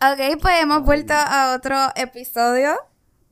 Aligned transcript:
Ok, 0.00 0.40
pues 0.40 0.62
hemos 0.62 0.84
vuelto 0.84 1.12
a 1.12 1.56
otro 1.56 1.76
episodio 1.96 2.78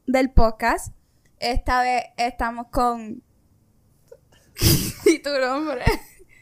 del 0.05 0.33
podcast. 0.33 0.93
Esta 1.39 1.81
vez 1.83 2.07
estamos 2.17 2.67
con. 2.73 3.23
¿Y 5.05 5.21
tu 5.21 5.31
nombre? 5.39 5.85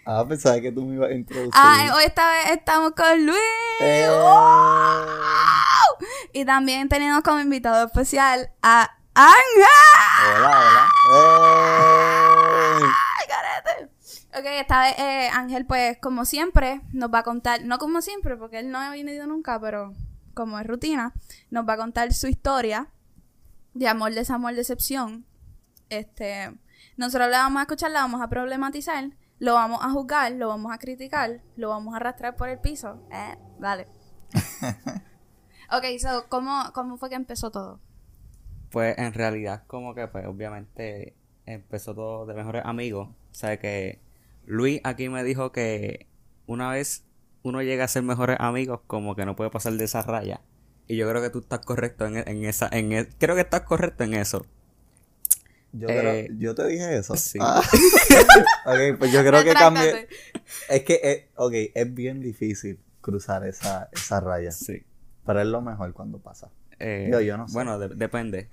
Ah, 0.07 0.25
pensaba 0.27 0.59
que 0.63 0.73
tú 0.73 0.83
me 0.87 0.95
ibas 0.95 1.11
a 1.11 1.13
introducir. 1.13 1.53
Ah, 1.55 1.93
hoy 1.95 2.05
esta 2.05 2.27
vez 2.31 2.53
estamos 2.53 2.93
con 2.93 3.27
Luis. 3.27 3.39
Eh. 3.81 4.09
Y 6.33 6.47
también 6.47 6.89
tenemos 6.89 7.23
como 7.23 7.41
invitado 7.41 7.85
especial 7.85 8.51
a 8.63 8.97
Ángel. 9.13 9.65
Hola, 10.39 10.49
hola. 10.49 10.89
¡Eh! 11.13 12.87
¡Ay, 13.21 13.27
carete! 13.29 13.91
Ok, 14.39 14.47
esta 14.59 14.81
vez 14.81 14.99
eh, 14.99 15.29
Ángel, 15.35 15.67
pues, 15.67 15.99
como 16.01 16.25
siempre, 16.25 16.81
nos 16.95 17.13
va 17.13 17.19
a 17.19 17.25
contar, 17.25 17.63
no 17.63 17.77
como 17.77 18.01
siempre, 18.01 18.39
porque 18.39 18.61
él 18.61 18.71
no 18.71 18.79
ha 18.79 18.89
venido 18.89 19.27
nunca, 19.27 19.61
pero 19.61 19.93
como 20.35 20.59
es 20.59 20.67
rutina, 20.67 21.15
nos 21.51 21.69
va 21.69 21.75
a 21.75 21.77
contar 21.77 22.13
su 22.13 22.27
historia 22.27 22.89
de 23.75 23.89
amor, 23.89 24.15
desamor, 24.15 24.55
decepción. 24.55 25.25
Este, 25.91 26.53
nosotros 26.97 27.29
le 27.29 27.37
vamos 27.37 27.61
a 27.61 27.63
escuchar, 27.63 27.91
la 27.91 28.01
vamos 28.01 28.21
a 28.21 28.29
problematizar, 28.29 29.11
lo 29.39 29.55
vamos 29.55 29.81
a 29.83 29.91
juzgar, 29.91 30.33
lo 30.33 30.49
vamos 30.49 30.73
a 30.73 30.79
criticar, 30.79 31.43
lo 31.57 31.69
vamos 31.69 31.95
a 31.95 31.97
arrastrar 31.99 32.37
por 32.37 32.49
el 32.49 32.59
piso. 32.59 33.07
Eh, 33.11 33.37
vale. 33.59 33.87
ok, 35.71 35.85
so, 35.99 36.27
¿cómo, 36.29 36.71
¿cómo 36.73 36.97
fue 36.97 37.09
que 37.09 37.17
empezó 37.17 37.51
todo? 37.51 37.81
Pues 38.71 38.97
en 38.99 39.13
realidad 39.13 39.65
como 39.67 39.95
que 39.95 40.09
pues 40.09 40.27
obviamente 40.27 41.17
empezó 41.47 41.95
todo 41.95 42.27
de 42.27 42.35
mejores 42.35 42.63
amigos. 42.65 43.09
O 43.09 43.35
sea 43.35 43.59
que 43.59 44.01
Luis 44.47 44.81
aquí 44.85 45.09
me 45.09 45.25
dijo 45.25 45.53
que 45.53 46.09
una 46.47 46.71
vez 46.71 47.04
uno 47.45 47.63
llega 47.63 47.85
a 47.85 47.89
ser 47.89 48.03
mejores 48.03 48.37
amigos 48.41 48.81
como 48.89 49.15
que 49.15 49.25
no 49.25 49.37
puede 49.37 49.51
pasar 49.51 49.75
de 49.75 49.85
esa 49.85 50.03
raya. 50.03 50.41
Y 50.89 50.97
yo 50.97 51.09
creo 51.09 51.23
que 51.23 51.31
tú 51.31 51.39
estás 51.39 51.61
correcto 51.61 52.07
en, 52.07 52.17
en 52.17 52.45
esa, 52.45 52.69
en 52.73 52.93
e- 52.93 53.09
creo 53.19 53.35
que 53.37 53.43
estás 53.43 53.61
correcto 53.61 54.03
en 54.05 54.15
eso. 54.15 54.45
Yo, 55.73 55.89
Eh, 55.89 56.27
creo- 56.29 56.39
yo 56.39 56.55
te 56.55 56.67
dije 56.67 56.97
eso. 56.97 57.17
sí. 57.17 57.39
Ah. 57.41 57.61
ok, 58.67 58.99
pues 58.99 59.13
yo 59.13 59.21
creo 59.25 59.43
que 59.45 59.53
cambié. 59.55 60.09
Es 60.69 60.83
que, 60.85 61.01
eh, 61.03 61.29
ok, 61.37 61.53
es 61.75 61.95
bien 61.95 62.21
difícil 62.21 62.79
cruzar 63.01 63.47
esa, 63.47 63.89
esa 63.93 64.21
raya. 64.21 64.51
Sí. 64.51 64.83
Pero 65.27 65.41
es 65.41 65.47
lo 65.47 65.61
mejor 65.63 65.93
cuando 65.93 66.19
pasa. 66.19 66.51
Eh, 66.79 67.05
Digo, 67.07 67.21
yo 67.21 67.37
no 67.37 67.47
sé. 67.49 67.55
Bueno, 67.55 67.79
de- 67.79 67.95
depende. 67.95 68.49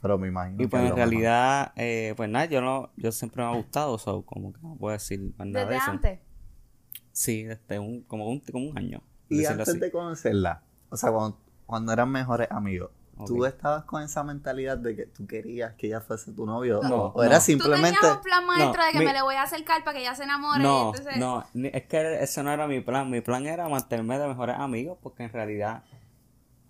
Pero 0.00 0.16
me 0.18 0.28
imagino 0.28 0.62
Y 0.62 0.66
pues 0.66 0.82
es 0.84 0.90
en 0.90 0.96
realidad, 0.96 1.72
eh, 1.76 2.14
pues 2.16 2.28
nada, 2.30 2.46
yo 2.46 2.60
no, 2.62 2.90
yo 2.96 3.12
siempre 3.12 3.42
me 3.44 3.50
ha 3.50 3.54
gustado, 3.54 3.98
so, 3.98 4.22
como 4.22 4.52
que 4.52 4.60
no 4.62 4.76
puedo 4.76 4.92
decir 4.94 5.20
más 5.36 5.46
nada 5.46 5.66
de 5.66 5.72
Desde 5.72 5.82
eso. 5.82 5.90
antes. 5.90 6.18
Sí, 7.20 7.42
desde 7.44 7.78
un, 7.78 8.00
como 8.04 8.26
un, 8.30 8.40
como 8.40 8.70
un 8.70 8.78
año. 8.78 9.02
Y 9.28 9.44
antes 9.44 9.68
así. 9.68 9.78
de 9.78 9.90
conocerla, 9.90 10.62
o 10.88 10.96
sea, 10.96 11.12
cuando, 11.12 11.38
cuando 11.66 11.92
eran 11.92 12.08
mejores 12.10 12.48
amigos, 12.50 12.90
¿tú 13.26 13.40
Ok. 13.42 13.46
estabas 13.48 13.84
con 13.84 14.02
esa 14.02 14.24
mentalidad 14.24 14.78
de 14.78 14.96
que 14.96 15.04
tú 15.04 15.26
querías 15.26 15.74
que 15.74 15.88
ella 15.88 16.00
fuese 16.00 16.32
tu 16.32 16.46
novio? 16.46 16.80
No, 16.82 17.08
¿O 17.14 17.22
era 17.22 17.34
no. 17.34 17.40
simplemente... 17.42 17.90
Tú 17.90 17.96
tenías 18.00 18.16
un 18.16 18.22
plan 18.22 18.46
maestro 18.46 18.80
No, 18.80 18.86
de 18.86 18.92
que 18.92 18.98
mi- 19.00 19.04
me 19.04 19.12
le 19.12 19.20
voy 19.20 19.34
a 19.34 19.42
acercar 19.42 19.84
para 19.84 19.96
que 19.98 20.00
ella 20.00 20.14
se 20.14 20.22
enamore. 20.24 20.62
No, 20.62 20.92
entonces... 20.94 21.18
no, 21.18 21.44
es 21.54 21.84
que 21.84 22.22
ese 22.22 22.42
no 22.42 22.52
era 22.52 22.66
mi 22.66 22.80
plan. 22.80 23.10
Mi 23.10 23.20
plan 23.20 23.44
era 23.46 23.68
mantenerme 23.68 24.18
de 24.18 24.26
mejores 24.26 24.56
amigos 24.58 24.96
porque 25.02 25.24
en 25.24 25.30
realidad 25.32 25.82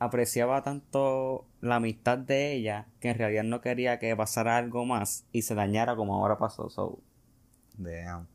apreciaba 0.00 0.62
tanto 0.64 1.46
la 1.60 1.76
amistad 1.76 2.18
de 2.18 2.54
ella 2.54 2.86
que 3.00 3.10
en 3.10 3.18
realidad 3.18 3.44
no 3.44 3.60
quería 3.60 3.98
que 4.00 4.16
pasara 4.16 4.56
algo 4.56 4.84
más 4.84 5.26
y 5.30 5.42
se 5.42 5.54
dañara 5.54 5.94
como 5.94 6.14
ahora 6.16 6.38
pasó. 6.38 6.68
So, 6.70 6.98
Damn. 7.82 8.28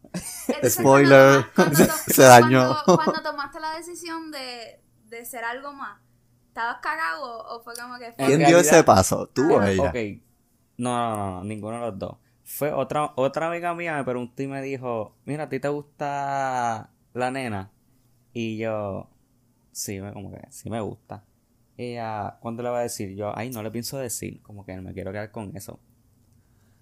Entonces, 0.48 0.74
Spoiler. 0.74 1.46
cuando 1.56 1.76
toma- 1.78 1.88
cuando 1.88 2.14
Se 2.14 2.22
dañó. 2.24 2.76
Cuando, 2.86 3.04
cuando 3.04 3.22
tomaste 3.32 3.60
la 3.60 3.76
decisión 3.76 4.32
de, 4.32 4.82
de 5.06 5.26
ser 5.26 5.44
algo 5.44 5.72
más, 5.74 6.00
¿estabas 6.48 6.78
cagado 6.82 7.44
o 7.48 7.62
fue 7.64 7.74
como 7.76 7.98
que... 8.00 8.08
En 8.18 8.26
¿Quién 8.28 8.46
dio 8.46 8.58
ese 8.60 8.84
paso? 8.84 9.28
¿Tú 9.28 9.54
o 9.54 9.60
Ah. 9.60 9.70
ella? 9.72 9.90
ok. 9.90 9.96
No, 10.78 10.90
no, 10.98 11.16
no, 11.16 11.32
no, 11.40 11.44
ninguno 11.44 11.76
de 11.80 11.82
los 11.92 12.00
dos. 12.00 12.18
Fue 12.44 12.72
otra, 12.72 13.12
otra 13.16 13.48
amiga 13.50 13.74
mía 13.76 13.96
me 13.98 14.04
preguntó 14.04 14.42
y 14.44 14.48
me 14.48 14.62
dijo, 14.62 15.16
mira, 15.26 15.44
¿a 15.46 15.50
ti 15.50 15.60
te 15.60 15.68
gusta 15.68 16.92
la 17.14 17.32
nena? 17.32 17.72
Y 18.34 18.58
yo, 18.58 19.10
sí, 19.72 20.00
me- 20.02 20.12
como 20.14 20.32
que 20.32 20.42
sí 20.50 20.70
me 20.70 20.82
gusta. 20.82 21.24
Ella, 21.78 22.38
¿cuándo 22.42 22.64
le 22.64 22.70
va 22.70 22.80
a 22.80 22.84
decir? 22.84 23.16
Yo, 23.16 23.38
ay, 23.38 23.50
no 23.52 23.62
le 23.62 23.70
pienso 23.70 23.98
decir, 23.98 24.42
como 24.42 24.66
que 24.66 24.76
me 24.82 24.94
quiero 24.94 25.12
quedar 25.12 25.32
con 25.32 25.56
eso. 25.56 25.80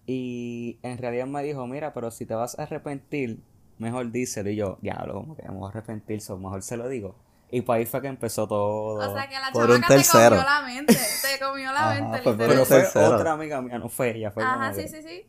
Y 0.05 0.79
en 0.83 0.97
realidad 0.97 1.25
me 1.27 1.41
dijo, 1.43 1.65
mira, 1.67 1.93
pero 1.93 2.11
si 2.11 2.25
te 2.25 2.35
vas 2.35 2.57
a 2.59 2.63
arrepentir, 2.63 3.39
mejor 3.77 4.11
díselo. 4.11 4.49
Y 4.49 4.55
yo, 4.57 4.77
diablo, 4.81 5.13
como 5.15 5.35
que 5.35 5.43
me 5.43 5.55
voy 5.55 5.67
a 5.67 5.69
arrepentir, 5.69 6.19
so, 6.21 6.37
mejor 6.37 6.61
se 6.61 6.75
lo 6.77 6.89
digo. 6.89 7.15
Y 7.51 7.61
pues 7.61 7.77
ahí 7.77 7.85
fue 7.85 8.01
que 8.01 8.07
empezó 8.07 8.47
todo. 8.47 9.11
O 9.11 9.13
sea 9.15 9.27
que 9.29 9.39
la 9.39 9.51
Por 9.51 9.67
chamaca 9.67 9.87
te 9.87 9.93
tercero. 9.95 10.29
comió 10.35 10.43
la 10.43 10.61
mente. 10.63 10.93
Te 10.93 11.39
comió 11.45 11.71
la 11.71 11.91
Ajá, 11.91 12.01
mente, 12.01 12.19
pues, 12.23 12.35
Pero 12.37 12.65
fue 12.65 12.79
tercero. 12.81 13.15
otra 13.15 13.31
amiga 13.33 13.61
mía, 13.61 13.77
no 13.79 13.89
fue 13.89 14.17
ella, 14.17 14.31
fue 14.31 14.43
Ajá, 14.43 14.71
como 14.71 14.73
sí, 14.75 14.81
que- 14.81 14.87
sí, 14.89 15.01
sí. 15.07 15.25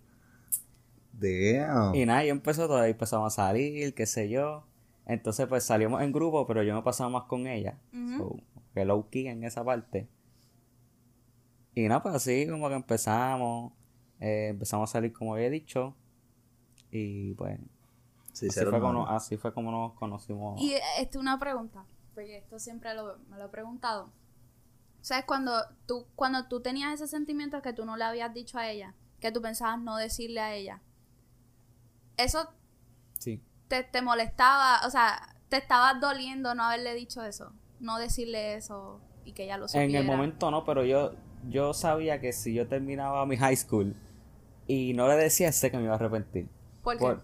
Damn. 1.13 1.95
Y 1.95 2.07
nada, 2.07 2.25
y 2.25 2.31
empezó 2.31 2.67
todo, 2.67 2.79
ahí 2.79 2.91
empezamos 2.93 3.33
a 3.33 3.37
salir, 3.47 3.95
qué 3.95 4.07
sé 4.07 4.29
yo. 4.29 4.65
Entonces, 5.07 5.47
pues 5.47 5.65
salimos 5.65 6.03
en 6.03 6.11
grupo, 6.13 6.47
pero 6.47 6.63
yo 6.63 6.75
me 6.75 6.83
pasaba 6.83 7.11
más 7.11 7.25
con 7.25 7.47
ella. 7.47 7.79
So, 8.17 8.37
que 8.75 8.85
low 8.85 9.09
key 9.11 9.29
en 9.29 9.45
esa 9.45 9.63
parte. 9.63 10.09
Y 11.75 11.83
nada, 11.89 12.03
pues 12.03 12.15
así 12.15 12.47
como 12.49 12.69
que 12.69 12.75
empezamos. 12.75 13.73
Eh, 14.21 14.49
empezamos 14.51 14.91
a 14.91 14.93
salir 14.93 15.13
como 15.13 15.35
había 15.35 15.51
dicho. 15.51 15.95
Y 16.91 17.35
pues, 17.35 17.59
Sí, 18.33 18.49
así, 18.49 18.65
fue 18.65 18.81
como, 18.81 19.07
así 19.09 19.37
fue 19.37 19.55
como 19.55 19.71
nos 19.71 19.93
conocimos. 19.95 20.61
Y 20.61 20.75
esto 20.75 21.19
es 21.19 21.23
una 21.23 21.39
pregunta, 21.39 21.85
porque 22.15 22.39
esto 22.39 22.59
siempre 22.59 22.93
lo, 22.95 23.19
me 23.29 23.37
lo 23.39 23.47
he 23.47 23.49
preguntado. 23.49 24.11
¿Sabes? 25.01 25.25
Cuando 25.25 25.53
tú, 25.87 26.07
cuando 26.17 26.49
tú 26.49 26.61
tenías 26.61 26.95
ese 26.95 27.07
sentimiento 27.07 27.63
que 27.63 27.73
tú 27.73 27.85
no 27.85 27.97
le 27.97 28.05
habías 28.05 28.33
dicho 28.35 28.59
a 28.59 28.69
ella, 28.69 28.95
que 29.21 29.31
tú 29.31 29.41
pensabas 29.41 29.79
no 29.81 29.97
decirle 29.97 30.41
a 30.41 30.55
ella, 30.55 30.81
eso 32.17 32.49
Sí. 33.19 33.41
te, 33.69 33.83
te 33.85 34.03
molestaba, 34.03 34.81
o 34.87 34.91
sea, 34.91 35.37
te 35.49 35.57
estaba 35.59 35.95
doliendo 35.95 36.55
no 36.55 36.65
haberle 36.65 36.95
dicho 36.95 37.23
eso, 37.23 37.53
no 37.81 37.99
decirle 37.99 38.55
eso 38.55 39.01
y 39.25 39.33
que 39.33 39.45
ella 39.45 39.59
lo 39.59 39.69
supiera. 39.69 39.87
En 39.87 39.95
el 39.97 40.05
momento 40.07 40.51
no, 40.51 40.65
pero 40.65 40.85
yo, 40.85 41.13
yo 41.49 41.75
sabía 41.75 42.21
que 42.21 42.33
si 42.33 42.55
yo 42.55 42.67
terminaba 42.69 43.25
mi 43.27 43.37
high 43.37 43.57
school 43.57 43.95
y 44.67 44.93
no 44.95 45.09
le 45.09 45.15
decía, 45.17 45.53
sé 45.53 45.71
que 45.71 45.77
me 45.79 45.85
iba 45.85 45.93
a 45.93 45.97
arrepentir. 45.97 46.49
¿Por 46.83 46.99
qué? 46.99 47.01
Por- 47.01 47.23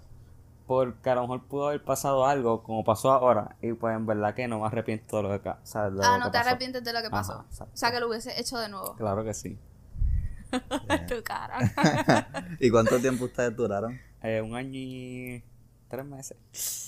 porque 0.67 1.11
a 1.11 1.17
lo 1.17 1.23
mejor 1.23 1.43
pudo 1.49 1.69
haber 1.69 1.83
pasado 1.83 2.25
algo 2.27 2.63
como 2.63 2.85
pasó 2.85 3.11
ahora 3.11 3.57
y 3.61 3.73
pues 3.73 3.97
en 3.97 4.07
verdad 4.07 4.35
que 4.37 4.47
no 4.47 4.61
me 4.61 4.67
arrepiento 4.67 5.17
de 5.17 5.23
lo 5.25 5.43
que, 5.43 5.49
o 5.49 5.57
sea, 5.65 5.91
de 5.91 5.97
lo 5.97 6.03
ah, 6.05 6.13
que 6.15 6.19
no 6.21 6.31
te 6.31 6.39
pasó. 6.39 6.49
arrepientes 6.49 6.85
de 6.85 6.93
lo 6.93 7.03
que 7.03 7.11
pasó. 7.11 7.33
Ajá, 7.33 7.65
o 7.65 7.77
sea, 7.77 7.91
que 7.91 7.99
lo 7.99 8.09
hubiese 8.09 8.39
hecho 8.41 8.57
de 8.57 8.69
nuevo. 8.69 8.95
Claro 8.95 9.25
que 9.25 9.35
sí. 9.35 9.59
tu 11.09 11.23
cara. 11.25 11.59
¿Y 12.61 12.71
cuánto 12.71 13.01
tiempo 13.01 13.25
ustedes 13.25 13.57
duraron? 13.57 14.01
Eh, 14.23 14.41
un 14.43 14.55
año 14.55 14.71
y 14.79 15.43
tres 15.91 16.07
meses. 16.07 16.39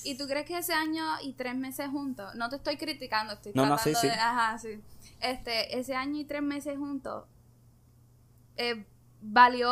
¿Y 0.05 0.17
tú 0.17 0.27
crees 0.27 0.47
que 0.47 0.57
ese 0.57 0.73
año 0.73 1.05
y 1.23 1.35
tres 1.35 1.55
meses 1.57 1.89
juntos? 1.91 2.35
No 2.37 2.49
te 2.49 2.57
estoy 2.57 2.79
criticando, 2.79 3.35
estoy 3.35 3.53
No, 3.55 3.67
no, 3.67 3.75
tratando 3.77 4.01
sí, 4.01 4.07
de. 4.07 4.13
sí. 4.15 4.19
Ajá, 4.19 4.59
sí. 4.59 4.81
Este, 5.21 5.79
ese 5.79 5.95
año 5.95 6.19
y 6.19 6.25
tres 6.25 6.43
meses 6.43 6.79
juntos, 6.79 7.25
eh, 8.57 8.87
¿valió 9.21 9.71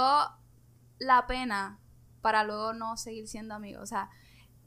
la 0.99 1.27
pena 1.27 1.79
para 2.21 2.45
luego 2.45 2.73
no 2.73 2.97
seguir 2.97 3.27
siendo 3.29 3.55
amigos? 3.55 3.83
O 3.83 3.87
sea, 3.87 4.11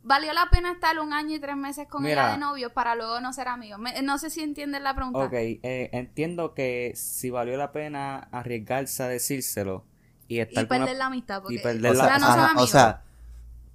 ¿valió 0.03 0.33
la 0.33 0.49
pena 0.49 0.71
estar 0.71 0.99
un 0.99 1.13
año 1.13 1.35
y 1.35 1.39
tres 1.39 1.55
meses 1.55 1.87
con 1.87 2.03
Mira. 2.03 2.23
ella 2.23 2.31
de 2.33 2.37
novio 2.39 2.73
para 2.73 2.95
luego 2.95 3.19
no 3.21 3.31
ser 3.33 3.47
amigos? 3.47 3.79
Me- 3.79 4.01
no 4.01 4.17
sé 4.17 4.29
si 4.29 4.41
entiendes 4.41 4.81
la 4.81 4.93
pregunta. 4.95 5.19
Ok, 5.19 5.33
eh, 5.33 5.89
entiendo 5.93 6.53
que 6.53 6.93
si 6.95 7.29
valió 7.29 7.57
la 7.57 7.71
pena 7.71 8.17
arriesgarse 8.31 9.03
a 9.03 9.07
decírselo 9.07 9.85
y 10.27 10.39
estar 10.39 10.63
Y 10.63 10.67
con 10.67 10.77
una- 10.77 10.85
perder 10.85 10.99
la 10.99 11.05
amistad, 11.07 11.41
porque 11.41 11.59
perder 11.59 11.91
O 11.91 11.93
la- 11.93 12.03
sea, 12.05 12.13
ya 12.13 12.19
no 12.19 12.25
son 12.27 12.39
ajá, 12.39 12.51
amigos. 12.51 12.69
o 12.69 12.71
sea, 12.71 13.03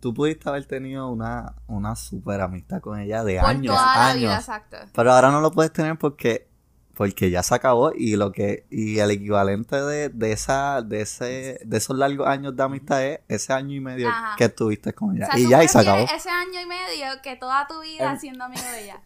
tú 0.01 0.15
pudiste 0.15 0.49
haber 0.49 0.65
tenido 0.67 1.09
una, 1.09 1.55
una 1.67 1.95
super 1.97 2.41
amistad 2.41 2.81
con 2.81 2.99
ella 3.01 3.25
de 3.25 3.39
por 3.41 3.49
años, 3.51 3.75
toda 3.77 3.87
la 3.97 4.07
años. 4.09 4.21
vida, 4.23 4.37
exacto. 4.39 4.77
Pero 4.95 5.13
ahora 5.13 5.31
no 5.31 5.41
lo 5.41 5.51
puedes 5.51 5.73
tener 5.73 5.99
porque 5.99 6.47
porque 6.95 7.31
ya 7.31 7.45
se 7.45 7.55
acabó 7.55 7.93
y 7.95 8.17
lo 8.17 8.33
que 8.33 8.67
y 8.71 8.99
el 8.99 9.13
equivalente 9.13 9.81
de, 9.81 10.09
de 10.09 10.33
esa 10.33 10.83
de 10.83 11.03
ese 11.03 11.61
de 11.65 11.77
esos 11.77 11.97
largos 11.97 12.27
años 12.27 12.57
de 12.57 12.63
amistad 12.65 13.05
es 13.05 13.21
ese 13.29 13.53
año 13.53 13.75
y 13.77 13.81
medio 13.81 14.09
Ajá. 14.09 14.35
que 14.37 14.47
estuviste 14.47 14.93
con 14.93 15.11
O 15.11 15.15
ella 15.15 15.27
sea, 15.27 15.39
y 15.39 15.49
ya 15.49 15.63
y 15.63 15.69
se 15.69 15.79
acabó. 15.79 16.05
ese 16.13 16.29
año 16.29 16.61
y 16.61 16.67
medio 16.67 17.07
que 17.23 17.37
toda 17.37 17.69
tu 17.69 17.81
vida 17.83 18.11
Em- 18.13 18.19
siendo 18.19 18.45
amigo 18.45 18.65
de 18.73 18.83
ella. 18.85 19.01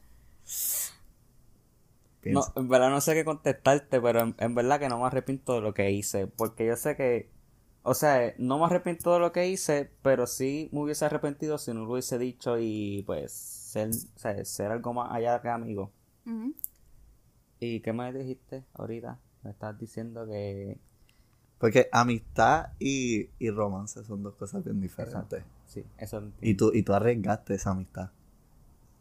No, 2.25 2.45
en 2.55 2.69
verdad 2.69 2.91
no 2.91 3.01
sé 3.01 3.15
qué 3.15 3.25
contestarte, 3.25 4.01
pero 4.01 4.21
en, 4.21 4.35
en 4.39 4.55
verdad 4.55 4.79
que 4.79 4.89
no 4.89 4.99
me 5.01 5.07
arrepiento 5.07 5.55
de 5.55 5.61
lo 5.61 5.75
que 5.75 5.91
hice, 5.91 6.29
porque 6.29 6.65
yo 6.67 6.77
sé 6.77 6.95
que, 6.97 7.29
o 7.83 7.95
sea, 7.95 8.35
no 8.39 8.59
me 8.59 8.65
arrepiento 8.67 9.13
de 9.15 9.21
lo 9.21 9.33
que 9.33 9.49
hice, 9.49 9.91
pero 10.03 10.27
sí 10.27 10.69
me 10.73 10.81
hubiese 10.81 11.05
arrepentido 11.05 11.59
si 11.59 11.73
no 11.75 11.85
lo 11.85 11.93
hubiese 11.93 12.19
dicho 12.19 12.59
y 12.59 13.03
pues 13.07 13.33
ser, 13.33 13.91
o 13.91 14.19
sea, 14.19 14.45
ser 14.45 14.71
algo 14.73 14.93
más 14.95 15.13
allá 15.13 15.41
que 15.43 15.49
amigo. 15.49 15.91
¿Y 17.61 17.81
qué 17.81 17.93
me 17.93 18.13
dijiste 18.13 18.65
ahorita? 18.75 19.19
Me 19.43 19.51
estás 19.51 19.79
diciendo 19.79 20.27
que... 20.27 20.79
Porque 21.59 21.89
amistad 21.93 22.73
y, 22.79 23.29
y 23.39 23.51
romance 23.51 24.03
son 24.05 24.23
dos 24.23 24.35
cosas 24.35 24.65
bien 24.65 24.81
diferentes. 24.81 25.45
Sí, 25.65 25.85
eso 25.97 26.21
Y 26.41 26.55
entiendo. 26.55 26.57
tú, 26.57 26.71
y 26.75 26.83
tú 26.83 26.93
arriesgaste 26.93 27.55
esa 27.55 27.71
amistad. 27.71 28.11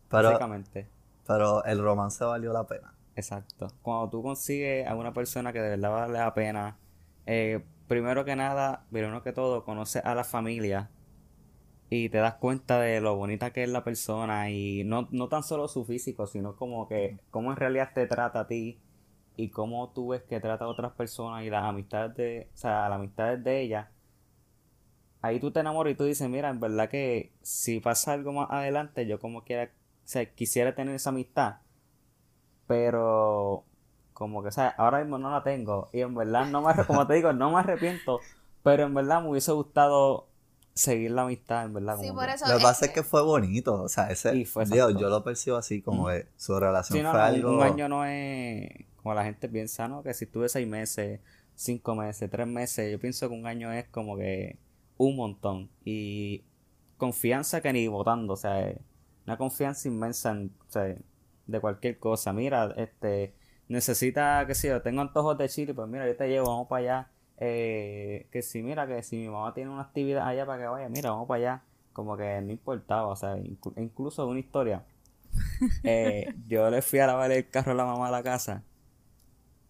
Pero, 0.10 0.30
Básicamente. 0.30 0.88
pero 1.26 1.64
el 1.66 1.82
romance 1.82 2.24
valió 2.24 2.54
la 2.54 2.68
pena. 2.68 2.94
Exacto. 3.16 3.68
Cuando 3.82 4.10
tú 4.10 4.24
consigues 4.24 4.88
a 4.88 4.96
una 4.96 5.14
persona 5.14 5.52
que 5.54 5.60
de 5.62 5.70
verdad 5.72 5.92
vale 5.92 6.14
la 6.20 6.34
pena, 6.34 6.78
eh, 7.26 7.64
primero 7.92 8.24
que 8.24 8.38
nada, 8.38 8.86
primero 8.90 9.22
que 9.22 9.34
todo, 9.34 9.66
conoces 9.66 10.02
a 10.06 10.16
la 10.16 10.24
familia 10.24 10.90
y 11.90 12.08
te 12.08 12.20
das 12.20 12.36
cuenta 12.36 12.80
de 12.80 13.02
lo 13.02 13.18
bonita 13.18 13.52
que 13.52 13.64
es 13.64 13.70
la 13.70 13.84
persona 13.84 14.50
y 14.50 14.86
no, 14.86 15.10
no 15.12 15.28
tan 15.28 15.44
solo 15.44 15.68
su 15.68 15.84
físico, 15.84 16.26
sino 16.26 16.56
como 16.56 16.88
que 16.88 17.20
cómo 17.32 17.52
en 17.52 17.58
realidad 17.58 17.90
te 17.94 18.08
trata 18.08 18.40
a 18.40 18.48
ti 18.48 18.80
y 19.36 19.50
cómo 19.50 19.92
tú 19.92 20.08
ves 20.08 20.24
que 20.24 20.40
trata 20.40 20.64
a 20.64 20.68
otras 20.70 20.94
personas 20.94 21.44
y 21.44 21.50
las 21.50 21.66
amistades 21.66 22.16
de, 22.16 22.50
o 22.54 22.58
sea, 22.58 22.88
las 22.88 22.98
amistades 22.98 23.44
de 23.44 23.60
ella. 23.62 23.92
Ahí 25.22 25.42
tú 25.42 25.52
te 25.52 25.60
enamoras 25.60 25.92
y 25.92 25.98
tú 25.98 26.06
dices, 26.06 26.30
mira, 26.30 26.50
en 26.50 26.62
verdad 26.62 26.88
que 26.88 27.34
si 27.42 27.82
pasa 27.82 28.14
algo 28.14 28.32
más 28.32 28.48
adelante, 28.52 29.06
yo 29.06 29.20
como 29.20 29.44
quiera, 29.44 29.66
o 29.66 30.08
sea, 30.08 30.34
quisiera 30.34 30.74
tener 30.76 30.96
esa 30.96 31.10
amistad, 31.10 31.58
pero 32.68 33.66
como 34.22 34.42
que, 34.42 34.50
o 34.50 34.52
sea, 34.52 34.70
ahora 34.78 35.00
mismo 35.00 35.18
no 35.18 35.32
la 35.32 35.44
tengo 35.44 35.90
y 35.92 36.02
en 36.02 36.14
verdad 36.16 36.46
no 36.46 36.62
me, 36.62 36.74
como 36.86 37.06
te 37.08 37.16
digo, 37.16 37.34
no 37.34 37.52
me 37.52 37.60
arrepiento, 37.60 38.20
pero 38.64 38.84
en 38.86 38.94
verdad 38.94 39.22
me 39.22 39.30
hubiese 39.30 39.52
gustado 39.52 40.28
seguir 40.74 41.12
la 41.12 41.24
amistad, 41.24 41.66
en 41.66 41.74
verdad. 41.74 41.98
Sí, 42.00 42.08
como 42.08 42.20
por 42.22 42.30
que- 42.30 42.36
eso. 42.36 42.48
Lo 42.48 42.58
que 42.58 42.64
pasa 42.64 42.86
es 42.86 42.92
que 42.92 43.04
fue 43.04 43.22
bonito, 43.24 43.82
o 43.82 43.90
sea, 43.90 44.10
ese, 44.12 44.36
Y 44.38 44.46
fue 44.46 44.64
exacto. 44.64 44.92
yo 45.00 45.10
lo 45.10 45.24
percibo 45.24 45.58
así 45.58 45.82
como 45.82 46.08
que 46.08 46.28
su 46.38 46.58
relación 46.60 46.98
Sí, 47.00 47.04
no, 47.04 47.12
fue 47.12 47.20
algo... 47.22 47.52
un 47.58 47.64
año 47.64 47.90
no 47.90 48.06
es 48.06 48.70
como 48.98 49.14
la 49.16 49.24
gente 49.24 49.50
piensa, 49.50 49.88
¿no? 49.88 50.04
Que 50.04 50.14
si 50.14 50.26
estuve 50.26 50.48
seis 50.48 50.68
meses, 50.68 51.20
cinco 51.56 51.96
meses, 51.96 52.30
tres 52.30 52.48
meses, 52.48 52.92
yo 52.92 53.00
pienso 53.00 53.28
que 53.28 53.36
un 53.36 53.48
año 53.48 53.72
es 53.74 53.86
como 53.90 54.16
que 54.16 54.58
un 54.98 55.16
montón. 55.16 55.70
Y 55.84 56.44
confianza 56.98 57.62
que 57.62 57.74
ni 57.74 57.88
votando, 57.88 58.34
o 58.34 58.38
sea, 58.38 58.74
una 59.26 59.38
confianza 59.38 59.88
inmensa 59.88 60.32
en, 60.32 60.52
o 60.68 60.72
sea, 60.72 60.96
de 61.48 61.60
cualquier 61.60 61.98
cosa. 62.00 62.32
Mira, 62.32 62.74
este, 62.78 63.34
necesita, 63.72 64.46
qué 64.48 64.56
sé 64.56 64.68
yo, 64.70 64.82
tengo 64.82 65.02
antojos 65.02 65.38
de 65.38 65.50
chile, 65.50 65.74
pues 65.74 65.88
mira, 65.88 66.08
yo 66.08 66.16
te 66.16 66.28
llevo, 66.28 66.48
vamos 66.50 66.68
para 66.68 66.80
allá. 66.82 67.08
Eh, 67.38 68.28
que 68.32 68.42
si, 68.44 68.62
mira, 68.62 68.86
que 68.88 69.02
si 69.04 69.18
mi 69.18 69.28
mamá 69.30 69.54
tiene 69.54 69.72
una 69.72 69.82
actividad 69.84 70.28
allá 70.28 70.46
para 70.46 70.62
que 70.62 70.68
vaya, 70.68 70.90
mira, 70.90 71.12
vamos 71.12 71.28
para 71.28 71.38
allá. 71.40 71.64
Como 71.94 72.16
que 72.18 72.40
no 72.42 72.52
importaba, 72.52 73.08
o 73.08 73.16
sea, 73.16 73.36
inclu- 73.38 73.74
incluso 73.78 74.28
una 74.28 74.40
historia. 74.40 74.84
Eh, 75.84 76.34
yo 76.48 76.70
le 76.70 76.82
fui 76.82 77.00
a 77.00 77.08
lavar 77.08 77.32
el 77.32 77.48
carro 77.50 77.72
a 77.72 77.76
la 77.76 77.86
mamá 77.86 78.08
a 78.08 78.12
la 78.12 78.24
casa 78.24 78.64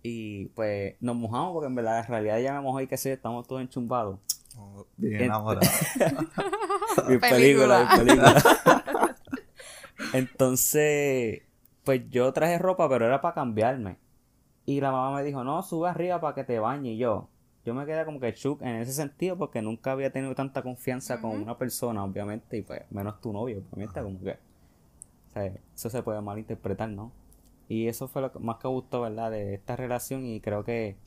y 0.03 0.45
pues 0.48 0.95
nos 1.00 1.15
mojamos 1.15 1.53
porque 1.53 1.68
en 1.68 1.75
verdad 1.75 2.00
en 2.00 2.07
realidad 2.07 2.39
ella 2.39 2.53
me 2.53 2.62
mojó 2.62 2.81
y 2.81 2.88
que 2.88 2.98
sé, 2.98 3.13
estamos 3.13 3.45
todos 3.48 3.62
enchumbados. 3.62 4.19
Oh, 4.57 4.86
bien 4.98 5.21
Ent- 5.21 5.25
enamorado. 5.25 5.68
Mi 7.07 7.18
película, 7.19 7.89
mi 7.94 7.98
película. 8.06 8.44
Entonces, 10.13 11.44
pues 11.83 12.09
yo 12.09 12.31
traje 12.33 12.57
ropa, 12.59 12.87
pero 12.89 13.05
era 13.05 13.21
para 13.21 13.35
cambiarme. 13.35 13.97
Y 14.65 14.81
la 14.81 14.91
mamá 14.91 15.15
me 15.17 15.23
dijo, 15.23 15.43
no, 15.43 15.63
sube 15.63 15.89
arriba 15.89 16.21
para 16.21 16.35
que 16.35 16.43
te 16.43 16.59
bañe. 16.59 16.91
Y 16.93 16.97
yo, 16.97 17.29
yo 17.65 17.73
me 17.75 17.85
quedé 17.85 18.05
como 18.05 18.19
que 18.19 18.31
shook 18.33 18.61
en 18.63 18.77
ese 18.77 18.93
sentido 18.93 19.37
porque 19.37 19.61
nunca 19.61 19.91
había 19.93 20.11
tenido 20.11 20.35
tanta 20.35 20.61
confianza 20.63 21.21
con 21.21 21.31
una 21.41 21.57
persona, 21.57 22.03
obviamente, 22.03 22.57
y 22.57 22.61
pues 22.63 22.83
menos 22.91 23.21
tu 23.21 23.33
novio, 23.33 23.63
obviamente, 23.71 24.01
como 24.01 24.19
que, 24.21 24.31
o 24.31 25.33
sea, 25.33 25.45
eso 25.45 25.89
se 25.89 26.03
puede 26.03 26.21
malinterpretar, 26.21 26.89
¿no? 26.89 27.11
Y 27.69 27.87
eso 27.87 28.07
fue 28.07 28.21
lo 28.21 28.31
que 28.31 28.39
más 28.39 28.57
que 28.57 28.67
gustó, 28.67 29.01
¿verdad? 29.01 29.31
De 29.31 29.55
esta 29.55 29.75
relación 29.75 30.25
y 30.25 30.41
creo 30.41 30.63
que 30.63 30.97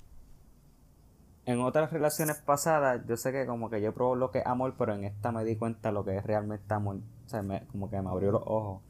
en 1.46 1.60
otras 1.60 1.92
relaciones 1.92 2.38
pasadas, 2.38 3.02
yo 3.06 3.16
sé 3.16 3.32
que 3.32 3.46
como 3.46 3.68
que 3.70 3.80
yo 3.80 3.92
probé 3.94 4.18
lo 4.18 4.30
que 4.30 4.38
es 4.38 4.46
amor, 4.46 4.74
pero 4.78 4.94
en 4.94 5.04
esta 5.04 5.30
me 5.32 5.44
di 5.44 5.56
cuenta 5.56 5.92
lo 5.92 6.04
que 6.04 6.16
es 6.16 6.24
realmente 6.24 6.72
amor. 6.72 6.96
O 7.26 7.28
sea, 7.28 7.42
me- 7.42 7.66
como 7.68 7.90
que 7.90 8.00
me 8.00 8.08
abrió 8.08 8.30
los 8.32 8.42
ojos 8.46 8.82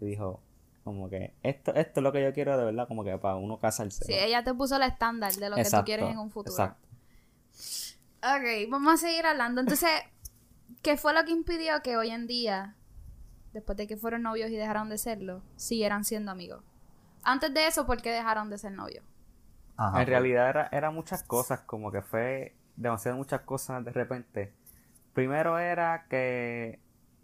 y 0.00 0.06
dijo, 0.06 0.40
como 0.84 1.08
que 1.08 1.34
esto, 1.42 1.74
esto 1.74 2.00
es 2.00 2.04
lo 2.04 2.12
que 2.12 2.22
yo 2.22 2.32
quiero 2.32 2.56
de 2.56 2.64
verdad, 2.64 2.88
como 2.88 3.04
que 3.04 3.16
para 3.18 3.36
uno 3.36 3.58
casarse. 3.58 4.04
Sí, 4.04 4.14
ella 4.14 4.42
te 4.42 4.52
puso 4.54 4.76
el 4.76 4.82
estándar 4.82 5.32
de 5.32 5.50
lo 5.50 5.56
que 5.56 5.64
tú 5.64 5.76
quieres 5.84 6.10
en 6.10 6.18
un 6.18 6.30
futuro. 6.30 6.52
Exacto. 6.52 6.88
Ok, 8.22 8.70
vamos 8.70 8.94
a 8.94 8.96
seguir 8.96 9.26
hablando. 9.26 9.60
Entonces, 9.60 9.90
¿qué 10.82 10.96
fue 10.96 11.12
lo 11.14 11.24
que 11.24 11.32
impidió 11.32 11.82
que 11.82 11.96
hoy 11.96 12.10
en 12.10 12.26
día, 12.26 12.76
después 13.52 13.76
de 13.76 13.86
que 13.86 13.96
fueron 13.96 14.22
novios 14.22 14.50
y 14.50 14.56
dejaron 14.56 14.88
de 14.88 14.98
serlo, 14.98 15.42
siguieran 15.56 16.04
siendo 16.04 16.30
amigos? 16.30 16.62
Antes 17.22 17.54
de 17.54 17.66
eso, 17.66 17.86
¿por 17.86 18.02
qué 18.02 18.10
dejaron 18.10 18.50
de 18.50 18.58
ser 18.58 18.72
novios? 18.72 19.04
Ajá, 19.76 20.00
en 20.00 20.04
pues. 20.04 20.08
realidad 20.08 20.48
era, 20.48 20.68
era 20.72 20.90
muchas 20.90 21.22
cosas, 21.22 21.60
como 21.60 21.92
que 21.92 22.02
fue 22.02 22.56
demasiado 22.76 23.16
muchas 23.16 23.42
cosas 23.42 23.84
de 23.84 23.92
repente. 23.92 24.52
Primero 25.12 25.58
era 25.58 26.06
que 26.08 26.80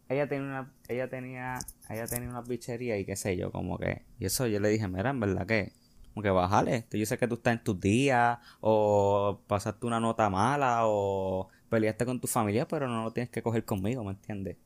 ella 0.09 0.29
tenía 0.29 0.47
una, 0.47 0.73
ella 0.89 1.09
tenía, 1.09 1.59
ella 1.91 2.07
tenía 2.07 2.29
una 2.29 2.41
bichería 2.41 2.99
y 2.99 3.05
qué 3.05 3.17
sé 3.17 3.37
yo, 3.37 3.53
como 3.53 3.79
que, 3.79 4.03
y 4.19 4.25
eso 4.27 4.47
yo 4.47 4.61
le 4.61 4.69
dije, 4.71 4.89
mira, 4.89 5.11
en 5.11 5.21
verdad 5.21 5.47
que, 5.47 5.73
como 6.15 6.23
que 6.23 6.31
bájale, 6.31 6.87
yo 6.91 7.07
sé 7.07 7.19
que 7.19 7.29
tú 7.29 7.35
estás 7.35 7.55
en 7.55 7.65
tus 7.65 7.79
días, 7.79 8.39
o 8.61 9.41
pasaste 9.47 9.87
una 9.87 10.01
nota 10.01 10.31
mala, 10.31 10.81
o 10.85 11.49
peleaste 11.69 12.07
con 12.07 12.21
tu 12.21 12.27
familia, 12.27 12.67
pero 12.67 12.89
no 12.89 13.05
lo 13.05 13.13
tienes 13.13 13.31
que 13.31 13.43
coger 13.43 13.65
conmigo, 13.65 14.03
¿me 14.03 14.13
entiendes? 14.13 14.57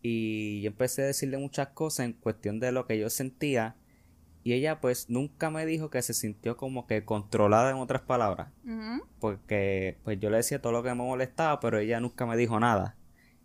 Y 0.00 0.62
yo 0.62 0.68
empecé 0.68 1.02
a 1.02 1.06
decirle 1.06 1.38
muchas 1.38 1.68
cosas 1.68 2.06
en 2.06 2.12
cuestión 2.12 2.60
de 2.60 2.72
lo 2.72 2.86
que 2.86 2.98
yo 2.98 3.10
sentía, 3.10 3.76
y 4.44 4.54
ella 4.54 4.80
pues 4.80 5.08
nunca 5.08 5.50
me 5.50 5.66
dijo 5.66 5.90
que 5.90 6.02
se 6.02 6.14
sintió 6.14 6.56
como 6.56 6.86
que 6.86 7.04
controlada 7.04 7.70
en 7.70 7.76
otras 7.76 8.02
palabras. 8.02 8.48
Porque 9.20 9.98
pues 10.02 10.18
yo 10.18 10.30
le 10.30 10.38
decía 10.38 10.60
todo 10.60 10.72
lo 10.72 10.82
que 10.82 10.88
me 10.88 10.96
molestaba, 10.96 11.60
pero 11.60 11.78
ella 11.78 12.00
nunca 12.00 12.26
me 12.26 12.36
dijo 12.36 12.58
nada. 12.58 12.96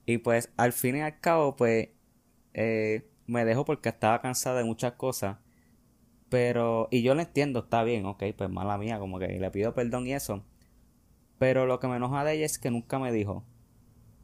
Y 0.08 0.20
pues 0.20 0.52
al 0.58 0.74
fin 0.74 0.98
y 0.98 1.02
al 1.02 1.20
cabo 1.20 1.56
pues 1.56 1.90
eh, 2.56 3.08
me 3.28 3.46
dejó 3.46 3.66
porque 3.66 3.90
estaba 3.90 4.22
cansada 4.22 4.60
de 4.60 4.66
muchas 4.66 4.94
cosas. 4.94 5.38
Pero, 6.30 6.90
y 6.92 7.04
yo 7.04 7.16
lo 7.16 7.22
entiendo, 7.22 7.60
está 7.62 7.84
bien, 7.84 8.06
ok, 8.06 8.24
pues 8.38 8.50
mala 8.50 8.78
mía, 8.78 9.00
como 9.00 9.20
que 9.20 9.28
le 9.28 9.52
pido 9.52 9.74
perdón 9.74 10.08
y 10.08 10.14
eso. 10.14 10.44
Pero 11.40 11.66
lo 11.66 11.80
que 11.80 11.88
me 11.88 11.98
enoja 11.98 12.24
de 12.24 12.34
ella 12.34 12.46
es 12.46 12.60
que 12.60 12.72
nunca 12.72 13.00
me 13.00 13.12
dijo. 13.12 13.44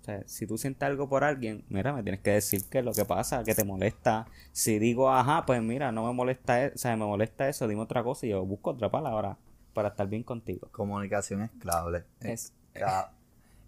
O 0.01 0.05
sea, 0.05 0.23
si 0.27 0.47
tú 0.47 0.57
sientes 0.57 0.83
algo 0.83 1.09
por 1.09 1.23
alguien, 1.23 1.65
mira, 1.69 1.93
me 1.93 2.03
tienes 2.03 2.21
que 2.21 2.31
decir 2.31 2.61
qué 2.69 2.79
es 2.79 2.85
lo 2.85 2.93
que 2.93 3.05
pasa, 3.05 3.43
que 3.43 3.55
te 3.55 3.63
molesta. 3.63 4.27
Si 4.51 4.79
digo, 4.79 5.11
ajá, 5.11 5.45
pues 5.45 5.61
mira, 5.61 5.91
no 5.91 6.05
me 6.07 6.13
molesta, 6.13 6.65
e- 6.65 6.73
o 6.75 6.77
sea, 6.77 6.97
me 6.97 7.05
molesta 7.05 7.49
eso, 7.49 7.67
dime 7.67 7.81
otra 7.81 8.03
cosa 8.03 8.25
y 8.25 8.29
yo 8.29 8.45
busco 8.45 8.71
otra 8.71 8.91
palabra 8.91 9.37
para 9.73 9.89
estar 9.89 10.07
bien 10.07 10.23
contigo. 10.23 10.67
Comunicación 10.71 11.43
es 11.43 11.51
clave. 11.59 12.03
Es 12.21 12.53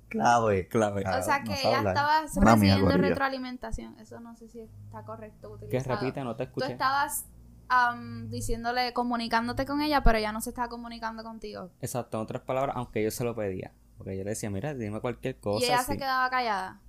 clave. 0.10 0.68
clave. 0.68 1.02
Claro, 1.02 1.19
o 1.19 1.24
sea, 1.24 1.44
que 1.44 1.54
ella 1.60 1.80
hablar. 1.80 1.96
estaba 1.96 2.22
Mala 2.46 2.56
mía, 2.57 2.75
recibiendo 2.75 2.98
retroalimentación. 3.10 4.00
Eso 4.00 4.19
no 4.19 4.36
sé 4.36 4.48
si 4.50 4.62
está 4.62 5.03
correcto 5.03 5.50
Que 5.60 5.65
utilizado. 5.65 6.00
repite, 6.00 6.24
no 6.24 6.36
te 6.36 6.46
Tú 6.46 6.50
escuché. 6.50 6.72
estabas 6.74 7.25
am, 7.68 8.30
diciéndole, 8.30 8.94
comunicándote 8.94 9.65
con 9.65 9.82
ella, 9.82 10.01
pero 10.03 10.18
ella 10.18 10.32
no 10.32 10.41
se 10.41 10.50
estaba 10.51 10.70
comunicando 10.70 11.24
contigo. 11.24 11.70
Exacto, 11.82 12.18
en 12.18 12.24
otras 12.24 12.41
palabras, 12.44 12.75
aunque 12.77 13.03
yo 13.03 13.12
se 13.12 13.24
lo 13.24 13.36
pedía. 13.36 13.72
Porque 13.98 14.18
yo 14.18 14.24
le 14.24 14.32
decía, 14.32 14.50
mira, 14.50 14.74
dime 14.74 15.00
cualquier 15.01 15.38
cosa. 15.39 15.65
y 15.65 15.70
ella 15.70 15.80
así. 15.80 15.94
se 15.94 15.98
quedaba 15.98 16.30
callada. 16.30 16.82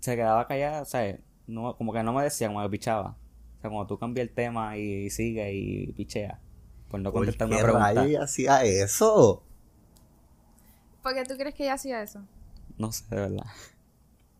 Se 0.00 0.14
quedaba 0.14 0.46
callada, 0.46 0.82
o 0.82 0.84
sea, 0.84 1.18
no, 1.46 1.76
como 1.76 1.92
que 1.92 2.02
no 2.02 2.12
me 2.12 2.22
decía, 2.22 2.46
como 2.48 2.62
que 2.62 2.68
pichaba. 2.70 3.16
O 3.58 3.60
sea, 3.60 3.70
como 3.70 3.86
tú 3.86 3.98
cambias 3.98 4.28
el 4.28 4.34
tema 4.34 4.76
y 4.76 5.10
sigue 5.10 5.52
y 5.54 5.92
pichea. 5.92 6.40
Por 6.88 7.00
no 7.00 7.10
¿Por 7.10 7.20
contestar 7.22 7.48
qué 7.48 7.54
una 7.54 7.62
pregunta. 7.64 8.04
ella 8.04 8.22
hacía 8.22 8.62
eso? 8.64 9.42
¿Por 11.02 11.14
qué 11.14 11.24
tú 11.24 11.34
crees 11.36 11.54
que 11.54 11.64
ella 11.64 11.74
hacía 11.74 12.00
eso? 12.02 12.20
No 12.78 12.92
sé, 12.92 13.04
de 13.08 13.16
verdad. 13.16 13.46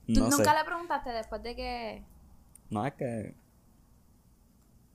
¿Tú 0.06 0.20
No 0.20 0.30
sé. 0.30 0.36
nunca 0.38 0.54
le 0.58 0.64
preguntaste 0.64 1.10
después 1.10 1.42
de 1.42 1.56
que... 1.56 2.04
No 2.70 2.84
es 2.84 2.94
que. 2.94 3.34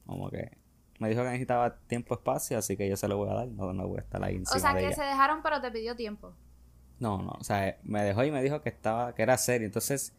Como 0.06 0.30
que. 0.30 0.58
Me 1.00 1.10
dijo 1.10 1.22
que 1.22 1.28
necesitaba 1.30 1.78
tiempo, 1.88 2.14
espacio, 2.16 2.58
así 2.58 2.78
que 2.78 2.88
yo 2.88 2.96
se 2.98 3.08
lo 3.08 3.18
voy 3.18 3.30
a 3.30 3.34
dar. 3.34 3.48
No, 3.48 3.74
no 3.74 3.88
voy 3.88 3.98
a 4.00 4.02
estar 4.02 4.24
ahí 4.24 4.36
encima 4.36 4.58
O 4.58 4.60
sea, 4.60 4.74
de 4.74 4.82
que 4.82 4.88
ella. 4.88 4.96
se 4.96 5.04
dejaron, 5.04 5.42
pero 5.42 5.60
te 5.62 5.72
pidió 5.72 5.96
tiempo. 5.96 6.34
No, 7.00 7.18
no, 7.24 7.32
o 7.32 7.44
sea, 7.44 7.78
me 7.84 8.04
dejó 8.04 8.24
y 8.24 8.32
me 8.32 8.44
dijo 8.44 8.62
que 8.62 8.70
estaba, 8.70 9.16
que 9.16 9.24
era 9.24 9.38
serio. 9.38 9.66
Entonces, 9.66 10.14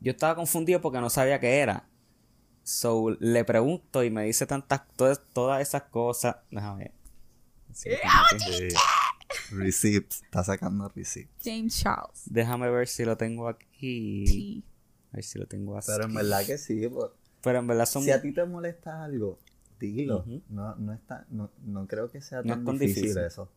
yo 0.00 0.12
estaba 0.12 0.36
confundido 0.36 0.80
porque 0.80 1.00
no 1.00 1.10
sabía 1.10 1.40
qué 1.40 1.58
era. 1.58 1.88
So, 2.62 3.16
le 3.18 3.44
pregunto 3.44 4.04
y 4.04 4.10
me 4.10 4.22
dice 4.24 4.46
tantas, 4.46 4.82
todas, 4.94 5.20
todas 5.32 5.60
esas 5.62 5.82
cosas. 5.84 6.36
Déjame. 6.50 6.92
Sí, 7.72 7.90
Sí. 8.38 8.68
Receipts. 9.50 10.22
Está 10.22 10.44
sacando 10.44 10.88
receipts. 10.88 11.32
James 11.44 11.78
Charles. 11.78 12.22
Déjame 12.26 12.70
ver 12.70 12.88
si 12.88 13.04
lo 13.04 13.16
tengo 13.16 13.48
aquí. 13.48 14.64
A 15.12 15.16
ver 15.16 15.24
si 15.24 15.38
lo 15.38 15.46
tengo 15.46 15.76
así. 15.76 15.90
Pero 15.92 16.04
en 16.08 16.14
verdad 16.14 16.44
que 16.46 16.58
sí. 16.58 16.88
pues, 16.88 17.10
Pero 17.42 17.58
en 17.58 17.66
verdad 17.66 17.86
son. 17.86 18.02
Si 18.02 18.10
a 18.10 18.20
ti 18.20 18.32
te 18.32 18.44
molesta 18.44 19.04
algo, 19.04 19.38
dilo. 19.78 20.24
No, 20.48 20.74
no, 20.76 20.92
está, 20.92 21.26
no, 21.30 21.50
no 21.64 21.86
creo 21.86 22.10
que 22.10 22.20
sea 22.20 22.42
No 22.42 22.48
tan, 22.50 22.60
es 22.60 22.64
tan 22.66 22.78
difícil, 22.78 23.02
difícil. 23.04 23.22
eso. 23.24 23.48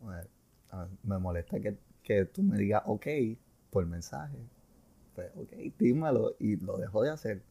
Bueno, 0.00 0.28
a- 0.70 0.88
me 1.04 1.18
molesta 1.18 1.60
que, 1.60 1.76
que 2.02 2.24
tú 2.24 2.42
me 2.42 2.56
digas 2.58 2.82
ok 2.86 3.06
por 3.70 3.86
mensaje. 3.86 4.36
Pues 5.14 5.30
ok, 5.36 5.52
dímelo 5.78 6.36
y 6.38 6.56
lo 6.56 6.76
dejo 6.78 7.02
de 7.02 7.10
hacer. 7.10 7.42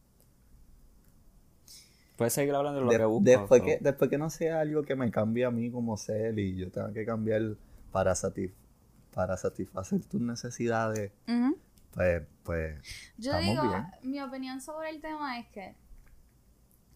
Puedes 2.16 2.32
seguir 2.34 2.54
hablando 2.54 2.78
de 2.80 2.84
lo 2.84 2.90
De- 2.92 2.98
que 2.98 3.04
busco. 3.04 3.24
después, 3.24 3.62
que, 3.62 3.78
después 3.80 4.10
que 4.10 4.18
no 4.18 4.30
sea 4.30 4.60
algo 4.60 4.82
que 4.82 4.94
me 4.96 5.10
cambie 5.10 5.44
a 5.44 5.50
mí 5.50 5.70
como 5.70 5.96
ser 5.96 6.38
y 6.38 6.56
yo 6.56 6.70
tenga 6.70 6.92
que 6.92 7.04
cambiar 7.06 7.56
para, 7.90 8.12
satisf- 8.12 8.52
para 9.14 9.36
satisfacer 9.36 10.04
tus 10.04 10.20
necesidades, 10.20 11.12
pues, 11.94 12.22
pues 12.42 13.12
Yo 13.18 13.36
digo, 13.38 13.62
bien. 13.62 13.86
mi 14.02 14.20
opinión 14.20 14.60
sobre 14.60 14.90
el 14.90 15.00
tema 15.00 15.38
es 15.38 15.48
que 15.48 15.74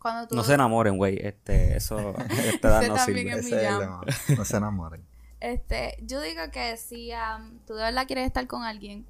Cuando 0.01 0.29
tú... 0.29 0.37
No 0.37 0.43
se 0.45 0.55
enamoren, 0.55 0.97
güey. 0.97 1.19
Este, 1.21 1.77
eso, 1.77 2.15
esta 2.55 2.69
edad 2.69 2.83
Ese 2.83 2.89
no 2.91 2.95
también 2.97 3.27
sirve. 3.27 3.41
es 3.41 3.47
Ese 3.47 3.67
el. 3.67 4.37
No 4.39 4.45
se 4.45 4.57
enamoren. 4.57 5.03
Este, 5.39 5.97
yo 6.03 6.23
digo 6.23 6.41
que 6.51 6.79
si 6.79 7.13
am, 7.13 7.59
tú 7.67 7.75
de 7.75 7.83
verdad 7.83 8.07
quieres 8.07 8.27
estar 8.27 8.47
con 8.47 8.63
alguien, 8.63 9.05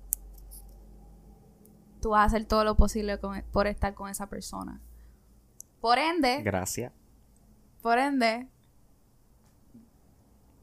tú 2.02 2.10
vas 2.10 2.20
a 2.22 2.24
hacer 2.24 2.44
todo 2.46 2.64
lo 2.64 2.76
posible 2.76 3.18
con- 3.18 3.42
por 3.52 3.66
estar 3.68 3.94
con 3.94 4.10
esa 4.10 4.28
persona. 4.28 4.80
Por 5.80 5.98
ende, 5.98 6.42
Gracias. 6.42 6.92
por 7.82 7.98
ende, 7.98 8.48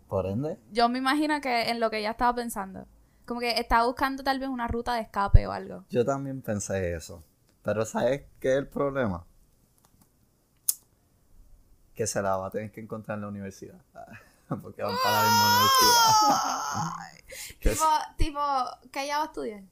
Por 0.08 0.26
ende, 0.28 0.60
yo 0.72 0.90
me 0.90 0.98
imagino 1.00 1.40
que 1.42 1.70
en 1.70 1.80
lo 1.80 1.90
que 1.90 1.98
ella 2.00 2.12
estaba 2.12 2.36
pensando. 2.36 2.86
Como 3.26 3.40
que 3.40 3.58
estaba 3.60 3.86
buscando 3.86 4.24
tal 4.24 4.40
vez 4.40 4.50
una 4.50 4.68
ruta 4.68 4.94
de 4.96 5.02
escape 5.02 5.48
o 5.48 5.52
algo. 5.52 5.86
yo 5.90 6.06
también 6.06 6.42
pensé 6.42 6.94
eso. 6.96 7.24
Pero 7.64 7.86
¿sabes 7.86 8.24
qué 8.40 8.54
es 8.54 8.58
el 8.60 8.68
problema? 8.68 9.26
Que 11.96 12.06
se 12.08 12.22
la 12.22 12.36
va 12.38 12.48
a 12.48 12.52
tener 12.52 12.72
que 12.72 12.82
encontrar 12.82 13.18
en 13.18 13.22
la 13.22 13.28
universidad. 13.30 13.80
Porque 14.62 14.84
van 14.84 14.94
para 15.04 15.18
la 15.18 15.24
misma 15.24 15.46
universidad. 15.48 15.94
Tipo, 17.60 17.86
tipo, 18.18 18.40
que 18.92 19.04
ella 19.06 19.18
va 19.20 19.24
a 19.24 19.28
estudiar. 19.28 19.64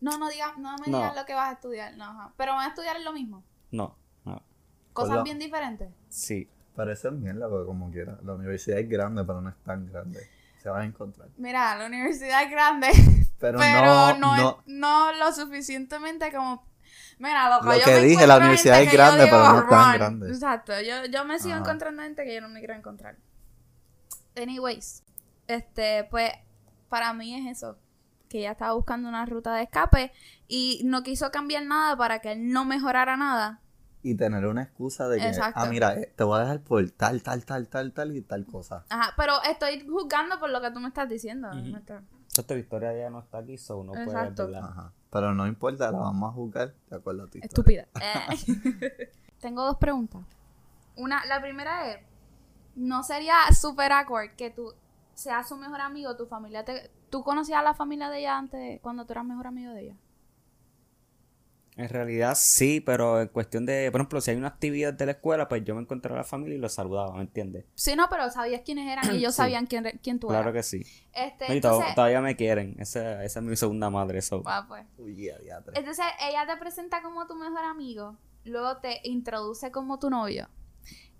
No, 0.00 0.18
no 0.18 0.28
digas, 0.28 0.56
no 0.58 0.76
me 0.78 0.88
No. 0.88 0.98
digas 0.98 1.16
lo 1.16 1.24
que 1.24 1.34
vas 1.34 1.48
a 1.50 1.52
estudiar, 1.54 1.96
no, 1.96 2.04
ajá. 2.04 2.32
Pero 2.36 2.52
van 2.52 2.66
a 2.66 2.68
estudiar 2.68 3.00
lo 3.00 3.12
mismo. 3.12 3.42
No. 3.70 3.96
Cosas 5.08 5.24
bien 5.24 5.38
diferentes. 5.38 5.88
Sí. 6.08 6.48
Parece 6.76 7.08
es 7.08 7.14
mierda, 7.14 7.48
porque 7.48 7.66
como 7.66 7.90
quiera. 7.90 8.18
La 8.24 8.34
universidad 8.34 8.78
es 8.78 8.88
grande, 8.88 9.24
pero 9.24 9.40
no 9.40 9.50
es 9.50 9.56
tan 9.64 9.86
grande. 9.86 10.20
Se 10.62 10.68
van 10.70 10.82
a 10.82 10.84
encontrar. 10.84 11.28
Mira, 11.36 11.76
la 11.76 11.86
universidad 11.86 12.42
es 12.42 12.50
grande, 12.50 12.88
Pero, 13.40 13.58
pero 13.58 13.86
no, 13.86 14.14
no, 14.18 14.36
no, 14.36 14.50
es- 14.50 14.56
no 14.66 15.12
lo 15.14 15.32
suficientemente 15.32 16.30
como 16.32 16.64
Mira, 17.18 17.50
loco, 17.50 17.66
Lo 17.66 17.78
yo 17.78 17.84
que 17.84 17.90
me 17.92 18.00
dije, 18.00 18.26
la 18.26 18.38
universidad 18.38 18.80
es 18.82 18.90
grande, 18.92 19.24
digo, 19.24 19.36
pero 19.36 19.52
no 19.52 19.68
tan 19.68 19.90
"Run". 19.90 19.98
grande. 19.98 20.28
Exacto, 20.28 20.72
yo, 20.80 21.04
yo 21.10 21.24
me 21.26 21.38
sigo 21.38 21.54
Ajá. 21.54 21.62
encontrando 21.64 22.02
gente 22.02 22.24
que 22.24 22.34
yo 22.34 22.40
no 22.40 22.48
me 22.48 22.60
quiero 22.60 22.74
encontrar. 22.74 23.16
Anyways, 24.36 25.02
este, 25.48 26.04
pues, 26.10 26.32
para 26.88 27.12
mí 27.12 27.34
es 27.34 27.56
eso. 27.58 27.78
Que 28.28 28.38
ella 28.38 28.52
estaba 28.52 28.72
buscando 28.74 29.08
una 29.08 29.26
ruta 29.26 29.54
de 29.54 29.62
escape 29.64 30.12
y 30.48 30.82
no 30.84 31.02
quiso 31.02 31.30
cambiar 31.30 31.64
nada 31.64 31.96
para 31.96 32.20
que 32.20 32.32
él 32.32 32.52
no 32.52 32.64
mejorara 32.64 33.16
nada. 33.16 33.60
Y 34.02 34.14
tener 34.14 34.46
una 34.46 34.62
excusa 34.62 35.08
de 35.08 35.18
que, 35.18 35.28
Exacto. 35.28 35.60
ah, 35.60 35.66
mira, 35.66 35.94
eh, 35.94 36.12
te 36.16 36.24
voy 36.24 36.38
a 36.38 36.42
dejar 36.42 36.60
por 36.62 36.90
tal, 36.92 37.22
tal, 37.22 37.44
tal, 37.44 37.68
tal, 37.68 37.92
tal 37.92 38.16
y 38.16 38.22
tal 38.22 38.46
cosa. 38.46 38.84
Ajá, 38.88 39.12
pero 39.16 39.34
estoy 39.42 39.86
juzgando 39.86 40.38
por 40.40 40.48
lo 40.50 40.60
que 40.62 40.70
tú 40.70 40.80
me 40.80 40.88
estás 40.88 41.08
diciendo. 41.08 41.50
Está- 41.52 42.02
Esta 42.36 42.54
victoria 42.54 42.96
ya 42.96 43.10
no 43.10 43.20
está 43.20 43.38
aquí, 43.38 43.58
so 43.58 43.84
no 43.84 43.92
puede 43.92 44.06
verla. 44.30 44.58
Ajá. 44.60 44.92
Pero 45.10 45.34
no 45.34 45.46
importa, 45.46 45.90
la 45.90 45.98
vamos 45.98 46.30
a 46.30 46.32
juzgar 46.32 46.74
de 46.88 46.96
acuerdo 46.96 47.24
a 47.24 47.26
historia. 47.38 47.46
Estúpida. 47.46 47.86
Eh. 48.00 49.10
Tengo 49.40 49.64
dos 49.64 49.76
preguntas. 49.76 50.22
Una, 50.96 51.24
la 51.26 51.40
primera 51.40 51.90
es, 51.90 51.98
¿no 52.76 53.02
sería 53.02 53.34
super 53.58 53.92
awkward 53.92 54.36
que 54.36 54.50
tú 54.50 54.74
seas 55.14 55.48
su 55.48 55.56
mejor 55.56 55.80
amigo, 55.80 56.16
tu 56.16 56.26
familia 56.26 56.64
te... 56.64 56.90
¿Tú 57.10 57.22
conocías 57.24 57.58
a 57.58 57.62
la 57.62 57.74
familia 57.74 58.08
de 58.08 58.20
ella 58.20 58.38
antes, 58.38 58.80
cuando 58.80 59.04
tú 59.04 59.12
eras 59.12 59.24
mejor 59.24 59.46
amigo 59.48 59.72
de 59.72 59.82
ella? 59.82 59.96
En 61.80 61.88
realidad 61.88 62.34
sí, 62.38 62.80
pero 62.80 63.20
en 63.22 63.28
cuestión 63.28 63.64
de, 63.64 63.90
por 63.90 64.00
ejemplo, 64.00 64.20
si 64.20 64.30
hay 64.32 64.36
una 64.36 64.48
actividad 64.48 64.92
de 64.92 65.06
la 65.06 65.12
escuela, 65.12 65.48
pues 65.48 65.64
yo 65.64 65.74
me 65.74 65.80
encontraba 65.80 66.18
a 66.20 66.22
la 66.22 66.28
familia 66.28 66.56
y 66.56 66.60
los 66.60 66.74
saludaba, 66.74 67.14
¿me 67.14 67.22
entiendes? 67.22 67.64
Sí, 67.74 67.96
no, 67.96 68.06
pero 68.10 68.28
sabías 68.30 68.60
quiénes 68.64 68.86
eran 68.86 69.12
y 69.14 69.18
ellos 69.18 69.32
Sí. 69.34 69.38
sabían 69.38 69.66
quién, 69.66 69.98
quién 70.02 70.20
tú 70.20 70.28
Claro 70.28 70.50
eras. 70.50 70.70
que 70.70 70.78
sí. 70.84 71.06
Este, 71.14 71.46
No, 71.48 71.54
y 71.54 71.56
entonces, 71.56 71.94
todavía 71.94 72.20
me 72.20 72.36
quieren. 72.36 72.76
Esa, 72.78 73.24
esa 73.24 73.40
es 73.40 73.44
mi 73.46 73.56
segunda 73.56 73.88
madre, 73.88 74.18
eso. 74.18 74.42
ah, 74.44 74.66
pues. 74.68 74.84
Uy. 74.98 75.30
Entonces, 75.74 76.04
ella 76.20 76.46
te 76.46 76.56
presenta 76.58 77.00
como 77.02 77.26
tu 77.26 77.34
mejor 77.34 77.64
amigo, 77.64 78.16
luego 78.44 78.76
te 78.78 79.00
introduce 79.04 79.70
como 79.70 79.98
tu 79.98 80.10
novio. 80.10 80.48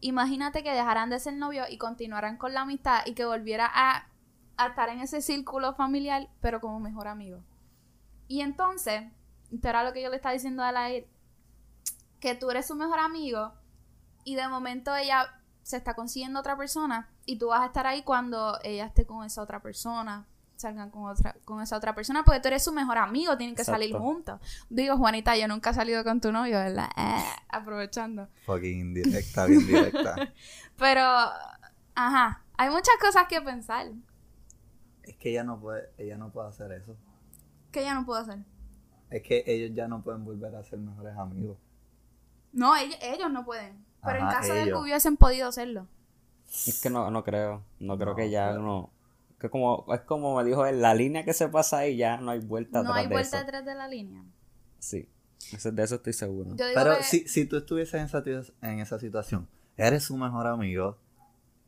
Imagínate 0.00 0.62
que 0.62 0.72
dejaran 0.72 1.10
de 1.10 1.20
ser 1.20 1.34
novios 1.34 1.66
y 1.70 1.78
continuaran 1.78 2.36
con 2.36 2.54
la 2.54 2.62
amistad 2.62 3.00
y 3.06 3.14
que 3.14 3.24
volviera 3.24 3.68
a, 3.72 4.08
a 4.56 4.66
estar 4.68 4.88
en 4.88 5.00
ese 5.00 5.20
círculo 5.20 5.74
familiar, 5.74 6.28
pero 6.40 6.60
como 6.60 6.80
mejor 6.80 7.06
amigo. 7.08 7.42
Y 8.28 8.40
entonces, 8.42 9.02
esto 9.52 9.68
era 9.68 9.84
lo 9.84 9.92
que 9.92 10.02
yo 10.02 10.10
le 10.10 10.16
estaba 10.16 10.32
diciendo 10.32 10.62
a 10.62 10.72
la 10.72 10.88
que 12.20 12.34
tú 12.34 12.50
eres 12.50 12.66
su 12.66 12.74
mejor 12.74 12.98
amigo 12.98 13.52
y 14.24 14.34
de 14.36 14.48
momento 14.48 14.94
ella 14.94 15.40
se 15.62 15.76
está 15.76 15.94
consiguiendo 15.94 16.40
otra 16.40 16.56
persona 16.56 17.10
y 17.26 17.38
tú 17.38 17.48
vas 17.48 17.62
a 17.62 17.66
estar 17.66 17.86
ahí 17.86 18.02
cuando 18.02 18.58
ella 18.62 18.86
esté 18.86 19.06
con 19.06 19.24
esa 19.24 19.42
otra 19.42 19.60
persona, 19.60 20.26
salgan 20.56 20.90
con 20.90 21.04
otra 21.10 21.36
con 21.44 21.62
esa 21.62 21.76
otra 21.76 21.94
persona 21.94 22.22
porque 22.24 22.40
tú 22.40 22.48
eres 22.48 22.64
su 22.64 22.72
mejor 22.72 22.98
amigo, 22.98 23.36
tienen 23.36 23.56
que 23.56 23.64
salir 23.64 23.96
juntos. 23.96 24.40
Digo, 24.68 24.96
Juanita, 24.96 25.36
yo 25.36 25.48
nunca 25.48 25.70
he 25.70 25.74
salido 25.74 26.04
con 26.04 26.20
tu 26.20 26.32
novio, 26.32 26.58
¿verdad? 26.58 26.90
Eh, 26.96 27.24
aprovechando. 27.48 28.28
Fucking 28.44 28.80
indirecta, 28.80 29.46
bien 29.46 29.66
directa. 29.66 30.16
Pero 30.76 31.02
ajá, 31.94 32.44
hay 32.56 32.70
muchas 32.70 32.94
cosas 33.00 33.26
que 33.28 33.40
pensar 33.40 33.86
es 35.10 35.16
que 35.16 35.30
ella 35.30 35.44
no 35.44 35.58
puede, 35.58 35.90
ella 35.98 36.16
no 36.16 36.30
puede 36.30 36.48
hacer 36.48 36.72
eso. 36.72 36.96
que 37.72 37.80
ella 37.80 37.94
no 37.94 38.06
puedo 38.06 38.20
hacer. 38.20 38.38
Es 39.10 39.22
que 39.22 39.42
ellos 39.46 39.72
ya 39.74 39.88
no 39.88 40.02
pueden 40.02 40.24
volver 40.24 40.54
a 40.54 40.62
ser 40.64 40.78
mejores 40.78 41.16
amigos. 41.16 41.58
No, 42.52 42.76
ellos, 42.76 42.96
ellos 43.02 43.30
no 43.30 43.44
pueden. 43.44 43.84
Pero 44.04 44.18
en 44.18 44.26
caso 44.26 44.54
de 44.54 44.64
que 44.64 44.74
hubiesen 44.74 45.16
podido 45.16 45.48
hacerlo. 45.48 45.86
Es 46.66 46.80
que 46.82 46.90
no, 46.90 47.10
no 47.10 47.22
creo. 47.22 47.62
No 47.78 47.96
creo 47.96 48.10
No, 48.10 48.16
que 48.16 48.30
ya 48.30 48.46
claro. 48.48 48.62
no. 48.62 48.90
Que 49.38 49.48
como, 49.50 49.86
es 49.94 50.00
como 50.02 50.36
me 50.36 50.44
dijo 50.44 50.66
él, 50.66 50.80
la 50.82 50.94
línea 50.94 51.24
que 51.24 51.32
se 51.32 51.48
pasa 51.48 51.78
ahí 51.78 51.96
ya 51.96 52.18
no 52.18 52.30
hay 52.30 52.40
vuelta 52.40 52.82
No 52.82 52.90
atrás 52.90 52.96
hay 53.04 53.08
de 53.08 53.14
vuelta 53.14 53.36
eso. 53.38 53.46
atrás 53.46 53.64
de 53.64 53.74
la 53.74 53.88
línea. 53.88 54.22
Sí. 54.78 55.08
Eso- 55.52 55.72
de 55.72 55.82
eso 55.82 55.94
estoy 55.96 56.12
seguro. 56.12 56.50
Pero 56.56 56.98
que- 56.98 57.04
si, 57.04 57.28
si 57.28 57.46
tú 57.46 57.56
estuvieses 57.56 57.94
en 57.94 58.06
esa, 58.06 58.22
en 58.62 58.80
esa 58.80 58.98
situación, 58.98 59.48
eres 59.76 60.04
su 60.04 60.16
mejor 60.16 60.46
amigo 60.46 60.98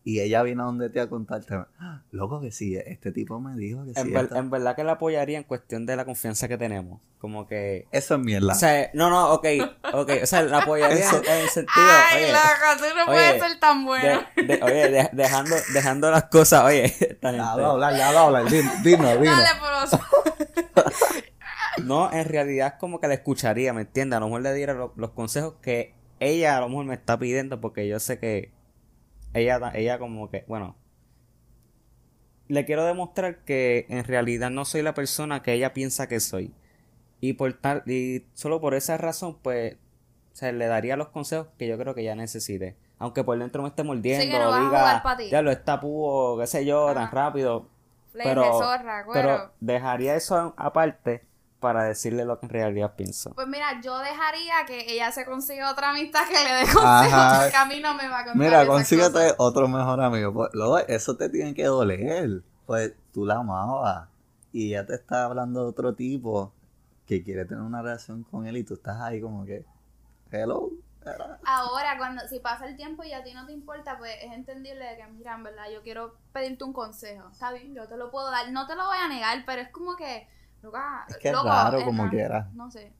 y 0.04 0.20
ella 0.20 0.42
viene 0.42 0.62
a 0.62 0.64
donde 0.66 0.90
te 0.90 1.00
a 1.00 1.08
contarte, 1.08 1.54
"Ah, 1.78 2.02
loco 2.10 2.40
que 2.40 2.50
sí, 2.50 2.76
este 2.76 3.12
tipo 3.12 3.38
me 3.40 3.54
dijo 3.56 3.84
que 3.84 3.94
sí. 3.94 4.00
En, 4.00 4.12
ver- 4.12 4.24
esta-". 4.24 4.38
en 4.38 4.50
verdad 4.50 4.74
que 4.76 4.84
la 4.84 4.92
apoyaría 4.92 5.38
en 5.38 5.44
cuestión 5.44 5.86
de 5.86 5.96
la 5.96 6.04
confianza 6.04 6.48
que 6.48 6.58
tenemos. 6.58 7.00
Como 7.20 7.46
que. 7.46 7.86
Eso 7.92 8.16
es 8.16 8.20
mierda. 8.20 8.52
O 8.52 8.56
sea, 8.56 8.90
no, 8.94 9.08
no, 9.08 9.32
ok, 9.34 9.46
ok. 9.92 10.10
O 10.24 10.26
sea, 10.26 10.42
la 10.42 10.58
apoyaría 10.58 10.98
Eso- 10.98 11.22
en, 11.24 11.40
el 11.42 11.48
sentido. 11.50 11.86
Ay, 12.10 12.24
oye, 12.24 12.32
loco, 12.32 12.42
tú 12.78 12.84
no 12.96 13.02
oye, 13.02 13.04
puedes 13.06 13.42
ser 13.42 13.60
tan 13.60 13.84
bueno. 13.84 14.22
de- 14.34 14.42
de- 14.42 14.62
oye, 14.64 14.88
de- 14.90 15.10
dejando, 15.12 15.54
dejando 15.72 16.10
las 16.10 16.24
cosas, 16.24 16.64
oye, 16.64 16.84
esta 17.00 17.30
Ya 17.30 17.42
va 17.54 17.66
a 17.66 17.70
hablar, 17.70 17.96
ya 17.96 18.10
va 18.10 18.20
a 18.20 18.24
hablar, 18.26 18.44
din- 18.46 18.82
dinos, 18.82 19.20
dinos. 19.20 19.38
Dale, 19.38 19.60
por 19.60 20.82
No, 21.84 22.12
en 22.12 22.24
realidad 22.28 22.72
es 22.74 22.80
como 22.80 23.00
que 23.00 23.08
la 23.08 23.14
escucharía, 23.14 23.72
¿me 23.72 23.82
entiendes? 23.82 24.16
A 24.16 24.20
lo 24.20 24.26
mejor 24.26 24.42
le 24.42 24.54
diera 24.54 24.74
lo- 24.74 24.92
los 24.96 25.10
consejos 25.10 25.54
que 25.62 25.94
ella 26.20 26.56
a 26.56 26.60
lo 26.60 26.68
mejor 26.68 26.84
me 26.86 26.94
está 26.94 27.18
pidiendo 27.18 27.60
porque 27.60 27.88
yo 27.88 27.98
sé 27.98 28.18
que 28.18 28.50
ella, 29.34 29.72
ella 29.74 29.98
como 29.98 30.30
que, 30.30 30.44
bueno, 30.46 30.76
le 32.48 32.64
quiero 32.64 32.84
demostrar 32.84 33.38
que 33.44 33.86
en 33.88 34.04
realidad 34.04 34.50
no 34.50 34.64
soy 34.64 34.82
la 34.82 34.94
persona 34.94 35.42
que 35.42 35.52
ella 35.54 35.72
piensa 35.72 36.08
que 36.08 36.20
soy. 36.20 36.52
Y 37.20 37.34
por 37.34 37.52
tal, 37.54 37.82
y 37.86 38.26
solo 38.34 38.60
por 38.60 38.74
esa 38.74 38.98
razón, 38.98 39.38
pues, 39.42 39.74
o 39.74 40.36
sea, 40.36 40.52
le 40.52 40.66
daría 40.66 40.96
los 40.96 41.08
consejos 41.08 41.48
que 41.58 41.68
yo 41.68 41.78
creo 41.78 41.94
que 41.94 42.02
ella 42.02 42.14
necesite. 42.16 42.76
Aunque 42.98 43.24
por 43.24 43.38
dentro 43.38 43.62
me 43.62 43.68
esté 43.68 43.82
mordiendo, 43.82 44.24
Sí, 44.24 44.30
que 44.30 44.38
no 44.38 44.48
vas 44.50 45.04
a 45.04 45.16
diga, 45.16 45.30
ya 45.30 45.42
lo 45.42 45.50
está 45.50 45.80
púo, 45.80 46.38
qué 46.38 46.46
sé 46.46 46.64
yo, 46.64 46.92
tan 46.94 47.10
rápido. 47.10 47.68
Pero- 48.12 48.58
zorra. 48.58 49.04
Pero 49.12 49.52
dejaría 49.60 50.14
eso 50.14 50.54
aparte 50.56 51.22
para 51.62 51.84
decirle 51.84 52.26
lo 52.26 52.38
que 52.38 52.46
en 52.46 52.50
realidad 52.50 52.94
pienso. 52.94 53.32
Pues 53.34 53.46
mira, 53.46 53.80
yo 53.80 53.96
dejaría 53.98 54.66
que 54.66 54.92
ella 54.92 55.10
se 55.12 55.24
consiga 55.24 55.70
otra 55.70 55.90
amistad 55.90 56.26
que 56.28 56.34
le 56.34 56.54
dé 56.54 56.62
consejos 56.74 57.38
porque 57.40 57.56
a 57.56 57.64
mí 57.64 57.80
no 57.80 57.94
me 57.94 58.08
va 58.08 58.18
a 58.18 58.24
contar 58.24 58.36
Mira, 58.36 58.66
consíguete 58.66 59.34
otro 59.38 59.68
mejor 59.68 60.02
amigo. 60.02 60.34
Pues, 60.34 60.50
luego, 60.52 60.78
eso 60.80 61.16
te 61.16 61.30
tiene 61.30 61.54
que 61.54 61.64
doler. 61.64 62.42
Pues 62.66 62.92
tú 63.12 63.24
la 63.24 63.36
amabas 63.36 64.08
y 64.52 64.68
ella 64.68 64.84
te 64.84 64.94
está 64.94 65.24
hablando 65.24 65.62
de 65.62 65.68
otro 65.70 65.94
tipo 65.94 66.52
que 67.06 67.22
quiere 67.22 67.44
tener 67.44 67.62
una 67.62 67.80
relación 67.80 68.24
con 68.24 68.46
él 68.46 68.56
y 68.56 68.64
tú 68.64 68.74
estás 68.74 69.00
ahí 69.00 69.20
como 69.20 69.44
que, 69.44 69.64
hello. 70.30 70.70
Ahora, 71.44 71.98
cuando 71.98 72.26
si 72.28 72.38
pasa 72.38 72.66
el 72.66 72.76
tiempo 72.76 73.02
y 73.02 73.12
a 73.12 73.24
ti 73.24 73.34
no 73.34 73.46
te 73.46 73.52
importa, 73.52 73.98
pues 73.98 74.14
es 74.22 74.32
entendible 74.32 74.84
de 74.84 74.96
que, 74.96 75.06
mira, 75.08 75.34
en 75.34 75.42
verdad, 75.42 75.64
yo 75.72 75.82
quiero 75.82 76.16
pedirte 76.32 76.64
un 76.64 76.72
consejo. 76.72 77.28
Está 77.30 77.52
bien, 77.52 77.74
yo 77.74 77.88
te 77.88 77.96
lo 77.96 78.10
puedo 78.10 78.30
dar. 78.30 78.50
No 78.52 78.66
te 78.66 78.76
lo 78.76 78.86
voy 78.86 78.98
a 78.98 79.08
negar, 79.08 79.42
pero 79.46 79.62
es 79.62 79.68
como 79.70 79.96
que, 79.96 80.28
Es 81.08 81.16
que 81.18 81.28
es 81.28 81.34
loco, 81.34 81.48
raro 81.48 81.78
es 81.78 81.84
como 81.84 82.08
quiera. 82.10 82.50
No 82.54 82.70
sé. 82.70 82.92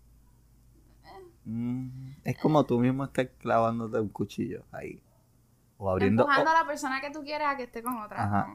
Mm, 1.45 2.13
es 2.25 2.39
como 2.39 2.65
tú 2.65 2.79
mismo 2.79 3.05
estés 3.05 3.31
clavándote 3.39 3.99
un 4.01 4.09
cuchillo 4.09 4.65
ahí. 4.73 5.03
O 5.79 5.91
abriendo. 5.91 6.23
Empujando 6.23 6.51
o- 6.51 6.55
a 6.55 6.61
la 6.61 6.67
persona 6.67 7.01
que 7.01 7.11
tú 7.11 7.23
quieres 7.23 7.47
a 7.49 7.57
que 7.57 7.65
esté 7.65 7.83
con 7.83 7.97
otra. 8.01 8.23
ajá, 8.25 8.47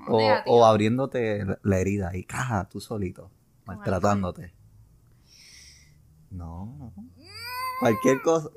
o, 0.46 0.66
abriéndote 0.66 1.44
la- 1.64 1.78
herida 1.80 2.16
y 2.16 2.24
caja 2.24 2.66
tú 2.70 2.80
solito, 2.80 3.30
maltratándote. 3.66 4.54
No, 6.32 6.66
no. 6.80 6.94
Cualquier 7.80 8.22
cosa. 8.22 8.50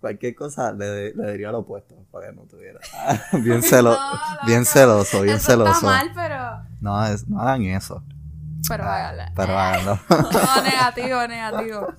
Cualquier 0.00 0.36
cosa 0.36 0.70
le, 0.72 1.12
le 1.12 1.32
diría 1.32 1.50
lo 1.50 1.58
opuesto 1.60 1.96
para 2.12 2.30
que 2.30 2.36
no 2.36 2.42
tuviera. 2.42 2.78
bien, 3.42 3.62
celo, 3.62 3.90
No, 3.92 4.46
bien 4.46 4.64
celoso, 4.64 5.22
bien 5.22 5.36
Eso 5.36 5.46
celoso. 5.52 5.72
Está 5.72 5.86
mal, 5.86 6.10
pero. 6.14 6.62
No, 6.80 7.04
es, 7.06 7.28
no 7.28 7.40
hagan 7.40 7.62
eso. 7.64 8.02
Pero 8.66 8.84
hágale. 8.84 9.32
Pero 9.36 9.58
háganlo. 9.58 9.98
No, 10.08 10.62
negativo, 10.62 11.26
negativo. 11.28 11.94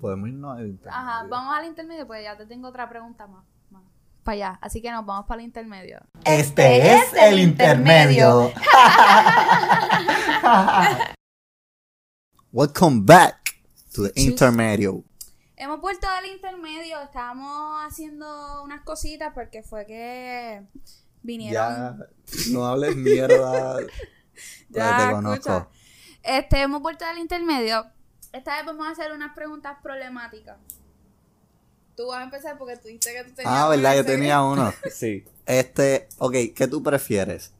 Podemos 0.00 0.28
irnos 0.28 0.58
al 0.58 0.78
Ajá, 0.88 1.10
intermedio. 1.24 1.28
vamos 1.30 1.56
al 1.58 1.64
intermedio, 1.66 2.06
pues 2.06 2.22
ya 2.22 2.36
te 2.36 2.46
tengo 2.46 2.68
otra 2.68 2.88
pregunta 2.88 3.26
más. 3.26 3.44
más. 3.70 3.82
para 4.22 4.34
allá. 4.34 4.58
Así 4.62 4.80
que 4.82 4.90
nos 4.90 5.04
vamos 5.04 5.26
para 5.26 5.40
el 5.40 5.46
intermedio. 5.46 6.00
Este 6.24 6.94
es 6.94 7.12
el 7.14 7.38
intermedio. 7.38 8.52
Welcome 12.52 13.02
back 13.04 13.56
to 13.94 14.08
the 14.08 14.12
intermedio. 14.20 15.04
Hemos 15.56 15.80
vuelto 15.80 16.08
al 16.08 16.24
intermedio, 16.26 17.00
estábamos 17.02 17.84
haciendo 17.86 18.62
unas 18.62 18.82
cositas 18.82 19.32
porque 19.34 19.62
fue 19.62 19.84
que 19.86 20.62
vinieron. 21.22 21.52
Ya, 21.52 21.96
no 22.52 22.66
hables 22.66 22.96
mierda. 22.96 23.76
Ya, 24.70 24.96
te 25.20 25.28
escucha. 25.28 25.68
Este, 26.22 26.60
hemos 26.62 26.82
vuelto 26.82 27.04
al 27.04 27.18
intermedio. 27.18 27.86
Esta 28.32 28.56
vez 28.56 28.66
vamos 28.66 28.86
a 28.86 28.90
hacer 28.90 29.12
unas 29.12 29.34
preguntas 29.34 29.78
problemáticas. 29.82 30.58
Tú 31.96 32.08
vas 32.08 32.20
a 32.20 32.24
empezar 32.24 32.56
porque 32.58 32.76
tú 32.76 32.88
dijiste 32.88 33.12
que 33.12 33.24
tú 33.24 33.34
tenías 33.34 33.54
Ah, 33.54 33.68
verdad, 33.68 33.96
yo 33.96 34.04
tenía 34.04 34.42
uno. 34.42 34.72
Sí. 34.90 35.24
Este, 35.46 36.08
ok, 36.18 36.34
¿qué 36.54 36.68
tú 36.68 36.82
prefieres? 36.82 37.52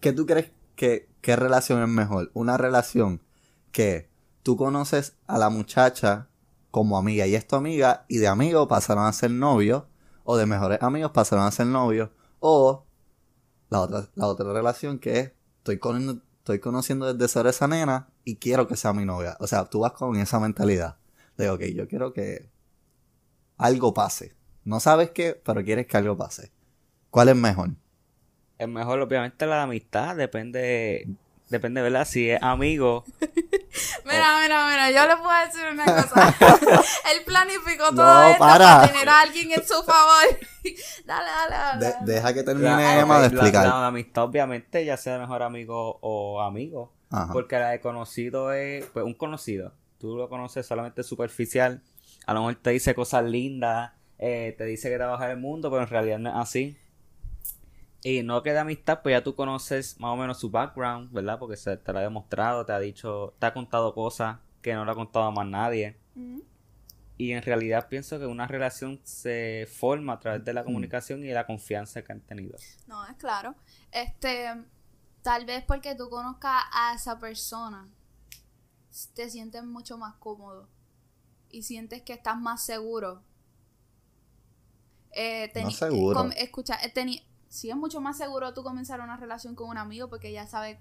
¿Qué 0.00 0.12
tú 0.12 0.26
crees 0.26 0.50
que 0.76 1.08
qué 1.20 1.36
relación 1.36 1.82
es 1.82 1.88
mejor? 1.88 2.30
Una 2.34 2.56
relación 2.56 3.20
que 3.72 4.08
tú 4.42 4.56
conoces 4.56 5.16
a 5.26 5.38
la 5.38 5.50
muchacha 5.50 6.28
como 6.70 6.96
amiga 6.96 7.26
y 7.26 7.34
es 7.34 7.46
tu 7.46 7.56
amiga 7.56 8.04
y 8.08 8.18
de 8.18 8.28
amigo 8.28 8.68
pasaron 8.68 9.04
a 9.04 9.12
ser 9.12 9.30
novios 9.30 9.84
o 10.24 10.36
de 10.36 10.46
mejores 10.46 10.82
amigos 10.82 11.10
pasaron 11.12 11.44
a 11.44 11.50
ser 11.50 11.66
novios 11.66 12.10
o 12.40 12.84
la 13.70 13.80
otra, 13.80 14.08
la 14.14 14.26
otra 14.26 14.52
relación 14.52 14.98
que 14.98 15.18
es 15.18 15.32
estoy, 15.58 15.78
con, 15.78 16.22
estoy 16.48 16.60
conociendo 16.60 17.12
desde 17.12 17.28
ser 17.30 17.46
esa 17.46 17.68
nena 17.68 18.08
y 18.24 18.36
quiero 18.36 18.66
que 18.66 18.74
sea 18.74 18.94
mi 18.94 19.04
novia. 19.04 19.36
O 19.38 19.46
sea, 19.46 19.66
tú 19.66 19.80
vas 19.80 19.92
con 19.92 20.16
esa 20.16 20.40
mentalidad 20.40 20.96
de, 21.36 21.50
ok, 21.50 21.60
yo 21.74 21.86
quiero 21.86 22.14
que 22.14 22.48
algo 23.58 23.92
pase. 23.92 24.34
No 24.64 24.80
sabes 24.80 25.10
qué, 25.10 25.38
pero 25.44 25.62
quieres 25.62 25.86
que 25.86 25.98
algo 25.98 26.16
pase. 26.16 26.50
¿Cuál 27.10 27.28
es 27.28 27.36
mejor? 27.36 27.72
Es 28.56 28.66
mejor, 28.66 28.98
obviamente, 29.02 29.44
la 29.44 29.62
amistad. 29.62 30.16
Depende, 30.16 31.06
depende, 31.48 31.82
¿verdad? 31.82 32.04
Si 32.06 32.30
es 32.30 32.42
amigo. 32.42 33.04
Mira, 34.04 34.38
mira, 34.42 34.66
mira, 34.66 34.90
yo 34.90 35.06
le 35.06 35.16
puedo 35.22 35.46
decir 35.46 35.62
una 35.70 35.84
cosa. 36.02 36.34
Él 37.12 37.24
planificó 37.24 37.84
todo 37.94 37.96
No, 38.22 38.22
esto 38.28 38.38
para. 38.38 38.64
para 38.80 38.88
tener 38.88 39.08
a 39.08 39.20
alguien 39.20 39.52
en 39.52 39.62
su 39.66 39.74
favor. 39.84 40.38
dale, 41.04 41.30
dale, 41.30 41.54
dale. 41.56 41.86
De- 41.86 41.92
dale. 41.92 42.12
deja 42.14 42.34
que 42.34 42.42
termine 42.42 42.70
La- 42.70 43.00
Emma 43.00 43.20
de 43.20 43.28
la- 43.28 43.34
explicar. 43.34 43.66
La, 43.68 43.86
amistad, 43.86 44.24
obviamente, 44.24 44.84
ya 44.84 44.96
sea 44.96 45.18
mejor 45.18 45.42
amigo 45.42 45.98
o 46.00 46.40
amigo. 46.40 46.92
Ajá. 47.10 47.32
Porque 47.32 47.58
la 47.58 47.70
de 47.70 47.80
conocido 47.80 48.52
es, 48.52 48.86
pues, 48.86 49.04
un 49.04 49.14
conocido. 49.14 49.72
Tú 49.98 50.16
lo 50.16 50.28
conoces 50.28 50.66
solamente 50.66 51.02
superficial. 51.02 51.82
A 52.26 52.34
lo 52.34 52.40
mejor 52.40 52.56
te 52.56 52.70
dice 52.70 52.94
cosas 52.94 53.24
lindas, 53.24 53.92
eh, 54.18 54.54
te 54.58 54.64
dice 54.64 54.88
que 54.88 54.96
te 54.96 55.02
va 55.02 55.10
a 55.10 55.12
bajar 55.12 55.30
el 55.30 55.38
mundo, 55.38 55.70
pero 55.70 55.82
en 55.82 55.88
realidad 55.88 56.18
no 56.18 56.30
es 56.30 56.36
así. 56.36 56.76
Y 58.02 58.22
no 58.22 58.42
queda 58.42 58.60
amistad, 58.60 59.00
pues 59.02 59.12
ya 59.14 59.24
tú 59.24 59.34
conoces 59.34 59.98
más 59.98 60.12
o 60.12 60.16
menos 60.16 60.38
su 60.38 60.50
background, 60.50 61.12
¿verdad? 61.12 61.38
Porque 61.38 61.56
se 61.56 61.76
te 61.76 61.92
lo 61.92 61.98
ha 61.98 62.02
demostrado, 62.02 62.64
te 62.64 62.72
ha 62.72 62.78
dicho, 62.78 63.34
te 63.38 63.46
ha 63.46 63.52
contado 63.52 63.92
cosas 63.94 64.38
que 64.62 64.74
no 64.74 64.84
le 64.84 64.92
ha 64.92 64.94
contado 64.94 65.24
a 65.26 65.30
más 65.32 65.46
nadie. 65.46 65.96
Y 67.16 67.32
en 67.32 67.42
realidad 67.42 67.88
pienso 67.88 68.18
que 68.20 68.26
una 68.26 68.46
relación 68.46 69.00
se 69.02 69.68
forma 69.68 70.12
a 70.12 70.20
través 70.20 70.44
de 70.44 70.52
la 70.52 70.62
comunicación 70.62 71.24
y 71.24 71.28
de 71.28 71.34
la 71.34 71.46
confianza 71.46 72.02
que 72.02 72.12
han 72.12 72.20
tenido. 72.20 72.56
No, 72.86 73.04
es 73.06 73.16
claro. 73.16 73.56
Este, 73.90 74.46
tal 75.22 75.44
vez 75.44 75.64
porque 75.64 75.96
tú 75.96 76.08
conozcas 76.08 76.62
a 76.72 76.94
esa 76.94 77.18
persona, 77.18 77.88
te 79.14 79.28
sientes 79.28 79.64
mucho 79.64 79.98
más 79.98 80.14
cómodo 80.16 80.68
y 81.50 81.64
sientes 81.64 82.02
que 82.02 82.12
estás 82.12 82.38
más 82.38 82.64
seguro. 82.64 83.22
Eh, 85.10 85.50
No 85.60 85.70
seguro. 85.72 86.30
escucha, 86.36 86.76
eh, 86.84 86.92
sí 87.48 87.70
es 87.70 87.76
mucho 87.76 88.00
más 88.00 88.16
seguro 88.18 88.52
tú 88.54 88.62
comenzar 88.62 89.00
una 89.00 89.16
relación 89.16 89.54
con 89.54 89.68
un 89.68 89.78
amigo 89.78 90.08
porque 90.08 90.32
ya 90.32 90.46
sabes 90.46 90.78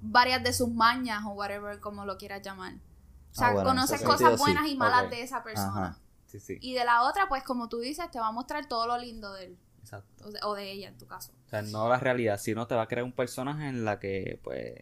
varias 0.00 0.42
de 0.42 0.52
sus 0.52 0.68
mañas 0.70 1.22
o 1.26 1.30
whatever 1.30 1.78
como 1.80 2.04
lo 2.04 2.18
quieras 2.18 2.42
llamar. 2.42 2.74
O 2.74 3.34
sea, 3.34 3.48
Ah, 3.48 3.52
bueno, 3.52 3.68
conoces 3.70 4.02
cosas 4.02 4.32
sí. 4.34 4.38
buenas 4.38 4.66
y 4.68 4.76
malas 4.76 5.08
de 5.10 5.22
esa 5.22 5.42
persona. 5.42 5.68
Ajá. 5.88 5.98
Sí, 6.26 6.40
sí. 6.40 6.58
Y 6.60 6.74
de 6.74 6.84
la 6.84 7.02
otra, 7.02 7.28
pues 7.28 7.42
como 7.44 7.68
tú 7.68 7.78
dices, 7.80 8.10
te 8.10 8.18
va 8.18 8.28
a 8.28 8.32
mostrar 8.32 8.66
todo 8.66 8.86
lo 8.86 8.98
lindo 8.98 9.32
de 9.34 9.46
él. 9.46 9.58
Exacto. 9.80 10.24
O 10.26 10.30
de, 10.30 10.40
o 10.44 10.54
de 10.54 10.70
ella, 10.72 10.88
en 10.88 10.96
tu 10.98 11.06
caso. 11.06 11.32
O 11.46 11.48
sea, 11.48 11.62
no 11.62 11.88
la 11.88 11.98
realidad, 11.98 12.38
sino 12.38 12.66
te 12.66 12.74
va 12.74 12.82
a 12.82 12.86
crear 12.88 13.04
un 13.04 13.12
personaje 13.12 13.68
en 13.68 13.84
la 13.84 13.98
que, 14.00 14.40
pues, 14.42 14.72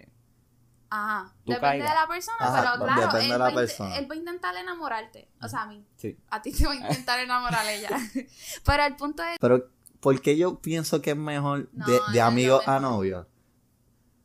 Ajá. 0.92 1.32
Tú 1.44 1.52
Depende 1.52 1.60
caigas. 1.84 1.88
de 1.88 1.94
la 2.00 2.06
persona, 2.08 2.36
Ajá, 2.40 2.72
pero 2.72 2.84
claro, 2.84 3.00
depende 3.02 3.24
él, 3.26 3.30
de 3.32 3.38
la 3.38 3.44
va 3.44 3.46
a 3.46 3.52
int- 3.52 3.54
persona. 3.54 3.96
él 3.98 4.10
va 4.10 4.14
a 4.14 4.18
intentar 4.18 4.56
enamorarte. 4.56 5.28
O 5.40 5.48
sea, 5.48 5.62
a 5.62 5.66
mí. 5.66 5.86
sí. 5.96 6.18
A 6.30 6.42
ti 6.42 6.52
te 6.52 6.66
va 6.66 6.72
a 6.72 6.76
intentar 6.76 7.20
enamorar 7.20 7.64
ella. 7.68 7.88
pero 8.64 8.82
el 8.84 8.96
punto 8.96 9.22
es. 9.22 9.38
Pero, 9.40 9.68
¿por 10.00 10.20
qué 10.20 10.36
yo 10.36 10.60
pienso 10.60 11.00
que 11.02 11.10
es 11.10 11.16
mejor 11.16 11.68
No, 11.72 11.86
de, 12.12 12.20
amigo 12.20 12.60
a 12.66 12.80
novio? 12.80 13.26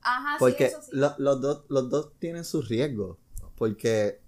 Ajá, 0.02 0.38
Porque 0.40 0.68
sí, 0.68 0.74
eso 0.74 0.82
sí. 0.82 0.90
lo- 0.94 1.16
los, 1.18 1.42
dos, 1.42 1.66
los 1.70 1.90
dos 1.90 2.12
tienen 2.20 2.46
sus 2.46 2.68
riesgos. 2.70 3.18
Porque 3.58 4.22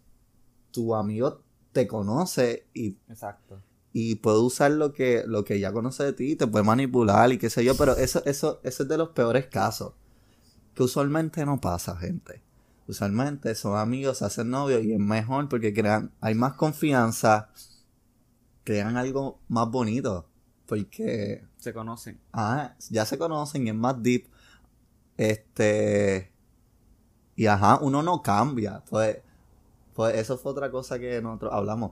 tu 0.72 0.96
amigo 0.96 1.42
te 1.72 1.88
conoce 1.88 2.68
y, 2.74 2.98
Exacto. 3.10 3.62
y 3.94 4.16
puede 4.16 4.40
usar 4.40 4.72
lo 4.72 4.94
que, 4.94 5.24
lo 5.28 5.44
que 5.44 5.60
ya 5.60 5.72
conoce 5.72 6.04
de 6.04 6.14
ti, 6.14 6.36
te 6.36 6.48
puede 6.48 6.64
manipular 6.66 7.32
y 7.32 7.38
qué 7.38 7.50
sé 7.50 7.64
yo, 7.64 7.76
pero 7.76 7.96
eso, 7.98 8.24
eso, 8.26 8.60
eso 8.64 8.84
es 8.84 8.90
de 8.90 8.98
los 8.98 9.10
peores 9.10 9.48
casos. 9.48 9.94
Que 10.74 10.84
usualmente 10.84 11.46
no 11.46 11.60
pasa, 11.60 11.96
gente. 11.98 12.42
Usualmente 12.88 13.54
son 13.56 13.78
amigos, 13.78 14.20
se 14.20 14.26
hacen 14.26 14.50
novios 14.50 14.84
y 14.84 14.94
es 14.94 15.00
mejor 15.00 15.50
porque 15.50 15.74
crean, 15.74 16.12
hay 16.22 16.36
más 16.36 16.54
confianza, 16.54 17.50
crean 18.64 18.98
algo 18.98 19.40
más 19.48 19.70
bonito. 19.70 20.28
Porque 20.68 21.46
Se 21.58 21.74
conocen. 21.74 22.20
Ah, 22.34 22.76
ya 22.90 23.06
se 23.06 23.18
conocen, 23.18 23.68
es 23.68 23.76
más 23.76 24.02
deep. 24.04 24.28
Este. 25.16 26.32
Y 27.36 27.48
ajá, 27.48 27.80
uno 27.82 28.04
no 28.04 28.22
cambia. 28.22 28.84
Pues, 28.90 29.18
pues 29.94 30.16
eso 30.16 30.38
fue 30.38 30.52
otra 30.52 30.70
cosa 30.70 31.00
que 31.00 31.22
nosotros 31.22 31.54
hablamos. 31.54 31.92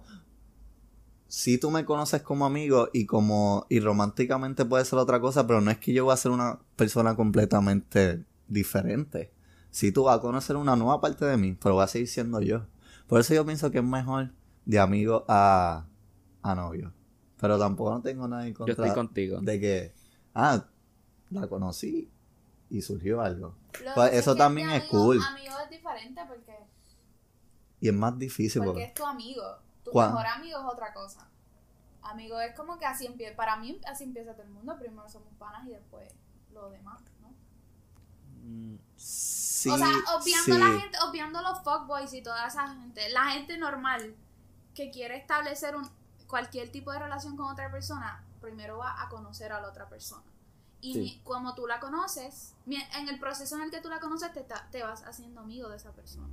Si 1.28 1.58
tú 1.58 1.72
me 1.72 1.86
conoces 1.86 2.22
como 2.22 2.46
amigo 2.46 2.90
y 2.94 3.06
como. 3.06 3.66
Y 3.70 3.80
románticamente 3.80 4.66
puede 4.66 4.86
ser 4.86 5.00
otra 5.00 5.22
cosa, 5.22 5.48
pero 5.48 5.62
no 5.62 5.72
es 5.72 5.78
que 5.78 5.94
yo 5.94 6.06
voy 6.06 6.14
a 6.14 6.18
ser 6.18 6.32
una 6.32 6.60
persona 6.76 7.16
completamente 7.16 8.26
diferente. 8.48 9.32
Si 9.72 9.92
tú 9.92 10.04
vas 10.04 10.18
a 10.18 10.22
conocer 10.22 10.58
una 10.58 10.76
nueva 10.76 11.02
parte 11.02 11.26
de 11.26 11.38
mí, 11.38 11.58
pero 11.62 11.76
voy 11.76 11.84
a 11.84 11.88
seguir 11.88 12.08
siendo 12.08 12.42
yo. 12.42 12.66
Por 13.08 13.22
eso 13.22 13.34
yo 13.34 13.46
pienso 13.46 13.72
que 13.72 13.80
es 13.80 13.84
mejor 13.84 14.32
de 14.66 14.80
amigo 14.80 15.26
a, 15.28 15.86
a 16.42 16.56
novio. 16.56 16.94
Pero 17.40 17.60
tampoco 17.60 17.92
no 17.92 18.02
tengo 18.02 18.28
nada 18.28 18.44
en 18.48 18.54
Yo 18.54 18.58
contra 18.60 18.74
estoy 18.74 18.92
contigo. 18.94 19.40
de 19.42 19.60
que, 19.60 19.94
ah, 20.34 20.66
la 21.32 21.48
conocí 21.48 22.10
y 22.70 22.82
surgió 22.82 23.22
algo. 23.22 23.56
Pues 23.94 24.14
eso 24.14 24.36
también 24.36 24.70
es 24.70 24.84
amigo- 24.84 24.92
cool. 25.06 25.22
Amigo 25.22 25.56
es 25.64 25.70
diferente 25.70 26.22
porque, 26.28 26.56
Y 27.82 27.90
es 27.90 27.94
más 27.94 28.18
difícil 28.18 28.62
porque 28.62 28.72
porque, 28.72 28.84
es 28.86 28.94
tu 28.94 29.06
amigo. 29.06 29.44
Tu 29.84 29.92
¿Cuál? 29.92 30.10
mejor 30.12 30.26
amigo 30.28 30.60
es 30.60 30.66
otra 30.66 30.94
cosa. 30.94 31.28
Amigo 32.02 32.40
es 32.40 32.56
como 32.56 32.80
que 32.80 32.86
así 32.86 33.06
empieza. 33.06 33.36
Para 33.36 33.58
mí, 33.58 33.80
así 33.86 34.04
empieza 34.06 34.32
todo 34.34 34.44
el 34.44 34.50
mundo. 34.50 34.78
Primero 34.80 35.08
somos 35.10 35.34
panas 35.38 35.68
y 35.68 35.72
después 35.72 36.12
lo 36.54 36.70
demás, 36.70 37.02
¿no? 37.22 37.30
Mm, 38.44 38.78
sí, 38.96 39.70
o 39.70 39.78
sea, 39.78 39.88
obviando 40.20 40.54
sí. 40.54 40.60
la 40.60 40.80
gente, 40.80 40.98
obviando 41.10 41.42
los 41.42 41.60
fuckboys 41.64 42.14
y 42.14 42.22
toda 42.22 42.48
esa 42.48 42.68
gente, 42.76 43.10
la 43.10 43.26
gente 43.32 43.58
normal 43.58 44.16
que 44.74 44.90
quiere 44.92 45.18
establecer 45.18 45.76
un, 45.76 45.88
cualquier 46.28 46.72
tipo 46.72 46.92
de 46.92 47.00
relación 47.00 47.36
con 47.38 47.52
otra 47.52 47.72
persona, 47.72 48.24
primero 48.42 48.78
va 48.78 49.02
a 49.02 49.10
conocer 49.10 49.52
a 49.52 49.62
la 49.62 49.68
otra 49.70 49.88
persona. 49.90 50.24
Y 50.82 50.94
Sí. 50.94 51.22
como 51.24 51.56
tú 51.56 51.66
la 51.68 51.80
conoces, 51.80 52.54
en 52.68 53.08
el 53.10 53.20
proceso 53.20 53.56
en 53.56 53.64
el 53.64 53.72
que 53.72 53.82
tú 53.82 53.90
la 53.90 54.00
conoces, 54.00 54.32
te, 54.34 54.46
te 54.72 54.84
vas 54.84 55.04
haciendo 55.04 55.42
amigo 55.42 55.70
de 55.70 55.78
esa 55.78 55.92
persona. 55.92 56.28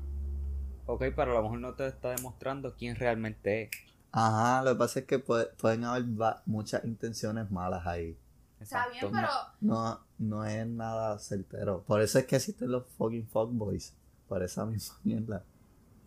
Ok, 0.87 1.05
pero 1.17 1.33
a 1.33 1.35
lo 1.37 1.43
mejor 1.45 1.59
no 1.61 1.75
te 1.75 1.87
está 1.87 2.11
demostrando 2.11 2.75
quién 2.77 2.97
realmente 2.97 3.63
es. 3.65 3.71
Ajá, 4.11 4.63
lo 4.63 4.73
que 4.73 4.77
pasa 4.79 5.01
es 5.01 5.07
que 5.07 5.19
puede- 5.19 5.47
pueden 5.47 5.85
haber 5.85 6.05
va- 6.21 6.43
muchas 6.45 6.85
intenciones 6.85 7.51
malas 7.51 7.87
ahí. 7.87 8.19
Está 8.61 8.85
Exacto. 8.85 8.93
bien, 8.93 9.13
pero 9.13 9.29
No, 9.61 10.01
no 10.19 10.45
es 10.45 10.67
nada 10.67 11.19
certero. 11.19 11.83
Por 11.87 12.03
eso 12.03 12.19
es 12.19 12.27
que 12.27 12.37
existen 12.37 12.71
los 12.71 12.85
fucking 12.99 13.27
fuckboys. 13.29 13.95
Por 14.29 14.43
esa 14.43 14.65
misma 14.67 14.97
mierda. 15.05 15.45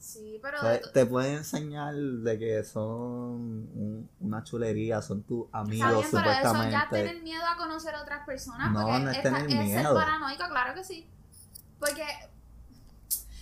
Sí, 0.06 0.40
pero 0.42 0.60
Te, 0.94 1.06
pueden 1.06 1.36
enseñar 1.38 1.94
de 1.96 2.38
que 2.40 2.64
son 2.64 2.86
un- 2.86 4.10
una 4.20 4.44
chulería, 4.44 5.02
son 5.02 5.24
tus 5.24 5.46
Está 5.48 5.60
amigos 5.60 5.90
bien, 5.92 6.08
pero 6.12 6.32
eso 6.32 6.32
ya 6.32 6.48
supuestamente. 6.50 6.88
tener 6.98 7.24
miedo 7.24 7.44
a 7.46 7.58
conocer 7.58 7.96
a 7.96 8.02
otras 8.02 8.26
personas. 8.26 8.72
No, 8.72 8.82
porque 8.84 9.00
no 9.00 9.10
es 9.12 9.18
esta- 9.18 9.30
tener 9.30 9.46
es 9.48 9.52
ser 9.56 9.64
miedo. 9.66 9.94
paranoico, 9.96 10.48
claro 10.50 10.74
que 10.76 10.84
sí. 10.84 11.10
Porque 11.80 12.06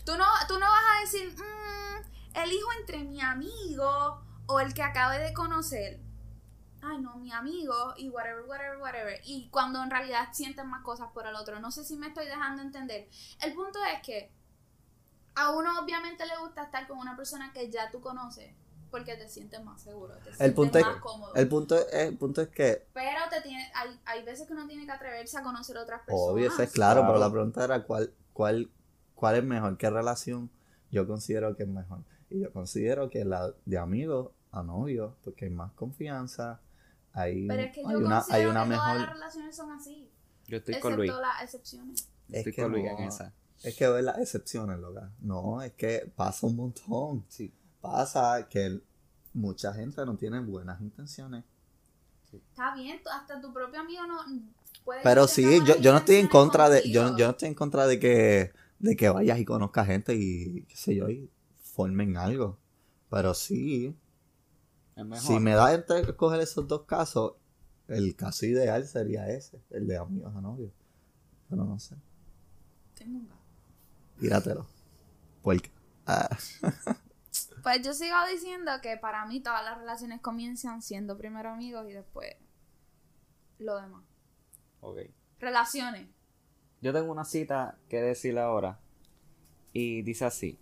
tú 0.06 0.14
no, 0.18 0.26
tú 0.48 0.54
no 0.60 0.66
vas 0.66 0.84
a 0.98 1.02
decir, 1.02 1.36
"Mm, 1.38 2.38
elijo 2.38 2.68
entre 2.80 3.00
mi 3.04 3.22
amigo 3.22 4.22
o 4.48 4.60
el 4.60 4.74
que 4.74 4.84
acabe 4.84 5.20
de 5.20 5.34
conocer. 5.34 6.00
Ay, 6.82 7.00
no, 7.00 7.16
mi 7.16 7.32
amigo 7.32 7.94
y 7.96 8.10
whatever, 8.10 8.44
whatever, 8.46 8.78
whatever. 8.78 9.22
Y 9.24 9.48
cuando 9.50 9.82
en 9.82 9.90
realidad 9.90 10.30
sienten 10.34 10.68
más 10.68 10.84
cosas 10.84 11.08
por 11.14 11.26
el 11.28 11.36
otro. 11.36 11.60
No 11.62 11.72
sé 11.72 11.86
si 11.86 11.96
me 11.96 12.08
estoy 12.08 12.26
dejando 12.26 12.62
entender. 12.62 13.08
El 13.42 13.54
punto 13.54 13.80
es 13.94 14.02
que 14.06 14.32
a 15.36 15.52
uno 15.52 15.80
obviamente 15.84 16.26
le 16.26 16.38
gusta 16.38 16.64
estar 16.64 16.88
con 16.88 16.98
una 16.98 17.16
persona 17.16 17.52
que 17.54 17.70
ya 17.70 17.90
tú 17.92 18.02
conoces. 18.02 18.54
Porque 18.92 19.16
te 19.16 19.28
sientes 19.28 19.64
más 19.64 19.82
seguro, 19.82 20.14
te 20.18 20.30
El 20.30 20.36
sientes 20.36 20.54
punto, 20.56 20.78
es, 20.78 20.86
más 20.86 20.98
cómodo. 20.98 21.34
el, 21.34 21.48
punto 21.48 21.76
es, 21.76 21.88
el 21.94 22.16
punto 22.16 22.42
es 22.44 22.50
que, 22.50 22.86
Pero 22.94 23.20
te 23.32 23.42
tiene, 23.42 23.72
hay, 23.74 24.00
hay 24.06 24.24
veces 24.24 24.46
que 24.46 24.54
uno 24.54 24.68
tiene 24.68 24.86
que 24.86 24.92
atreverse 24.92 25.36
a 25.36 25.42
conocer 25.42 25.78
otras 25.78 26.02
personas. 26.02 26.32
obvio, 26.32 26.48
eso 26.50 26.62
es 26.62 26.72
claro, 26.72 27.02
Claro. 27.02 27.14
pero 27.14 27.26
la 27.26 27.32
pregunta 27.32 27.64
era 27.64 27.84
cuál, 27.86 28.14
cuál, 28.34 28.70
cuál 29.16 29.36
es 29.38 29.44
mejor, 29.44 29.78
qué 29.80 29.90
relación 29.90 30.52
yo 30.92 31.08
considero 31.08 31.56
que 31.56 31.64
es 31.64 31.70
mejor. 31.70 32.04
Y 32.30 32.42
yo 32.42 32.54
considero 32.54 33.10
que 33.10 33.26
la 33.26 33.52
de 33.66 33.78
amigo 33.80 34.34
a 34.52 34.62
novio, 34.62 35.16
porque 35.24 35.46
hay 35.46 35.52
más 35.52 35.72
confianza, 35.72 36.62
hay, 37.14 37.48
Pero 37.48 37.62
es 37.64 37.72
que 37.74 37.82
yo 37.82 37.90
hay 37.90 37.96
una, 37.96 38.24
hay 38.30 38.46
una 38.46 38.64
que 38.64 38.70
todas 38.76 38.88
las 38.88 38.98
mejor... 39.00 39.14
relaciones 39.16 39.56
son 39.56 39.72
así. 39.72 40.08
Yo 40.46 40.58
estoy 40.58 40.80
con 40.80 40.96
Luis. 40.98 41.10
Excepto 41.10 41.28
las 41.28 41.44
excepciones. 41.44 42.08
Yo 42.28 42.38
Estoy 42.38 42.52
Es 42.52 42.56
que 42.56 42.62
con 42.62 42.72
Luis 42.72 42.84
no. 42.86 43.00
en 43.00 43.04
esa. 43.06 43.34
Es 43.64 43.76
que 43.76 43.88
ver 43.88 44.04
las 44.04 44.18
excepciones, 44.20 44.80
loca. 44.80 45.12
No, 45.20 45.62
es 45.62 45.74
que 45.74 46.12
pasa 46.16 46.48
un 46.48 46.58
montón. 46.58 47.26
Sí. 47.30 47.54
Pasa 47.80 48.48
que 48.50 48.82
mucha 49.34 49.74
gente 49.74 50.06
no 50.06 50.16
tiene 50.16 50.40
buenas 50.40 50.82
intenciones. 50.82 51.44
Está 52.32 52.74
bien, 52.76 53.00
hasta 53.12 53.40
tu 53.40 53.54
propio 53.54 53.80
amigo 53.80 54.08
no 54.08 54.18
puede 54.84 55.02
Pero 55.04 55.28
sí, 55.28 55.60
yo, 55.66 55.78
yo 55.78 55.92
no 55.92 56.00
estoy 56.00 56.16
en 56.16 56.28
contra 56.28 56.68
de, 56.68 56.82
yo, 56.90 57.16
yo 57.16 57.26
no 57.26 57.32
estoy 57.32 57.50
en 57.50 57.54
contra 57.54 57.86
de 57.86 58.00
que, 58.00 58.52
de 58.80 58.96
que 58.96 59.10
vayas 59.10 59.40
y 59.40 59.46
conozcas 59.46 59.86
gente 59.86 60.16
y 60.16 60.64
qué 60.64 60.76
sé 60.76 60.96
yo, 60.96 61.10
y 61.10 61.30
formen 61.62 62.18
algo. 62.18 62.58
Pero 63.10 63.36
sí, 63.36 63.96
mejor. 64.96 65.20
si 65.20 65.40
me 65.40 65.54
da 65.54 65.74
entre 65.74 66.00
escoger 66.00 66.40
esos 66.40 66.68
dos 66.68 66.86
casos, 66.86 67.34
el 67.88 68.16
caso 68.16 68.46
ideal 68.46 68.88
sería 68.88 69.30
ese, 69.30 69.62
el 69.70 69.88
de 69.88 69.98
amigos 69.98 70.36
a 70.36 70.42
novios. 70.42 70.72
Pero 71.50 71.66
no 71.66 71.78
sé, 71.78 71.96
Tengo 72.96 73.20
un 73.20 73.28
gato. 73.28 73.43
Tíratelo. 74.24 74.66
Puerca. 75.42 75.70
Ah, 76.06 76.30
Pues 77.64 77.82
yo 77.82 77.94
sigo 77.94 78.16
diciendo 78.30 78.72
que 78.82 78.98
para 78.98 79.26
mí 79.26 79.42
todas 79.42 79.64
las 79.64 79.78
relaciones 79.78 80.22
comienzan 80.22 80.82
siendo 80.82 81.18
primero 81.18 81.50
amigos 81.50 81.86
y 81.90 81.94
después 81.94 82.36
lo 83.58 83.78
demás. 83.82 84.04
Ok. 84.82 85.00
Relaciones. 85.40 86.08
Yo 86.82 86.92
tengo 86.94 87.12
una 87.12 87.24
cita 87.24 87.78
que 87.90 88.02
decir 88.02 88.38
ahora. 88.38 88.80
Y 89.72 90.02
dice 90.02 90.26
así. 90.26 90.60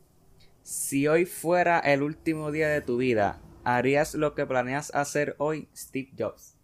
Si 0.62 1.08
hoy 1.08 1.26
fuera 1.26 1.80
el 1.80 2.04
último 2.04 2.52
día 2.52 2.70
de 2.70 2.82
tu 2.82 2.98
vida, 2.98 3.42
¿harías 3.64 4.14
lo 4.14 4.36
que 4.36 4.46
planeas 4.46 4.94
hacer 4.94 5.36
hoy, 5.40 5.70
Steve 5.76 6.12
Jobs? 6.18 6.56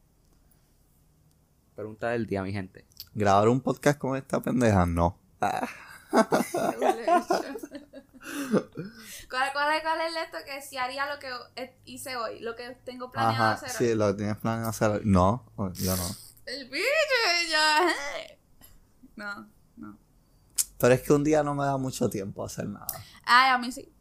Pregunta 1.75 2.09
del 2.09 2.27
día, 2.27 2.43
mi 2.43 2.53
gente. 2.53 2.85
Grabar 3.15 3.49
un 3.49 3.61
podcast 3.61 3.99
con 3.99 4.15
esta 4.15 4.39
pendeja, 4.39 4.85
no. 4.85 5.19
Ah, 5.41 5.67
¿Cuál, 9.29 9.49
cuál, 9.53 9.75
es, 9.75 9.81
¿Cuál 9.83 10.01
es 10.01 10.15
esto 10.23 10.37
que 10.45 10.61
si 10.61 10.77
haría 10.77 11.05
lo 11.13 11.19
que 11.19 11.29
hice 11.85 12.15
hoy? 12.15 12.39
Lo 12.39 12.55
que 12.55 12.69
tengo 12.85 13.11
planeado 13.11 13.43
Ajá, 13.45 13.53
hacer 13.53 13.69
sí, 13.69 13.85
hoy. 13.85 13.95
lo 13.95 14.15
tienes 14.15 14.37
planeado 14.37 14.69
hacer. 14.69 14.89
hoy. 14.91 15.01
No, 15.05 15.45
yo 15.75 15.95
no. 15.95 16.03
El 16.45 16.69
bicho, 16.69 16.85
ya. 17.49 17.89
eh. 17.89 18.39
No, 19.15 19.47
no. 19.77 19.97
Pero 20.77 20.93
es 20.93 21.01
que 21.01 21.13
un 21.13 21.23
día 21.23 21.43
no 21.43 21.53
me 21.55 21.65
da 21.65 21.77
mucho 21.77 22.09
tiempo 22.09 22.43
a 22.43 22.47
hacer 22.47 22.67
nada. 22.67 22.87
Ay, 23.25 23.51
a 23.51 23.57
mí 23.57 23.71
sí. 23.71 23.91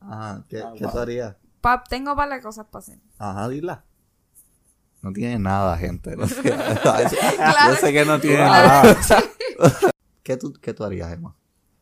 Ajá, 0.00 0.44
¿qué, 0.48 0.60
Ah, 0.62 0.72
¿qué 0.76 0.84
wow. 0.84 0.92
tú 0.92 0.98
harías? 0.98 1.36
Pa- 1.60 1.84
tengo 1.84 2.14
par 2.16 2.28
de 2.28 2.40
cosas 2.40 2.66
para 2.66 2.80
hacer. 2.82 2.98
Ajá, 3.18 3.48
dila. 3.48 3.84
No 5.02 5.12
tiene 5.12 5.38
nada, 5.38 5.76
gente. 5.78 6.16
No 6.16 6.26
tiene- 6.26 6.56
Claro 6.82 7.74
Yo 7.74 7.76
sé 7.76 7.92
que 7.92 8.04
no 8.04 8.20
tiene 8.20 8.36
Claro. 8.36 8.68
nada. 8.98 9.22
¿Qué 10.22 10.36
tú, 10.36 10.52
¿Qué 10.60 10.74
tú 10.74 10.84
harías, 10.84 11.12
Emma? 11.12 11.34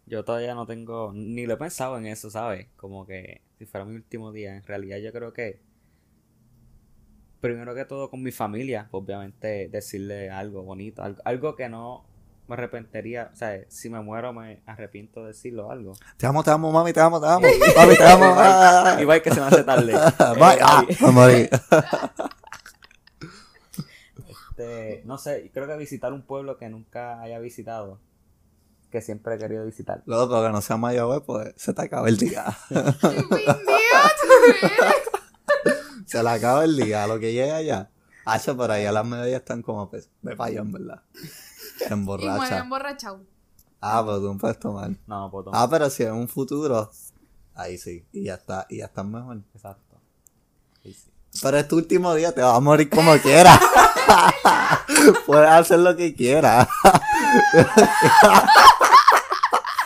Yo 0.06 0.24
todavía 0.24 0.54
no 0.54 0.66
tengo, 0.66 1.12
ni 1.14 1.46
lo 1.46 1.54
he 1.54 1.56
pensado 1.56 1.96
en 1.98 2.06
eso, 2.06 2.30
¿sabes? 2.30 2.66
Como 2.76 3.06
que 3.06 3.40
si 3.58 3.64
fuera 3.66 3.84
mi 3.86 3.94
último 3.94 4.32
día, 4.32 4.54
en 4.56 4.62
realidad 4.64 4.98
yo 4.98 5.12
creo 5.12 5.32
que, 5.32 5.60
primero 7.40 7.74
que 7.74 7.84
todo 7.84 8.10
con 8.10 8.22
mi 8.22 8.30
familia, 8.32 8.88
obviamente 8.90 9.68
decirle 9.68 10.30
algo 10.30 10.62
bonito, 10.62 11.02
algo, 11.02 11.22
algo 11.24 11.56
que 11.56 11.68
no 11.68 12.04
me 12.48 12.54
arrepentiría, 12.54 13.30
o 13.32 13.36
sea, 13.36 13.58
si 13.68 13.88
me 13.88 14.00
muero 14.02 14.34
me 14.34 14.60
arrepiento 14.66 15.22
de 15.22 15.28
decirlo 15.28 15.70
algo. 15.70 15.94
Te 16.18 16.26
amo, 16.26 16.42
te 16.44 16.50
amo, 16.50 16.70
mami, 16.70 16.92
te 16.92 17.00
amo, 17.00 17.18
te 17.18 17.26
amo. 17.26 17.46
Mami, 17.76 17.96
te 17.96 18.04
amo. 18.04 18.24
ah. 18.36 18.98
Igual 19.00 19.22
que 19.22 19.30
se 19.30 19.40
me 19.40 19.46
hace 19.46 19.64
tarde. 19.64 19.92
Bye. 20.38 20.54
Eh, 20.54 20.58
Ah, 20.60 20.84
y- 20.86 21.04
me 21.04 21.10
morí. 21.12 21.48
este, 24.28 25.02
no 25.04 25.18
sé, 25.18 25.50
creo 25.52 25.66
que 25.66 25.76
visitar 25.76 26.12
un 26.12 26.22
pueblo 26.22 26.58
que 26.58 26.68
nunca 26.68 27.20
haya 27.22 27.38
visitado, 27.38 27.98
que 28.94 29.02
siempre 29.02 29.34
he 29.34 29.38
querido 29.38 29.66
visitar. 29.66 30.04
Loco, 30.06 30.40
que 30.40 30.50
no 30.50 30.62
sea 30.62 30.76
Mayagüez, 30.76 31.22
pues 31.26 31.52
se 31.56 31.74
te 31.74 31.82
acaba 31.82 32.08
el 32.08 32.16
día. 32.16 32.56
Se 36.06 36.22
le 36.22 36.30
acaba 36.30 36.62
el 36.62 36.76
día. 36.76 37.08
Lo 37.08 37.18
que 37.18 37.32
llega 37.32 37.56
allá. 37.56 37.90
Hacha 38.24 38.54
por 38.54 38.70
ahí, 38.70 38.86
a 38.86 38.92
las 38.92 39.04
medias 39.04 39.40
están 39.40 39.62
como 39.62 39.90
pues, 39.90 40.08
de 40.22 40.36
payón, 40.36 40.66
en 40.66 40.72
verdad. 40.74 41.02
Se 41.78 41.92
emborracha. 41.92 42.58
emborrachado. 42.58 43.22
Ah, 43.80 44.00
pero 44.06 44.20
tú 44.20 44.32
no 44.32 44.38
puedes 44.38 44.60
tomar. 44.60 44.90
No, 45.08 45.22
no 45.22 45.30
puedo 45.32 45.46
tomar. 45.46 45.60
Ah, 45.60 45.68
pero 45.68 45.90
si 45.90 46.04
en 46.04 46.12
un 46.12 46.28
futuro, 46.28 46.92
ahí 47.56 47.76
sí. 47.76 48.06
Y 48.12 48.26
ya 48.26 48.34
está, 48.34 48.66
y 48.68 48.78
ya 48.78 48.84
estás 48.84 49.04
mejor. 49.04 49.42
Exacto. 49.56 50.00
Sí, 50.84 50.92
sí. 50.92 51.10
Pero 51.42 51.58
es 51.58 51.66
tu 51.66 51.78
último 51.78 52.14
día, 52.14 52.32
te 52.32 52.42
vas 52.42 52.56
a 52.56 52.60
morir 52.60 52.88
como 52.88 53.12
quieras. 53.18 53.58
Puedes 55.26 55.50
hacer 55.50 55.80
lo 55.80 55.96
que 55.96 56.14
quieras. 56.14 56.68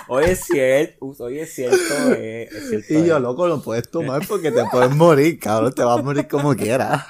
Oye, 0.09 0.33
es 0.33 0.45
cierto, 0.45 1.07
oye, 1.19 1.43
es 1.43 1.55
cierto, 1.55 1.79
eh, 2.13 2.49
es 2.51 2.69
cierto. 2.71 2.95
Y 2.95 3.07
yo, 3.07 3.17
eh. 3.17 3.21
loco, 3.21 3.47
lo 3.47 3.63
puedes 3.63 3.91
tomar 3.91 4.27
porque 4.27 4.51
te 4.51 4.65
puedes 4.71 4.95
morir, 4.95 5.39
cabrón. 5.39 5.73
Te 5.75 5.83
vas 5.85 5.99
a 5.99 6.03
morir 6.03 6.27
como 6.29 6.55
quieras. 6.57 7.05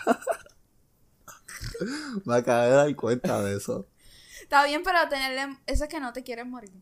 Me 2.24 2.37
acabé 2.37 2.66
de 2.66 2.72
dar 2.72 2.96
cuenta 2.96 3.42
de 3.42 3.56
eso. 3.56 3.87
Está 4.42 4.64
bien, 4.64 4.82
pero 4.82 4.98
tenerle. 5.08 5.58
Eso 5.66 5.84
es 5.84 5.90
que 5.90 6.00
no 6.00 6.12
te 6.12 6.22
quieres 6.24 6.46
morir. 6.46 6.72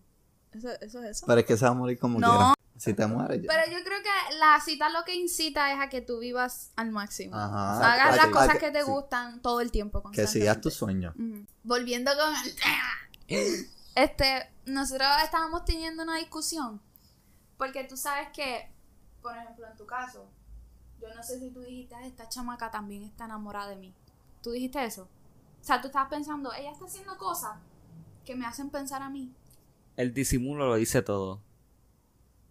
Eso, 0.52 0.68
eso 0.80 1.02
es 1.02 1.10
eso. 1.18 1.26
Pero 1.26 1.40
es 1.40 1.46
que 1.46 1.56
se 1.56 1.64
va 1.64 1.72
a 1.72 1.74
morir 1.74 1.98
como 1.98 2.18
No. 2.18 2.28
quieras. 2.30 2.52
Si 2.78 2.92
te 2.92 3.06
mueres 3.06 3.40
ya. 3.42 3.48
Pero 3.48 3.72
yo 3.78 3.82
creo 3.84 3.98
que 4.02 4.36
la 4.38 4.60
cita 4.62 4.90
lo 4.90 5.02
que 5.04 5.14
incita 5.14 5.72
es 5.72 5.80
a 5.80 5.88
que 5.88 6.02
tú 6.02 6.18
vivas 6.18 6.72
al 6.76 6.90
máximo. 6.90 7.34
Ajá. 7.34 7.76
O 7.76 7.80
sea, 7.80 7.92
hagas 7.94 8.16
las 8.16 8.26
que- 8.26 8.32
cosas 8.32 8.58
que 8.58 8.70
te 8.70 8.80
sí. 8.82 8.90
gustan 8.90 9.40
todo 9.40 9.60
el 9.62 9.70
tiempo. 9.70 10.02
Que 10.12 10.26
sigas 10.26 10.60
tus 10.60 10.74
sueños. 10.74 11.14
Ujú. 11.16 11.46
Volviendo 11.62 12.10
con 12.14 12.34
el 13.28 13.66
Este, 13.96 14.48
nosotros 14.66 15.08
estábamos 15.24 15.64
teniendo 15.64 16.02
una 16.04 16.18
discusión. 16.18 16.80
Porque 17.56 17.82
tú 17.84 17.96
sabes 17.96 18.28
que, 18.28 18.70
por 19.22 19.34
ejemplo, 19.36 19.66
en 19.66 19.76
tu 19.76 19.86
caso, 19.86 20.28
yo 21.00 21.12
no 21.14 21.22
sé 21.22 21.40
si 21.40 21.50
tú 21.50 21.60
dijiste, 21.62 21.94
"Ay, 21.94 22.08
esta 22.08 22.28
chamaca 22.28 22.70
también 22.70 23.02
está 23.04 23.24
enamorada 23.24 23.70
de 23.70 23.76
mí. 23.76 23.94
¿Tú 24.42 24.50
dijiste 24.52 24.84
eso? 24.84 25.08
O 25.60 25.64
sea, 25.64 25.80
tú 25.80 25.86
estabas 25.88 26.10
pensando, 26.10 26.52
ella 26.52 26.70
está 26.70 26.84
haciendo 26.84 27.16
cosas 27.16 27.58
que 28.26 28.36
me 28.36 28.44
hacen 28.46 28.68
pensar 28.70 29.02
a 29.02 29.08
mí. 29.08 29.34
El 29.96 30.12
disimulo 30.12 30.66
lo 30.66 30.74
dice 30.76 31.00
todo. 31.02 31.40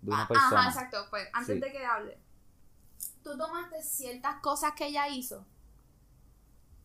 De 0.01 0.11
una 0.11 0.23
Ah, 0.23 0.27
persona. 0.27 0.59
Ajá, 0.61 0.69
exacto. 0.69 1.05
Pues 1.11 1.27
antes 1.33 1.55
Sí. 1.55 1.61
de 1.61 1.71
que 1.71 1.85
hable, 1.85 2.17
tú 3.23 3.37
tomaste 3.37 3.83
ciertas 3.83 4.41
cosas 4.41 4.73
que 4.73 4.87
ella 4.87 5.07
hizo 5.07 5.45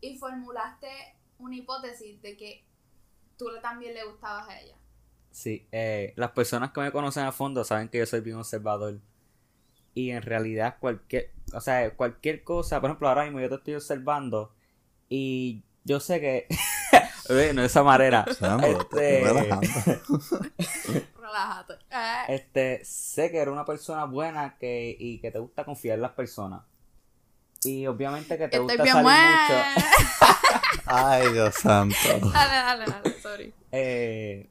y 0.02 0.18
formulaste 0.18 0.88
una 1.38 1.56
hipótesis 1.56 2.20
de 2.20 2.36
que 2.36 2.66
tú 3.44 3.60
también 3.62 3.94
le 3.94 4.04
gustabas 4.04 4.48
a 4.48 4.60
ella. 4.60 4.76
Sí, 5.30 5.66
eh, 5.72 6.12
las 6.16 6.32
personas 6.32 6.72
que 6.72 6.80
me 6.80 6.92
conocen 6.92 7.24
a 7.24 7.32
fondo 7.32 7.64
saben 7.64 7.88
que 7.88 7.98
yo 7.98 8.06
soy 8.06 8.20
bien 8.20 8.36
observador. 8.36 8.98
Y 9.94 10.10
en 10.10 10.22
realidad 10.22 10.76
cualquier, 10.78 11.32
o 11.52 11.60
sea, 11.60 11.94
cualquier 11.96 12.44
cosa, 12.44 12.80
por 12.80 12.90
ejemplo, 12.90 13.08
ahora 13.08 13.24
mismo 13.24 13.40
yo 13.40 13.48
te 13.48 13.54
estoy 13.56 13.74
observando 13.74 14.52
y 15.08 15.64
yo 15.84 15.98
sé 15.98 16.20
que, 16.20 16.46
Oye, 17.30 17.54
no 17.54 17.60
de 17.60 17.68
esa 17.68 17.82
manera. 17.84 18.24
Este-. 18.28 19.22
Relájate. 21.16 21.74
Eh, 21.90 22.24
Este, 22.28 22.84
sé 22.84 23.30
que 23.30 23.38
eres 23.38 23.52
una 23.52 23.64
persona 23.64 24.04
buena 24.04 24.56
que, 24.58 24.96
y 24.98 25.20
que 25.20 25.30
te 25.30 25.38
gusta 25.38 25.64
confiar 25.64 25.94
en 25.96 26.02
las 26.02 26.12
personas. 26.12 26.62
Y 27.64 27.86
obviamente 27.86 28.38
que 28.38 28.48
te 28.48 28.56
estoy 28.56 28.76
gusta 28.76 28.82
bien 28.82 28.94
salir 28.94 29.04
buena. 29.04 29.74
mucho. 29.74 30.34
Ay, 30.86 31.32
Dios 31.32 31.54
santo. 31.54 31.94
dale, 32.32 32.54
dale, 32.54 32.84
dale, 32.86 33.10
sorry. 33.20 33.54
Eh, 33.72 34.48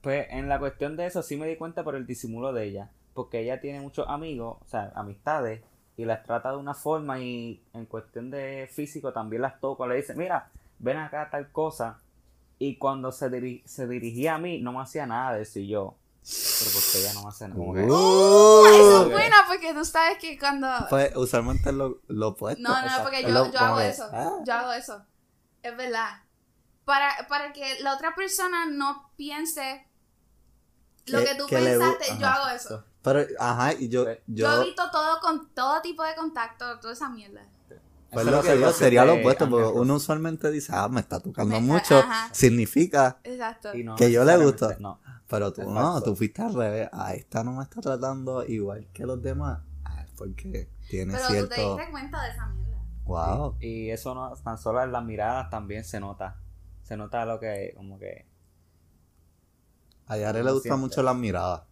pues 0.00 0.26
en 0.30 0.48
la 0.48 0.58
cuestión 0.58 0.96
de 0.96 1.06
eso 1.06 1.22
sí 1.22 1.36
me 1.36 1.46
di 1.46 1.56
cuenta 1.56 1.84
por 1.84 1.94
el 1.94 2.06
disimulo 2.06 2.52
de 2.52 2.64
ella. 2.64 2.90
Porque 3.14 3.40
ella 3.40 3.60
tiene 3.60 3.80
muchos 3.80 4.06
amigos, 4.08 4.58
o 4.64 4.68
sea, 4.68 4.92
amistades, 4.94 5.62
y 5.96 6.04
las 6.04 6.22
trata 6.24 6.50
de 6.52 6.56
una 6.56 6.74
forma 6.74 7.18
y 7.20 7.60
en 7.74 7.86
cuestión 7.86 8.30
de 8.30 8.68
físico 8.72 9.12
también 9.12 9.42
las 9.42 9.60
toco. 9.60 9.86
Le 9.86 9.96
dice, 9.96 10.14
mira, 10.14 10.50
ven 10.78 10.96
acá 10.98 11.28
tal 11.30 11.50
cosa. 11.50 11.98
Y 12.60 12.76
cuando 12.76 13.12
se, 13.12 13.30
diri- 13.30 13.62
se 13.64 13.86
dirigía 13.88 14.34
a 14.34 14.38
mí, 14.38 14.60
no 14.60 14.72
me 14.72 14.80
hacía 14.82 15.06
nada 15.06 15.34
de 15.34 15.42
eso 15.42 15.58
y 15.60 15.68
yo. 15.68 15.94
Pero 16.58 16.70
porque 16.72 16.98
ella 17.00 17.12
no 17.14 17.22
me 17.22 17.28
hace 17.30 17.48
nada. 17.48 17.60
Uh, 17.60 17.76
Eso 18.66 19.00
es 19.02 19.06
Uh, 19.06 19.10
buena 19.10 19.36
porque 19.46 19.72
tú 19.72 19.84
sabes 19.84 20.18
que 20.18 20.38
cuando... 20.38 20.68
Pues 20.90 21.16
usualmente 21.16 21.72
lo, 21.72 22.00
lo 22.08 22.28
opuesto. 22.28 22.62
No, 22.62 22.82
no, 22.82 23.02
porque 23.02 23.22
yo, 23.22 23.28
lo- 23.30 23.50
yo 23.50 23.58
hago 23.58 23.80
eso. 23.80 24.08
ah. 24.12 24.32
Yo 24.44 24.52
hago 24.54 24.72
eso. 24.72 25.04
Es 25.62 25.76
verdad. 25.76 26.22
Para, 26.84 27.26
para 27.28 27.52
que 27.52 27.80
la 27.80 27.94
otra 27.94 28.14
persona 28.14 28.66
no 28.66 29.10
piense 29.16 29.86
Lo 31.06 31.20
que 31.20 31.34
tú 31.34 31.46
pensaste, 31.46 32.06
yo 32.18 32.26
hago 32.26 32.48
eso. 32.54 32.84
Pero, 33.02 33.24
ajá, 33.38 33.72
y 33.74 33.88
yo, 33.88 34.04
Yo, 34.04 34.16
yo, 34.26 34.62
evito 34.62 34.90
todo 34.90 35.20
con 35.20 35.48
todo 35.54 35.80
tipo 35.80 36.02
de 36.02 36.14
contacto, 36.14 36.78
toda 36.80 36.92
esa 36.92 37.08
mierda. 37.08 37.46
Pues 38.10 38.26
lo 38.26 38.42
que 38.42 38.58
yo 38.60 38.72
sería 38.72 39.04
lo 39.04 39.14
opuesto, 39.16 39.48
porque 39.50 39.66
uno 39.66 39.94
usualmente 39.96 40.50
dice, 40.50 40.72
ah, 40.74 40.88
me 40.88 41.00
está 41.00 41.20
tocando 41.20 41.60
Me- 41.60 41.66
mucho, 41.66 41.98
ajá. 41.98 42.28
significa, 42.32 43.18
Exacto. 43.24 43.74
Y 43.76 43.84
no 43.84 43.96
Que 43.96 44.10
yo 44.10 44.24
le 44.24 44.36
gusto. 44.38 44.70
No. 44.80 45.00
pero 45.28 45.52
tú 45.52 45.70
no, 45.70 46.00
tú 46.02 46.16
fuiste 46.16 46.40
al 46.42 46.54
revés, 46.54 46.88
ah, 46.92 47.14
esta 47.14 47.44
no 47.44 47.52
me 47.52 47.62
está 47.62 47.80
tratando 47.80 48.44
igual 48.46 48.88
que 48.92 49.04
los 49.04 49.20
demás, 49.22 49.60
ah, 49.84 50.02
es 50.02 50.10
porque 50.12 50.68
tiene 50.88 51.12
Pero 51.14 51.26
tú 51.26 51.32
te 51.32 51.54
cierto, 51.54 51.76
diste 51.76 51.90
cuenta 51.90 52.22
de 52.22 52.30
esa 52.30 52.46
mierda. 52.46 52.78
wow, 53.04 53.56
Y 53.60 53.90
eso 53.90 54.14
no, 54.14 54.34
tan 54.36 54.56
solo 54.58 54.82
en 54.82 54.90
las 54.92 55.04
miradas 55.04 55.50
también 55.50 55.84
se 55.84 56.00
nota. 56.00 56.36
Se 56.82 56.96
nota 56.96 57.26
lo 57.26 57.38
que, 57.38 57.74
como 57.76 57.98
que. 57.98 58.26
a 60.06 60.16
Yare 60.16 60.38
le 60.38 60.44
Lo 60.44 60.54
gusta 60.54 60.70
siente. 60.70 60.80
mucho 60.80 61.02
las 61.02 61.14
miradas, 61.16 61.62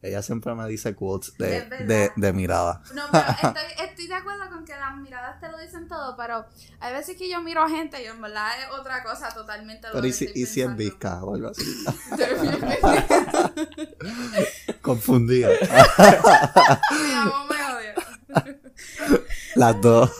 ella 0.00 0.22
siempre 0.22 0.54
me 0.54 0.68
dice 0.68 0.94
quotes 0.94 1.36
de, 1.38 1.62
de, 1.62 2.12
de 2.14 2.32
mirada, 2.32 2.82
No, 2.94 3.02
pero 3.10 3.24
estoy, 3.30 3.62
estoy 3.84 4.06
de 4.06 4.14
acuerdo 4.14 4.48
con 4.48 4.64
que 4.64 4.76
las 4.76 4.96
miradas 4.96 5.40
te 5.40 5.48
lo 5.48 5.58
dicen 5.58 5.88
todo, 5.88 6.16
pero 6.16 6.46
hay 6.78 6.92
veces 6.92 7.16
que 7.16 7.28
yo 7.28 7.42
miro 7.42 7.64
a 7.64 7.68
gente 7.68 8.00
y 8.02 8.06
en 8.06 8.20
verdad 8.20 8.48
es 8.60 8.66
otra 8.78 9.02
cosa 9.02 9.28
totalmente 9.34 9.88
lo 9.88 9.94
pero 9.94 10.02
que 10.02 10.08
y 10.08 10.12
si, 10.12 10.26
estoy 10.26 10.42
y 10.42 10.46
si 10.46 10.60
es 10.62 10.76
visca 10.76 11.24
o 11.24 11.34
algo 11.34 11.48
así, 11.48 11.64
Mi 14.68 14.74
confundida, 14.80 15.48
mamá 17.14 17.44
me 17.48 17.56
odia. 17.74 17.94
las 19.56 19.80
dos. 19.80 20.12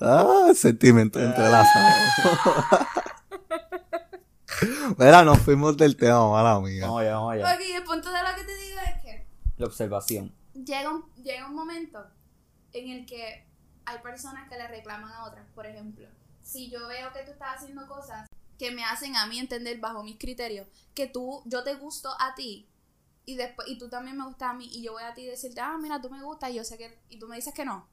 ah, 0.00 0.50
sentimientos 0.54 1.22
entrelazados. 1.22 1.94
Mira, 4.98 5.24
nos 5.24 5.38
fuimos 5.40 5.76
del 5.76 5.96
tema, 5.96 6.30
mala 6.30 6.60
mía. 6.60 6.82
Vamos 6.86 7.00
allá, 7.02 7.14
vamos 7.14 7.32
allá. 7.32 7.54
Ok, 7.54 7.60
el 7.74 7.84
punto 7.84 8.10
de 8.10 8.22
lo 8.22 8.34
que 8.36 8.44
te 8.44 8.56
digo 8.56 8.78
es 8.80 9.02
que 9.02 9.26
La 9.56 9.66
observación. 9.66 10.32
llega 10.54 10.90
un, 10.90 11.04
llega 11.22 11.46
un 11.46 11.54
momento 11.54 12.04
en 12.72 12.90
el 12.90 13.06
que 13.06 13.46
hay 13.84 13.98
personas 13.98 14.48
que 14.48 14.56
le 14.56 14.66
reclaman 14.68 15.12
a 15.12 15.24
otras. 15.24 15.46
Por 15.54 15.66
ejemplo, 15.66 16.08
si 16.42 16.70
yo 16.70 16.86
veo 16.88 17.12
que 17.12 17.22
tú 17.24 17.32
estás 17.32 17.56
haciendo 17.56 17.86
cosas 17.86 18.28
que 18.58 18.70
me 18.70 18.84
hacen 18.84 19.16
a 19.16 19.26
mí 19.26 19.38
entender 19.38 19.78
bajo 19.78 20.02
mis 20.02 20.18
criterios 20.18 20.66
que 20.94 21.06
tú, 21.06 21.42
yo 21.44 21.62
te 21.62 21.74
gusto 21.74 22.10
a 22.18 22.34
ti 22.34 22.66
y 23.26 23.36
después 23.36 23.68
y 23.68 23.76
tú 23.78 23.88
también 23.88 24.16
me 24.16 24.24
gustas 24.24 24.50
a 24.50 24.54
mí 24.54 24.68
y 24.72 24.82
yo 24.82 24.92
voy 24.92 25.02
a 25.02 25.12
ti 25.12 25.22
y 25.22 25.26
decirte, 25.26 25.60
ah, 25.60 25.76
mira, 25.80 26.00
tú 26.00 26.08
me 26.08 26.22
gustas 26.22 26.50
y 26.50 26.54
yo 26.54 26.64
sé 26.64 26.78
que, 26.78 26.98
y 27.10 27.18
tú 27.18 27.28
me 27.28 27.36
dices 27.36 27.52
que 27.52 27.64
no. 27.64 27.86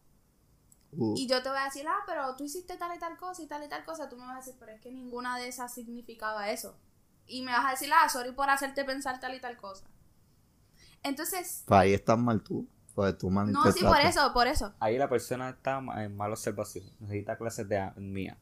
Uh, 0.97 1.13
Y 1.17 1.27
yo 1.27 1.41
te 1.43 1.49
voy 1.49 1.57
a 1.59 1.65
decir, 1.65 1.85
ah, 1.87 1.99
pero 2.05 2.35
tú 2.35 2.43
hiciste 2.43 2.77
tal 2.77 2.95
y 2.95 2.99
tal 2.99 3.17
cosa 3.17 3.41
y 3.41 3.47
tal 3.47 3.63
y 3.63 3.69
tal 3.69 3.83
cosa. 3.85 4.09
Tú 4.09 4.15
me 4.17 4.25
vas 4.25 4.35
a 4.35 4.39
decir, 4.39 4.55
pero 4.59 4.71
es 4.71 4.81
que 4.81 4.91
ninguna 4.91 5.37
de 5.37 5.47
esas 5.47 5.73
significaba 5.73 6.49
eso. 6.49 6.77
Y 7.27 7.41
me 7.41 7.51
vas 7.51 7.65
a 7.65 7.71
decir, 7.71 7.89
ah, 7.93 8.07
sorry 8.09 8.31
por 8.33 8.49
hacerte 8.49 8.83
pensar 8.85 9.19
tal 9.19 9.33
y 9.33 9.39
tal 9.39 9.57
cosa. 9.57 9.85
Entonces, 11.03 11.63
pues 11.67 11.79
ahí 11.79 11.93
estás 11.93 12.17
mal 12.17 12.41
tú. 12.41 12.67
Pues 12.95 13.17
tú 13.17 13.31
no, 13.31 13.71
sí, 13.71 13.83
por 13.83 13.99
eso, 14.01 14.31
por 14.33 14.47
eso. 14.47 14.73
Ahí 14.79 14.97
la 14.99 15.09
persona 15.09 15.49
está 15.49 15.81
en 15.97 16.15
mala 16.15 16.33
observación. 16.35 16.85
Necesita 16.99 17.37
clases 17.37 17.67
de 17.67 17.91
mía. 17.97 18.37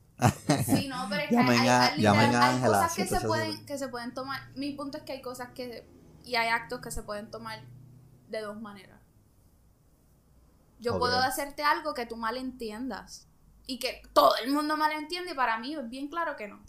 Sí, 0.66 0.88
no, 0.90 1.08
pero 1.10 1.22
es 1.24 1.30
que 1.30 1.38
hay, 1.38 1.68
a- 1.68 1.96
literal- 1.96 2.62
cosas 2.62 2.94
que 2.94 3.04
se, 3.04 3.10
787. 3.16 3.28
pueden, 3.28 3.66
que 3.66 3.78
se 3.78 3.88
pueden 3.88 4.14
tomar. 4.14 4.42
Mi 4.56 4.74
punto 4.74 4.98
es 4.98 5.04
que 5.04 5.14
hay 5.14 5.22
cosas 5.22 5.50
que. 5.56 5.88
Y 6.26 6.36
hay 6.36 6.50
actos 6.50 6.82
que 6.82 6.92
se 6.92 7.02
pueden 7.02 7.32
tomar 7.32 7.60
de 8.30 8.42
dos 8.42 8.60
maneras. 8.62 9.00
Yo 10.82 11.00
puedo 11.00 11.18
hacerte 11.20 11.64
algo 11.64 11.94
que 11.94 12.06
tú 12.06 12.18
malentiendas. 12.18 13.28
Y 13.68 13.80
que 13.80 14.02
todo 14.14 14.34
el 14.44 14.52
mundo 14.52 14.76
malentiende, 14.76 15.32
y 15.32 15.36
para 15.36 15.58
mí 15.60 15.76
es 15.76 15.90
bien 15.90 16.08
claro 16.10 16.36
que 16.36 16.48
no. 16.48 16.60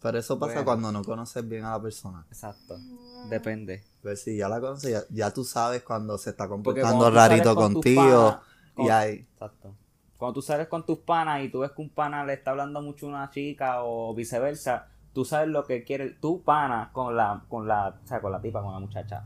Pero 0.00 0.18
eso 0.18 0.38
pasa 0.38 0.52
Bueno. 0.54 0.64
cuando 0.64 0.92
no 0.92 1.04
conoces 1.04 1.46
bien 1.48 1.64
a 1.64 1.72
la 1.72 1.82
persona. 1.82 2.24
Exacto. 2.28 2.78
Mm. 2.78 3.28
Depende. 3.28 3.84
Pues 4.02 4.22
si 4.22 4.36
ya 4.36 4.48
la 4.48 4.60
conoces, 4.60 4.90
ya, 4.90 5.02
ya 5.10 5.32
tú 5.32 5.44
sabes 5.44 5.82
cuando 5.82 6.16
se 6.18 6.30
está 6.30 6.48
comportando 6.48 7.10
rarito 7.10 7.54
con 7.54 7.74
contigo. 7.74 8.40
Y 8.76 8.82
con- 8.82 8.90
ahí. 8.90 9.26
Exacto. 9.32 9.74
Cuando 10.16 10.34
tú 10.34 10.42
sales 10.42 10.66
con 10.68 10.84
tus 10.86 10.98
panas 10.98 11.42
y 11.42 11.48
tú 11.50 11.60
ves 11.60 11.72
que 11.72 11.82
un 11.82 11.90
pana 11.90 12.24
le 12.24 12.32
está 12.34 12.50
hablando 12.52 12.80
mucho 12.80 13.06
a 13.06 13.08
una 13.10 13.30
chica 13.30 13.82
o 13.82 14.14
viceversa, 14.14 14.88
tú 15.12 15.24
sabes 15.24 15.48
lo 15.48 15.64
que 15.64 15.84
quiere 15.84 16.10
tu 16.10 16.42
pana 16.42 16.90
con 16.92 17.16
la, 17.16 17.44
con 17.48 17.68
la, 17.68 17.88
o 18.02 18.06
sea, 18.06 18.20
con 18.20 18.32
la 18.32 18.40
tipa, 18.40 18.62
con 18.62 18.72
la 18.72 18.80
muchacha. 18.80 19.24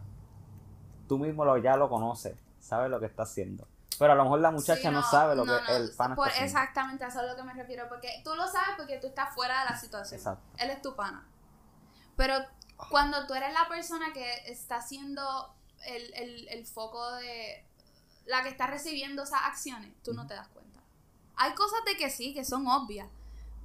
Tú 1.09 1.19
mismo 1.19 1.45
lo, 1.45 1.57
ya 1.59 1.77
lo 1.77 1.89
conoces, 1.89 2.35
sabes 2.61 2.91
lo 2.91 2.99
que 3.01 3.07
está 3.07 3.23
haciendo. 3.25 3.67
Pero 3.99 4.13
a 4.13 4.17
lo 4.17 4.25
mejor 4.25 4.41
la 4.41 4.51
muchacha 4.51 4.81
Sí, 4.81 4.89
no, 4.89 5.03
sabe 5.03 5.35
lo 5.37 5.43
que 5.45 5.51
no, 5.51 5.59
el 5.77 5.91
pana 5.97 6.15
por- 6.17 6.29
está 6.29 6.39
haciendo. 6.43 6.59
Exactamente, 6.61 7.05
a 7.05 7.09
eso 7.09 7.19
es 7.21 7.25
a 7.25 7.27
lo 7.29 7.37
que 7.37 7.43
me 7.43 7.55
refiero. 7.55 7.89
Porque 7.89 8.21
tú 8.25 8.35
lo 8.35 8.47
sabes 8.49 8.71
porque 8.77 8.99
tú 8.99 9.09
estás 9.09 9.35
fuera 9.35 9.61
de 9.65 9.71
la 9.71 9.79
situación. 9.79 10.19
Exacto. 10.19 10.45
Él 10.59 10.71
es 10.71 10.83
tu 10.83 10.95
pana. 10.97 11.27
Pero 12.17 12.35
cuando 12.91 13.27
tú 13.27 13.35
eres 13.35 13.53
la 13.53 13.69
persona 13.69 14.13
que 14.13 14.51
está 14.51 14.81
siendo 14.83 15.55
el, 15.87 16.13
el, 16.15 16.49
el 16.49 16.67
foco 16.67 17.13
de. 17.17 17.65
la 18.27 18.43
que 18.43 18.49
está 18.49 18.67
recibiendo 18.67 19.23
esas 19.25 19.41
acciones, 19.45 19.93
tú 20.03 20.15
no 20.15 20.27
te 20.27 20.35
das 20.35 20.49
cuenta. 20.49 20.81
Hay 21.37 21.55
cosas 21.55 21.81
de 21.87 21.97
que 21.97 22.11
sí, 22.11 22.35
que 22.35 22.45
son 22.45 22.67
obvias. 22.67 23.09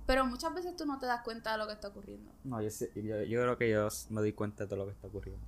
Pero 0.06 0.26
muchas 0.26 0.54
veces 0.54 0.76
tú 0.78 0.86
no 0.86 0.98
te 1.00 1.06
das 1.06 1.22
cuenta 1.22 1.52
de 1.52 1.58
lo 1.58 1.68
que 1.68 1.74
está 1.74 1.90
ocurriendo. 1.90 2.32
No, 2.46 2.62
yo, 2.62 2.70
yo, 2.96 3.24
yo 3.24 3.42
creo 3.42 3.58
que 3.58 3.70
yo 3.70 3.90
me 4.10 4.22
doy 4.22 4.32
cuenta 4.32 4.64
de 4.64 4.70
todo 4.70 4.80
lo 4.80 4.86
que 4.86 4.94
está 4.94 5.08
ocurriendo. 5.08 5.46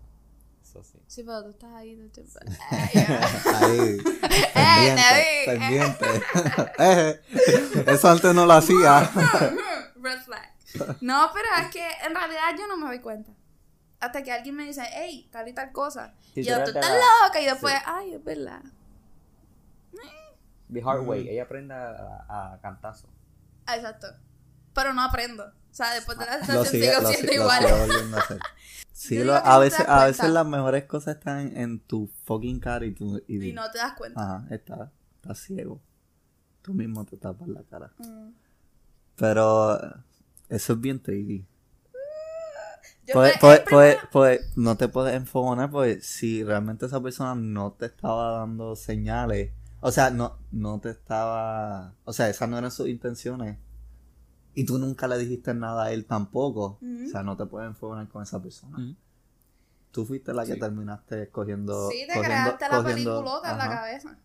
Eso 0.69 0.83
sí. 0.83 0.99
Sí, 1.07 1.23
pero 1.23 1.43
tú 1.43 1.49
estás 1.49 1.73
ahí. 1.73 1.95
tú 1.95 2.09
te-. 2.09 2.21
Ahí. 3.55 3.97
¡Eh, 4.55 4.95
te 4.95 5.45
pendiente, 5.45 6.05
pendiente. 6.05 6.05
Eh, 6.79 7.21
Eso 7.87 8.07
antes 8.09 8.35
no 8.35 8.45
lo 8.45 8.53
hacía. 8.53 9.01
Red 9.95 10.21
flag. 10.21 10.53
No, 11.01 11.31
pero 11.33 11.47
es 11.65 11.71
que 11.73 11.83
en 12.05 12.13
realidad 12.13 12.55
yo 12.57 12.67
no 12.67 12.77
me 12.77 12.85
doy 12.85 12.99
cuenta. 12.99 13.31
Hasta 13.99 14.21
que 14.23 14.31
alguien 14.31 14.55
me 14.55 14.65
dice, 14.65 14.83
hey, 14.93 15.27
tal 15.31 15.47
y 15.47 15.53
tal 15.53 15.71
cosa. 15.71 16.13
Y 16.35 16.43
yo, 16.43 16.63
tú 16.63 16.69
estás 16.69 16.87
la- 16.89 16.99
loca. 17.25 17.41
Y 17.41 17.45
después, 17.45 17.73
Sí. 17.73 17.79
ay, 17.85 18.13
es 18.13 18.23
verdad. 18.23 18.61
The 20.71 20.83
hard 20.85 21.01
way. 21.07 21.27
Ella 21.29 21.43
aprende 21.43 21.73
a, 21.73 22.53
a 22.53 22.59
cantazo. 22.61 23.07
Exacto. 23.73 24.07
Pero 24.75 24.93
no 24.93 25.01
aprendo. 25.01 25.45
O 25.45 25.73
sea, 25.73 25.93
después 25.95 26.17
de 26.19 26.25
la 26.27 26.39
situación 26.45 26.65
sigo 26.83 27.11
siendo 27.11 27.33
igual. 27.33 27.65
Sí, 28.99 29.23
lo- 29.23 29.33
a 29.33 29.57
veces, 29.59 29.85
a 29.87 30.05
veces 30.05 30.29
las 30.29 30.45
mejores 30.45 30.83
cosas 30.83 31.15
están 31.15 31.55
en 31.55 31.79
tu 31.79 32.09
fucking 32.25 32.59
cara 32.59 32.85
y 32.85 32.91
tú 32.91 33.21
y, 33.27 33.49
Y 33.49 33.53
no 33.53 33.71
te 33.71 33.77
das 33.77 33.93
cuenta. 33.93 34.21
ajá, 34.21 34.47
estás 34.53 34.89
está 35.15 35.35
ciego. 35.35 35.79
Tú 36.61 36.73
mismo 36.73 37.05
te 37.05 37.15
tapas 37.15 37.47
la 37.47 37.63
cara. 37.63 37.93
Mm. 37.97 38.31
Pero 39.15 39.81
eh, 39.81 39.93
eso 40.49 40.73
es 40.73 40.81
bien 40.81 41.01
tricky. 41.01 41.45
Pues, 43.13 43.33
pues, 43.39 43.61
pues, 43.69 43.97
pues, 44.11 44.57
no 44.57 44.75
te 44.75 44.87
puedes 44.89 45.15
enfocar 45.15 45.71
pues 45.71 46.05
si 46.05 46.43
realmente 46.43 46.85
esa 46.85 47.01
persona 47.01 47.33
no 47.35 47.71
te 47.71 47.85
estaba 47.87 48.39
dando 48.39 48.75
señales, 48.75 49.51
o 49.79 49.91
sea, 49.91 50.09
no, 50.11 50.37
no 50.51 50.79
te 50.79 50.89
estaba, 50.89 51.95
o 52.03 52.11
sea, 52.13 52.29
esas 52.29 52.47
no 52.49 52.57
eran 52.57 52.69
sus 52.69 52.87
intenciones 52.89 53.57
y 54.59 54.65
tú 54.65 54.77
nunca 54.77 55.07
le 55.07 55.17
dijiste 55.17 55.53
nada 55.53 55.85
a 55.85 55.91
él 55.91 56.05
tampoco, 56.05 56.79
o 56.81 57.09
sea, 57.11 57.23
no 57.23 57.37
te 57.37 57.45
puedes 57.45 57.67
enfocar 57.69 58.07
con 58.09 58.23
esa 58.23 58.41
persona. 58.41 58.77
Tú 59.91 60.05
fuiste 60.05 60.33
la 60.33 60.45
que 60.45 60.53
Sí. 60.55 60.59
terminaste 60.59 61.23
escogiendo, 61.23 61.89
Sí, 61.89 61.99
te 62.07 62.13
cogiendo- 62.13 62.23
creaste 62.57 62.65
la 62.69 62.77
cogiendo- 62.77 62.93
peliculota 63.21 63.51
en 63.51 63.57
la 63.57 63.63
ajá. 63.63 63.75
cabeza. 63.75 64.17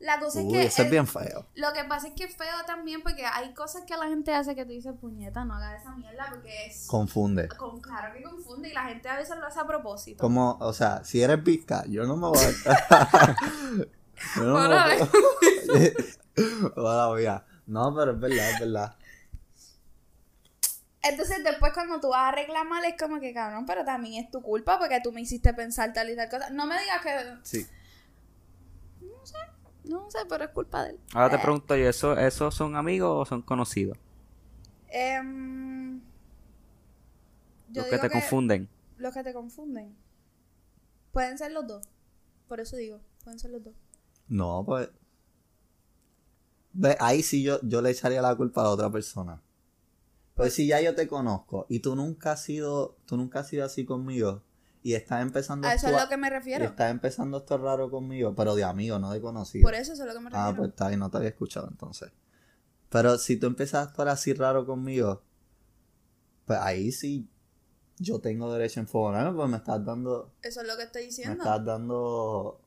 La 0.00 0.18
cosa 0.18 0.40
Uy, 0.40 0.46
es 0.46 0.52
que. 0.52 0.64
eso 0.66 0.82
es 0.82 0.90
bien 0.90 1.06
feo. 1.06 1.46
Lo 1.54 1.72
que 1.72 1.84
pasa 1.84 2.08
es 2.08 2.14
que 2.14 2.24
es 2.24 2.36
feo 2.36 2.56
también 2.66 3.02
porque 3.02 3.24
hay 3.24 3.54
cosas 3.54 3.84
que 3.86 3.96
la 3.96 4.08
gente 4.08 4.34
hace 4.34 4.54
que 4.54 4.64
tú 4.64 4.72
dices, 4.72 4.92
puñeta, 5.00 5.44
no 5.44 5.54
hagas 5.54 5.80
esa 5.80 5.94
mierda 5.94 6.26
porque 6.30 6.66
es. 6.66 6.86
Confunde. 6.88 7.48
Con, 7.48 7.80
claro 7.80 8.12
que 8.12 8.22
confunde 8.22 8.68
y 8.70 8.72
la 8.72 8.84
gente 8.84 9.08
a 9.08 9.16
veces 9.16 9.36
lo 9.38 9.46
hace 9.46 9.60
a 9.60 9.66
propósito. 9.66 10.20
Como, 10.20 10.58
o 10.60 10.72
sea, 10.72 11.04
si 11.04 11.22
eres 11.22 11.42
visca, 11.42 11.84
yo 11.86 12.04
no 12.06 12.16
me 12.16 12.26
voy 12.28 12.38
a... 12.38 13.36
yo 14.36 14.42
no 14.44 14.54
me 14.54 14.60
Órale. 14.66 14.96
voy 14.98 15.08
a... 15.86 16.72
Hola, 16.76 17.06
voy 17.06 17.26
a- 17.26 17.44
No, 17.66 17.94
pero 17.94 18.12
es 18.12 18.20
verdad, 18.20 18.50
es 18.50 18.60
verdad. 18.60 18.96
Entonces 21.06 21.44
después 21.44 21.72
cuando 21.74 22.00
tú 22.00 22.08
vas 22.08 22.32
a 22.32 22.36
reclamar 22.36 22.84
es 22.84 22.94
como 22.98 23.20
que 23.20 23.32
cabrón, 23.34 23.66
pero 23.66 23.84
también 23.84 24.24
es 24.24 24.30
tu 24.30 24.40
culpa 24.42 24.78
porque 24.78 25.00
tú 25.02 25.12
me 25.12 25.20
hiciste 25.20 25.52
pensar 25.52 25.92
tal 25.92 26.08
y 26.10 26.16
tal 26.16 26.28
cosa. 26.30 26.50
No 26.50 26.66
me 26.66 26.78
digas 26.80 27.02
que 27.02 27.10
Sí. 27.42 27.66
no 29.84 30.10
sé, 30.10 30.18
pero 30.28 30.44
es 30.44 30.50
culpa 30.50 30.84
de 30.84 30.90
él. 30.90 31.00
Ahora 31.12 31.30
te 31.30 31.36
Eh, 31.36 31.40
pregunto 31.40 31.76
yo, 31.76 31.88
¿eso, 31.88 32.18
¿esos 32.18 32.54
son 32.54 32.74
amigos 32.76 33.10
o 33.12 33.24
son 33.28 33.42
conocidos? 33.42 33.98
em, 34.88 36.00
Los 37.72 37.86
que 37.86 37.98
te 37.98 38.08
confunden. 38.10 38.68
Los 38.96 39.12
que 39.12 39.22
te 39.24 39.32
confunden. 39.34 39.96
Pueden 41.12 41.36
ser 41.36 41.50
los 41.52 41.66
dos. 41.66 41.86
Por 42.48 42.60
eso 42.60 42.76
digo, 42.76 43.00
pueden 43.24 43.38
ser 43.38 43.50
los 43.50 43.62
dos. 43.64 43.74
No, 44.28 44.62
pues. 44.64 44.88
Ve, 46.72 46.96
ahí 47.00 47.22
sí 47.22 47.42
yo, 47.42 47.58
yo 47.62 47.82
le 47.82 47.90
echaría 47.90 48.22
la 48.22 48.34
culpa 48.36 48.60
a 48.60 48.64
la 48.64 48.70
otra 48.70 48.90
persona. 48.90 49.40
Pues 50.34 50.52
si 50.54 50.66
ya 50.66 50.80
yo 50.80 50.94
te 50.94 51.06
conozco 51.06 51.66
y 51.68 51.80
tú 51.80 51.94
nunca 51.94 52.32
has 52.32 52.42
sido, 52.42 52.96
tú 53.06 53.16
nunca 53.16 53.40
has 53.40 53.48
sido 53.48 53.64
así 53.64 53.84
conmigo 53.84 54.42
y 54.82 54.94
estás 54.94 55.22
empezando 55.22 55.66
A 55.68 55.74
eso 55.74 55.86
es 55.88 55.92
lo 55.92 56.08
que 56.08 56.16
me 56.16 56.26
y 56.26 56.30
refiero. 56.30 56.64
estás 56.64 56.90
empezando 56.90 57.38
esto 57.38 57.56
raro 57.56 57.90
conmigo, 57.90 58.34
pero 58.34 58.54
de 58.54 58.64
amigo, 58.64 58.98
no 58.98 59.12
de 59.12 59.20
conocido. 59.20 59.62
Por 59.64 59.74
eso 59.74 59.92
eso 59.92 60.02
es 60.02 60.08
lo 60.08 60.14
que 60.14 60.20
me 60.20 60.30
refiero. 60.30 60.44
Ah, 60.46 60.54
pues 60.56 60.70
está 60.70 60.88
ahí, 60.88 60.96
no 60.96 61.10
te 61.10 61.16
había 61.16 61.30
escuchado 61.30 61.68
entonces. 61.70 62.10
Pero 62.90 63.16
si 63.18 63.36
tú 63.36 63.46
empiezas 63.46 63.74
a 63.86 63.88
actuar 63.88 64.08
así 64.08 64.34
raro 64.34 64.66
conmigo, 64.66 65.22
pues 66.44 66.58
ahí 66.60 66.92
sí 66.92 67.28
yo 67.98 68.18
tengo 68.20 68.52
derecho 68.52 68.80
a 68.80 68.82
enfogonarme, 68.82 69.36
pues 69.36 69.48
me 69.48 69.56
estás 69.56 69.84
dando, 69.84 70.32
Eso 70.42 70.60
es 70.60 70.66
lo 70.66 70.76
que 70.76 70.82
estoy 70.82 71.02
me 71.02 71.06
diciendo. 71.06 71.42
estás 71.44 71.64
dando 71.64 72.60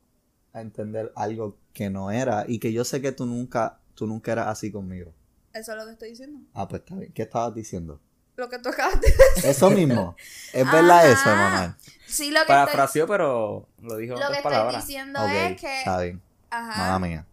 a 0.53 0.61
entender 0.61 1.11
algo 1.15 1.57
que 1.73 1.89
no 1.89 2.11
era 2.11 2.45
y 2.47 2.59
que 2.59 2.71
yo 2.71 2.83
sé 2.83 3.01
que 3.01 3.11
tú 3.11 3.25
nunca, 3.25 3.81
tú 3.93 4.07
nunca 4.07 4.31
eras 4.31 4.47
así 4.47 4.71
conmigo. 4.71 5.13
Eso 5.53 5.71
es 5.71 5.77
lo 5.77 5.85
que 5.85 5.91
estoy 5.93 6.09
diciendo. 6.09 6.39
Ah, 6.53 6.67
pues 6.67 6.81
está 6.81 6.95
bien. 6.95 7.11
¿Qué 7.13 7.23
estabas 7.23 7.53
diciendo? 7.53 7.99
Lo 8.35 8.49
que 8.49 8.59
tú 8.59 8.69
acabas 8.69 9.01
de 9.01 9.07
decir. 9.35 9.49
Eso 9.49 9.69
mismo. 9.71 10.15
Es 10.53 10.65
verdad 10.71 10.99
Ajá. 10.99 11.11
eso, 11.11 11.29
mamá. 11.29 11.77
Sí, 12.05 12.29
lo 12.29 12.35
que 12.35 12.41
estoy, 12.41 12.55
Parafraseó, 12.55 13.07
pero 13.07 13.67
lo 13.81 13.97
dijo 13.97 14.13
en 14.13 14.19
lo 14.19 14.27
que 14.27 14.33
estoy 14.33 14.43
palabras. 14.43 14.85
diciendo 14.85 15.25
es 15.27 15.59
que. 15.59 15.77
está 15.79 16.01
bien. 16.01 16.21
Ajá. 16.51 16.77
Mamá 16.93 17.07
mía. 17.07 17.25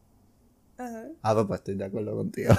Ajá. 0.78 1.02
Ah, 1.22 1.34
pues, 1.34 1.46
pues 1.46 1.60
estoy 1.60 1.74
de 1.76 1.84
acuerdo 1.84 2.16
contigo. 2.16 2.54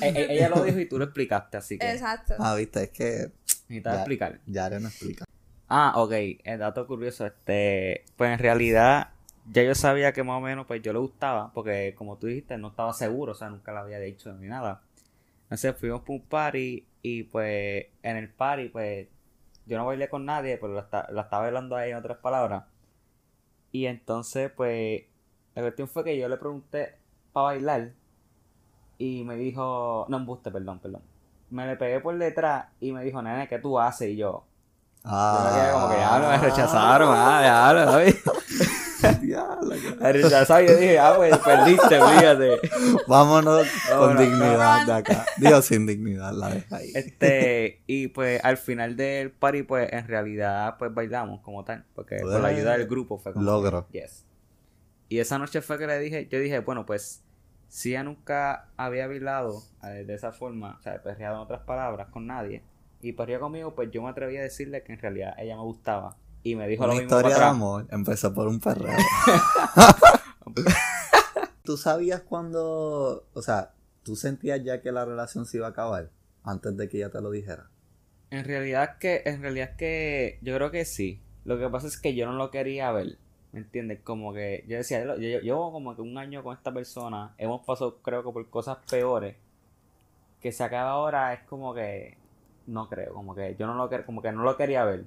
E- 0.00 0.08
e- 0.08 0.32
ella 0.34 0.48
lo 0.48 0.64
dijo 0.64 0.78
y 0.80 0.86
tú 0.88 0.98
lo 0.98 1.04
explicaste, 1.04 1.56
así 1.58 1.78
que 1.78 1.90
Exacto. 1.92 2.34
Ah, 2.38 2.54
viste, 2.54 2.84
es 2.84 2.90
que 2.90 3.32
necesitas 3.68 3.92
Ya. 3.94 3.98
explicar. 4.00 4.40
Yare 4.46 4.80
no 4.80 4.88
explica. 4.88 5.24
Ah, 5.68 5.92
ok, 5.96 6.12
el 6.44 6.58
dato 6.58 6.86
curioso, 6.86 7.24
este, 7.26 8.04
pues 8.16 8.32
en 8.32 8.38
realidad 8.38 9.10
ya 9.50 9.62
yo 9.62 9.74
sabía 9.74 10.12
que 10.12 10.22
más 10.22 10.38
o 10.38 10.40
menos 10.40 10.66
pues 10.66 10.82
yo 10.82 10.92
le 10.92 10.98
gustaba, 10.98 11.52
porque 11.52 11.94
como 11.96 12.16
tú 12.16 12.26
dijiste, 12.26 12.56
no 12.58 12.68
estaba 12.68 12.92
seguro, 12.92 13.32
o 13.32 13.34
sea, 13.34 13.50
nunca 13.50 13.72
le 13.72 13.78
había 13.78 13.98
dicho 13.98 14.32
ni 14.34 14.48
nada. 14.48 14.82
Entonces 15.44 15.76
fuimos 15.78 16.00
por 16.00 16.16
un 16.16 16.22
party 16.22 16.86
y 17.02 17.22
pues 17.24 17.86
en 18.02 18.16
el 18.16 18.30
party 18.30 18.68
pues 18.70 19.08
yo 19.66 19.76
no 19.78 19.86
bailé 19.86 20.08
con 20.08 20.24
nadie, 20.24 20.56
pero 20.58 20.74
la, 20.74 21.08
la 21.10 21.22
estaba 21.22 21.42
bailando 21.44 21.76
ahí 21.76 21.90
en 21.90 21.96
otras 21.96 22.18
palabras. 22.18 22.64
Y 23.72 23.86
entonces 23.86 24.50
pues 24.50 25.02
la 25.54 25.62
cuestión 25.62 25.88
fue 25.88 26.04
que 26.04 26.18
yo 26.18 26.28
le 26.28 26.36
pregunté 26.36 26.96
para 27.32 27.46
bailar 27.46 27.92
y 28.98 29.24
me 29.24 29.36
dijo, 29.36 30.06
no 30.08 30.16
embuste, 30.16 30.50
perdón, 30.50 30.78
perdón. 30.78 31.02
Me 31.50 31.66
le 31.66 31.76
pegué 31.76 32.00
por 32.00 32.16
detrás 32.16 32.66
y 32.80 32.92
me 32.92 33.04
dijo, 33.04 33.20
nene, 33.22 33.48
¿qué 33.48 33.58
tú 33.58 33.78
haces? 33.78 34.08
Y 34.10 34.16
yo, 34.16 34.44
Ah. 35.04 35.66
yo 35.68 35.72
como 35.74 35.90
que 35.90 35.96
ya 36.00 36.18
me 36.18 36.38
rechazaron, 36.38 37.08
ah, 37.14 37.40
ya 37.42 37.84
¿sabes? 37.84 38.22
Diablo, 39.34 39.70
que- 39.74 39.96
Me 40.02 40.12
rechazaron 40.12 40.64
y 40.64 40.68
yo 40.68 40.76
dije, 40.76 40.98
ah, 40.98 41.14
pues 41.16 41.36
perdiste, 41.38 41.88
fíjate. 42.00 42.60
Vámonos 43.08 43.66
con 43.96 44.16
dignidad 44.18 44.86
de 44.86 44.92
acá. 44.92 45.26
Dios 45.38 45.64
sin 45.64 45.86
dignidad, 45.86 46.32
la 46.32 46.50
deja 46.50 46.76
ahí. 46.76 46.92
Este, 46.94 47.82
y 47.86 48.08
pues 48.08 48.44
al 48.44 48.56
final 48.56 48.96
del 48.96 49.30
party, 49.30 49.62
pues 49.64 49.92
en 49.92 50.06
realidad, 50.06 50.76
pues 50.78 50.92
bailamos 50.94 51.40
como 51.40 51.64
tal, 51.64 51.84
porque 51.94 52.20
con 52.20 52.42
la 52.42 52.48
ayuda 52.48 52.76
del 52.76 52.86
grupo 52.86 53.18
fue 53.18 53.32
como. 53.32 53.44
Logro. 53.44 53.86
Yes. 53.92 54.24
Y 55.08 55.18
esa 55.18 55.38
noche 55.38 55.60
fue 55.60 55.78
que 55.78 55.86
le 55.86 55.98
dije, 55.98 56.28
yo 56.30 56.38
dije, 56.38 56.60
bueno, 56.60 56.86
pues 56.86 57.22
si 57.68 57.90
ella 57.90 58.04
nunca 58.04 58.68
había 58.76 59.06
bailado 59.06 59.62
eh, 59.82 60.04
de 60.06 60.14
esa 60.14 60.32
forma, 60.32 60.76
o 60.78 60.82
sea, 60.82 61.02
perreado 61.02 61.36
en 61.36 61.42
otras 61.42 61.60
palabras 61.62 62.08
con 62.08 62.26
nadie, 62.26 62.62
y 63.02 63.12
perreó 63.12 63.38
conmigo, 63.40 63.74
pues 63.74 63.90
yo 63.90 64.02
me 64.02 64.08
atreví 64.08 64.36
a 64.38 64.42
decirle 64.42 64.82
que 64.82 64.92
en 64.94 64.98
realidad 64.98 65.34
ella 65.38 65.56
me 65.56 65.62
gustaba. 65.62 66.16
Y 66.44 66.54
me 66.54 66.68
dijo 66.68 66.84
Una 66.84 66.92
lo 66.94 67.00
mismo 67.00 67.16
historia 67.16 67.34
de 67.34 67.40
para 67.40 67.50
amor 67.50 67.86
empezó 67.90 68.32
por 68.32 68.46
un 68.46 68.60
perreo. 68.60 68.94
¿Tú 71.64 71.76
sabías 71.76 72.20
cuando, 72.20 73.26
o 73.32 73.42
sea, 73.42 73.72
tú 74.02 74.14
sentías 74.14 74.62
ya 74.62 74.82
que 74.82 74.92
la 74.92 75.04
relación 75.04 75.46
se 75.46 75.56
iba 75.56 75.66
a 75.66 75.70
acabar 75.70 76.10
antes 76.42 76.76
de 76.76 76.88
que 76.88 76.98
ella 76.98 77.10
te 77.10 77.20
lo 77.22 77.30
dijera? 77.30 77.70
En 78.30 78.44
realidad 78.44 78.98
que, 78.98 79.22
en 79.24 79.40
realidad 79.40 79.76
que 79.76 80.38
yo 80.42 80.54
creo 80.54 80.70
que 80.70 80.84
sí. 80.84 81.22
Lo 81.44 81.58
que 81.58 81.68
pasa 81.68 81.86
es 81.86 81.98
que 81.98 82.14
yo 82.14 82.26
no 82.26 82.34
lo 82.34 82.50
quería 82.50 82.92
ver. 82.92 83.18
¿Me 83.52 83.60
entiendes? 83.60 84.00
Como 84.02 84.34
que 84.34 84.64
yo 84.68 84.76
decía, 84.76 85.04
yo, 85.04 85.16
yo- 85.16 85.40
llevo 85.40 85.72
como 85.72 85.94
que 85.96 86.02
un 86.02 86.18
año 86.18 86.42
con 86.42 86.54
esta 86.56 86.72
persona. 86.72 87.34
Hemos 87.38 87.64
pasado, 87.64 87.98
creo 88.02 88.22
que 88.22 88.32
por 88.32 88.50
cosas 88.50 88.78
peores. 88.90 89.36
Que 90.40 90.52
se 90.52 90.64
acaba 90.64 90.90
ahora 90.90 91.32
es 91.32 91.40
como 91.44 91.72
que 91.72 92.18
no 92.66 92.88
creo, 92.88 93.14
como 93.14 93.34
que 93.34 93.56
yo 93.58 93.66
no 93.66 93.74
lo 93.74 93.88
como 94.04 94.20
que 94.20 94.32
no 94.32 94.42
lo 94.42 94.56
quería 94.56 94.84
ver. 94.84 95.04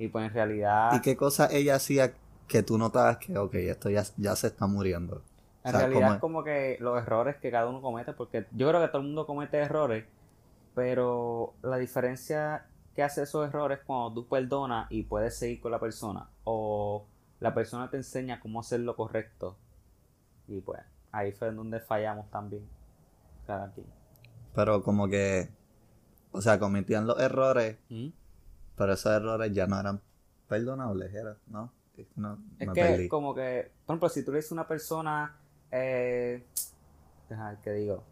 Y 0.00 0.08
pues 0.08 0.26
en 0.26 0.32
realidad, 0.32 0.92
¿Y 0.94 1.02
qué 1.02 1.14
cosa 1.14 1.48
ella 1.52 1.74
hacía 1.74 2.14
que 2.48 2.62
tú 2.62 2.78
notabas 2.78 3.18
que, 3.18 3.36
ok, 3.36 3.54
esto 3.56 3.90
ya, 3.90 4.02
ya 4.16 4.34
se 4.34 4.46
está 4.46 4.66
muriendo? 4.66 5.22
en 5.62 5.74
o 5.74 5.78
sea, 5.78 5.86
realidad 5.88 6.14
es 6.14 6.20
como 6.20 6.42
que 6.42 6.78
los 6.80 6.96
errores 6.96 7.36
que 7.36 7.50
cada 7.50 7.68
uno 7.68 7.82
comete, 7.82 8.14
porque 8.14 8.46
yo 8.52 8.66
creo 8.68 8.80
que 8.80 8.88
todo 8.88 9.02
el 9.02 9.08
mundo 9.08 9.26
comete 9.26 9.58
errores, 9.58 10.06
pero 10.74 11.52
la 11.60 11.76
diferencia 11.76 12.64
que 12.94 13.02
hace 13.02 13.24
esos 13.24 13.46
errores 13.46 13.80
es 13.80 13.84
cuando 13.84 14.14
tú 14.14 14.26
perdonas 14.26 14.90
y 14.90 15.02
puedes 15.02 15.36
seguir 15.36 15.60
con 15.60 15.70
la 15.70 15.78
persona, 15.78 16.30
o 16.44 17.04
la 17.40 17.52
persona 17.52 17.90
te 17.90 17.98
enseña 17.98 18.40
cómo 18.40 18.60
hacer 18.60 18.80
lo 18.80 18.96
correcto. 18.96 19.58
Y 20.48 20.62
pues 20.62 20.80
ahí 21.12 21.32
fue 21.32 21.52
donde 21.52 21.78
fallamos 21.78 22.30
también. 22.30 22.66
Cada 23.46 23.70
quien. 23.72 23.86
Pero 24.54 24.82
como 24.82 25.08
que, 25.08 25.50
o 26.32 26.40
sea, 26.40 26.58
cometían 26.58 27.06
los 27.06 27.20
errores, 27.20 27.76
¿Mm? 27.90 28.08
Pero 28.80 28.94
esos 28.94 29.12
errores 29.12 29.52
ya 29.52 29.66
no 29.66 29.78
eran 29.78 30.00
perdonables, 30.48 31.12
¿era? 31.12 31.36
¿No? 31.48 31.70
Es 31.98 32.06
que 32.06 32.12
no, 32.16 32.38
Es 32.58 32.66
me 32.66 32.72
que 32.72 32.80
perdí. 32.80 33.08
como 33.08 33.34
que, 33.34 33.70
por 33.84 33.92
ejemplo, 33.92 34.08
si 34.08 34.24
tú 34.24 34.30
le 34.32 34.38
dices 34.38 34.52
a 34.52 34.54
una 34.54 34.66
persona, 34.66 35.36
eh, 35.70 36.42
deja 37.28 37.50
ver 37.50 37.58
qué 37.62 37.72
digo, 37.72 38.02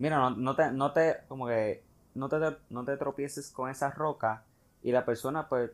mira, 0.00 0.18
no, 0.18 0.30
no 0.30 0.56
te, 0.56 0.72
no 0.72 0.90
te, 0.92 1.18
como 1.28 1.46
que, 1.46 1.84
no 2.16 2.28
te, 2.28 2.36
no 2.68 2.84
te 2.84 2.96
tropieces 2.96 3.52
con 3.52 3.70
esa 3.70 3.90
roca 3.92 4.42
y 4.82 4.90
la 4.90 5.04
persona 5.04 5.48
pues 5.48 5.70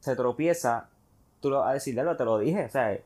se 0.00 0.16
tropieza, 0.16 0.88
tú 1.40 1.50
lo 1.50 1.60
vas 1.60 1.70
a 1.70 1.74
decirle, 1.74 2.02
te 2.16 2.24
lo 2.24 2.38
dije, 2.38 2.64
o 2.64 2.68
sea, 2.68 2.98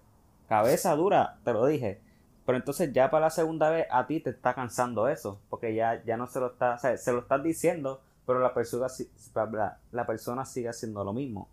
cabeza 0.48 0.96
dura, 0.96 1.40
te 1.44 1.52
lo 1.52 1.66
dije. 1.66 2.00
Pero 2.46 2.56
entonces 2.56 2.90
ya 2.94 3.10
para 3.10 3.26
la 3.26 3.30
segunda 3.30 3.68
vez 3.68 3.86
a 3.90 4.06
ti 4.06 4.20
te 4.20 4.30
está 4.30 4.54
cansando 4.54 5.08
eso, 5.08 5.42
porque 5.50 5.74
ya, 5.74 6.02
ya 6.04 6.16
no 6.16 6.26
se 6.26 6.40
lo 6.40 6.52
está, 6.52 6.76
o 6.76 6.78
sea, 6.78 6.96
se 6.96 7.12
lo 7.12 7.18
estás 7.18 7.42
diciendo, 7.42 8.00
pero 8.30 8.38
la 8.38 8.54
persona, 8.54 8.86
la, 9.90 10.06
persona 10.06 10.44
sigue 10.44 10.68
haciendo 10.68 11.02
lo 11.02 11.12
mismo. 11.12 11.48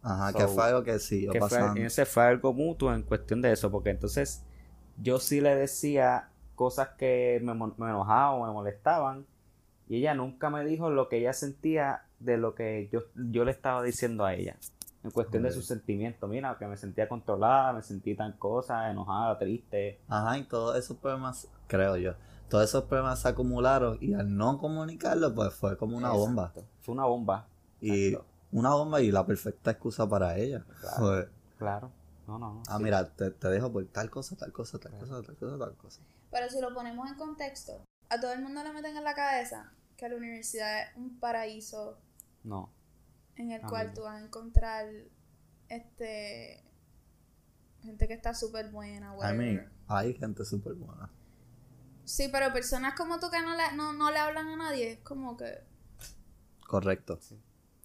Ajá, 0.00 0.32
que 0.32 0.46
fue 0.46 0.62
algo 0.62 0.84
que 0.84 1.00
siguió 1.00 1.32
que 1.32 1.40
fue, 1.40 1.48
pasando. 1.48 1.80
ese 1.80 2.06
fue 2.06 2.22
algo 2.22 2.52
mutuo 2.52 2.94
en 2.94 3.02
cuestión 3.02 3.42
de 3.42 3.50
eso, 3.50 3.68
porque 3.68 3.90
entonces 3.90 4.44
yo 4.96 5.18
sí 5.18 5.40
le 5.40 5.56
decía 5.56 6.28
cosas 6.54 6.90
que 6.90 7.40
me, 7.42 7.52
me 7.52 7.90
enojaban 7.90 8.40
o 8.40 8.46
me 8.46 8.52
molestaban, 8.52 9.26
y 9.88 9.96
ella 9.96 10.14
nunca 10.14 10.50
me 10.50 10.64
dijo 10.64 10.88
lo 10.88 11.08
que 11.08 11.18
ella 11.18 11.32
sentía 11.32 12.04
de 12.20 12.36
lo 12.36 12.54
que 12.54 12.88
yo, 12.92 13.00
yo 13.16 13.44
le 13.44 13.50
estaba 13.50 13.82
diciendo 13.82 14.24
a 14.24 14.34
ella, 14.34 14.56
en 15.02 15.10
cuestión 15.10 15.42
de 15.42 15.50
sus 15.50 15.66
sentimientos. 15.66 16.30
Mira, 16.30 16.56
que 16.60 16.66
me 16.68 16.76
sentía 16.76 17.08
controlada, 17.08 17.72
me 17.72 17.82
sentí 17.82 18.14
tan 18.14 18.34
cosa, 18.34 18.88
enojada, 18.88 19.36
triste. 19.36 19.98
Ajá, 20.06 20.38
y 20.38 20.44
todos 20.44 20.76
esos 20.76 20.96
problemas, 20.96 21.48
creo 21.66 21.96
yo, 21.96 22.14
todos 22.48 22.64
esos 22.64 22.84
problemas 22.84 23.20
se 23.20 23.28
acumularon 23.28 23.98
y 24.00 24.14
al 24.14 24.34
no 24.36 24.58
comunicarlo, 24.58 25.34
pues 25.34 25.54
fue 25.54 25.76
como 25.76 25.96
una 25.96 26.10
bomba. 26.12 26.52
Fue 26.80 26.94
una 26.94 27.04
bomba. 27.04 27.48
Y 27.80 28.08
Exacto. 28.08 28.26
una 28.52 28.70
bomba 28.74 29.00
y 29.00 29.10
la 29.10 29.26
perfecta 29.26 29.72
excusa 29.72 30.08
para 30.08 30.36
ella. 30.38 30.64
Claro. 30.80 30.96
Fue, 30.96 31.28
Claro. 31.58 31.92
No, 32.26 32.38
no, 32.38 32.54
no. 32.54 32.62
ah, 32.68 32.76
sí. 32.78 32.82
mira, 32.82 33.08
te, 33.14 33.30
te 33.30 33.48
dejo 33.48 33.72
por 33.72 33.86
tal 33.86 34.10
cosa, 34.10 34.36
tal 34.36 34.52
cosa, 34.52 34.78
tal 34.78 34.92
cosa, 34.98 35.22
tal 35.22 35.36
cosa, 35.36 35.58
tal 35.58 35.76
cosa. 35.76 36.00
Pero 36.30 36.48
si 36.50 36.60
lo 36.60 36.74
ponemos 36.74 37.08
en 37.08 37.16
contexto, 37.16 37.84
a 38.08 38.20
todo 38.20 38.32
el 38.32 38.42
mundo 38.42 38.62
le 38.64 38.72
meten 38.72 38.96
en 38.96 39.04
la 39.04 39.14
cabeza 39.14 39.72
que 39.96 40.08
la 40.08 40.16
universidad 40.16 40.82
es 40.82 40.96
un 40.96 41.18
paraíso 41.20 41.98
No. 42.44 42.70
en 43.36 43.52
el 43.52 43.64
A 43.64 43.68
cual 43.68 43.94
tú 43.94 44.02
vas 44.02 44.20
a 44.20 44.24
encontrar 44.24 44.86
este 45.68 46.62
gente 47.82 48.08
que 48.08 48.14
está 48.14 48.34
súper 48.34 48.70
buena, 48.70 49.14
I 49.14 49.16
whatever. 49.18 49.36
mean, 49.38 49.72
hay 49.88 50.14
gente 50.14 50.44
súper 50.44 50.74
buena. 50.74 51.08
Sí, 52.06 52.28
pero 52.32 52.52
personas 52.52 52.94
como 52.94 53.18
tú 53.20 53.30
que 53.30 53.42
no 53.42 53.54
le, 53.56 53.72
no, 53.76 53.92
no 53.92 54.10
le 54.10 54.18
hablan 54.18 54.48
a 54.48 54.56
nadie, 54.56 54.92
es 54.92 54.98
como 55.00 55.36
que, 55.36 55.58
Correcto. 56.66 57.18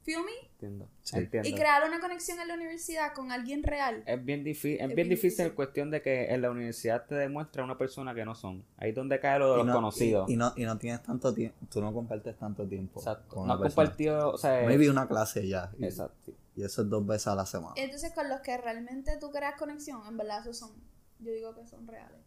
¿feel 0.03 0.23
me? 0.23 0.31
Entiendo. 0.53 0.87
Sí. 1.01 1.17
Entiendo. 1.17 1.49
Y 1.49 1.53
crear 1.55 1.87
una 1.87 1.99
conexión 1.99 2.39
en 2.39 2.47
la 2.47 2.53
universidad 2.55 3.13
con 3.13 3.31
alguien 3.31 3.63
real. 3.63 4.03
Es 4.05 4.23
bien 4.23 4.43
difícil, 4.43 4.79
es 4.79 4.89
Es 4.89 4.95
bien 4.95 5.09
difícil 5.09 5.29
difícil. 5.29 5.45
en 5.47 5.55
cuestión 5.55 5.91
de 5.91 6.01
que 6.01 6.25
en 6.33 6.41
la 6.41 6.49
universidad 6.51 7.05
te 7.07 7.15
demuestra 7.15 7.63
una 7.63 7.77
persona 7.77 8.13
que 8.13 8.23
no 8.25 8.33
son. 8.35 8.63
Ahí 8.77 8.89
es 8.89 8.95
donde 8.95 9.19
cae 9.19 9.39
lo 9.39 9.47
de 9.49 9.53
Y 9.53 9.57
los 9.57 9.65
no, 9.67 9.73
conocidos. 9.73 10.29
y, 10.29 10.33
y 10.33 10.37
no, 10.37 10.53
y 10.55 10.65
no 10.65 10.77
tienes 10.77 11.01
tanto 11.03 11.33
tiempo, 11.33 11.57
tú 11.71 11.81
no 11.81 11.93
compartes 11.93 12.37
tanto 12.37 12.67
tiempo 12.67 12.99
Exacto. 12.99 13.27
con 13.35 13.47
No 13.47 13.53
has 13.53 13.59
compartido, 13.59 14.31
o 14.31 14.37
sea, 14.37 14.63
Maybe 14.65 14.89
una 14.89 15.07
clase 15.07 15.47
ya. 15.47 15.71
Y, 15.79 15.85
exacto. 15.85 16.31
y 16.55 16.63
eso 16.63 16.81
es 16.83 16.89
dos 16.89 17.05
veces 17.05 17.27
a 17.27 17.35
la 17.35 17.45
semana. 17.45 17.73
Entonces 17.77 18.11
con 18.13 18.29
los 18.29 18.41
que 18.41 18.55
realmente 18.57 19.17
tú 19.19 19.31
creas 19.31 19.55
conexión, 19.57 20.01
en 20.07 20.17
verdad 20.17 20.41
esos 20.41 20.57
son, 20.57 20.71
yo 21.19 21.31
digo 21.31 21.55
que 21.55 21.65
son 21.67 21.87
reales. 21.87 22.19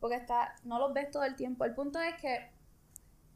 Porque 0.00 0.16
está, 0.16 0.54
no 0.64 0.78
los 0.78 0.92
ves 0.92 1.10
todo 1.10 1.24
el 1.24 1.36
tiempo. 1.36 1.64
El 1.64 1.74
punto 1.74 2.00
es 2.00 2.14
que 2.20 2.50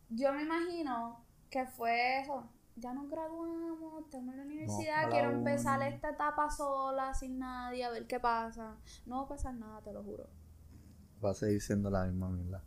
yo 0.08 0.32
me 0.32 0.42
imagino 0.42 1.24
que 1.50 1.66
fue 1.66 2.20
eso. 2.20 2.48
Ya 2.76 2.94
nos 2.94 3.10
graduamos, 3.10 4.04
estamos 4.04 4.32
en 4.32 4.38
la 4.38 4.46
universidad, 4.46 5.10
quiero 5.10 5.30
la 5.30 5.36
empezar 5.38 5.82
esta 5.82 6.10
etapa 6.10 6.48
sola, 6.50 7.12
sin 7.12 7.38
nadie, 7.38 7.84
a 7.84 7.90
ver 7.90 8.06
qué 8.06 8.18
pasa. 8.18 8.76
No 9.04 9.18
va 9.18 9.22
a 9.24 9.28
pasar 9.28 9.54
nada, 9.54 9.82
te 9.82 9.92
lo 9.92 10.02
juro. 10.02 10.28
Va 11.22 11.30
a 11.30 11.34
seguir 11.34 11.60
siendo 11.60 11.90
la 11.90 12.04
misma 12.04 12.30
mierda. 12.30 12.62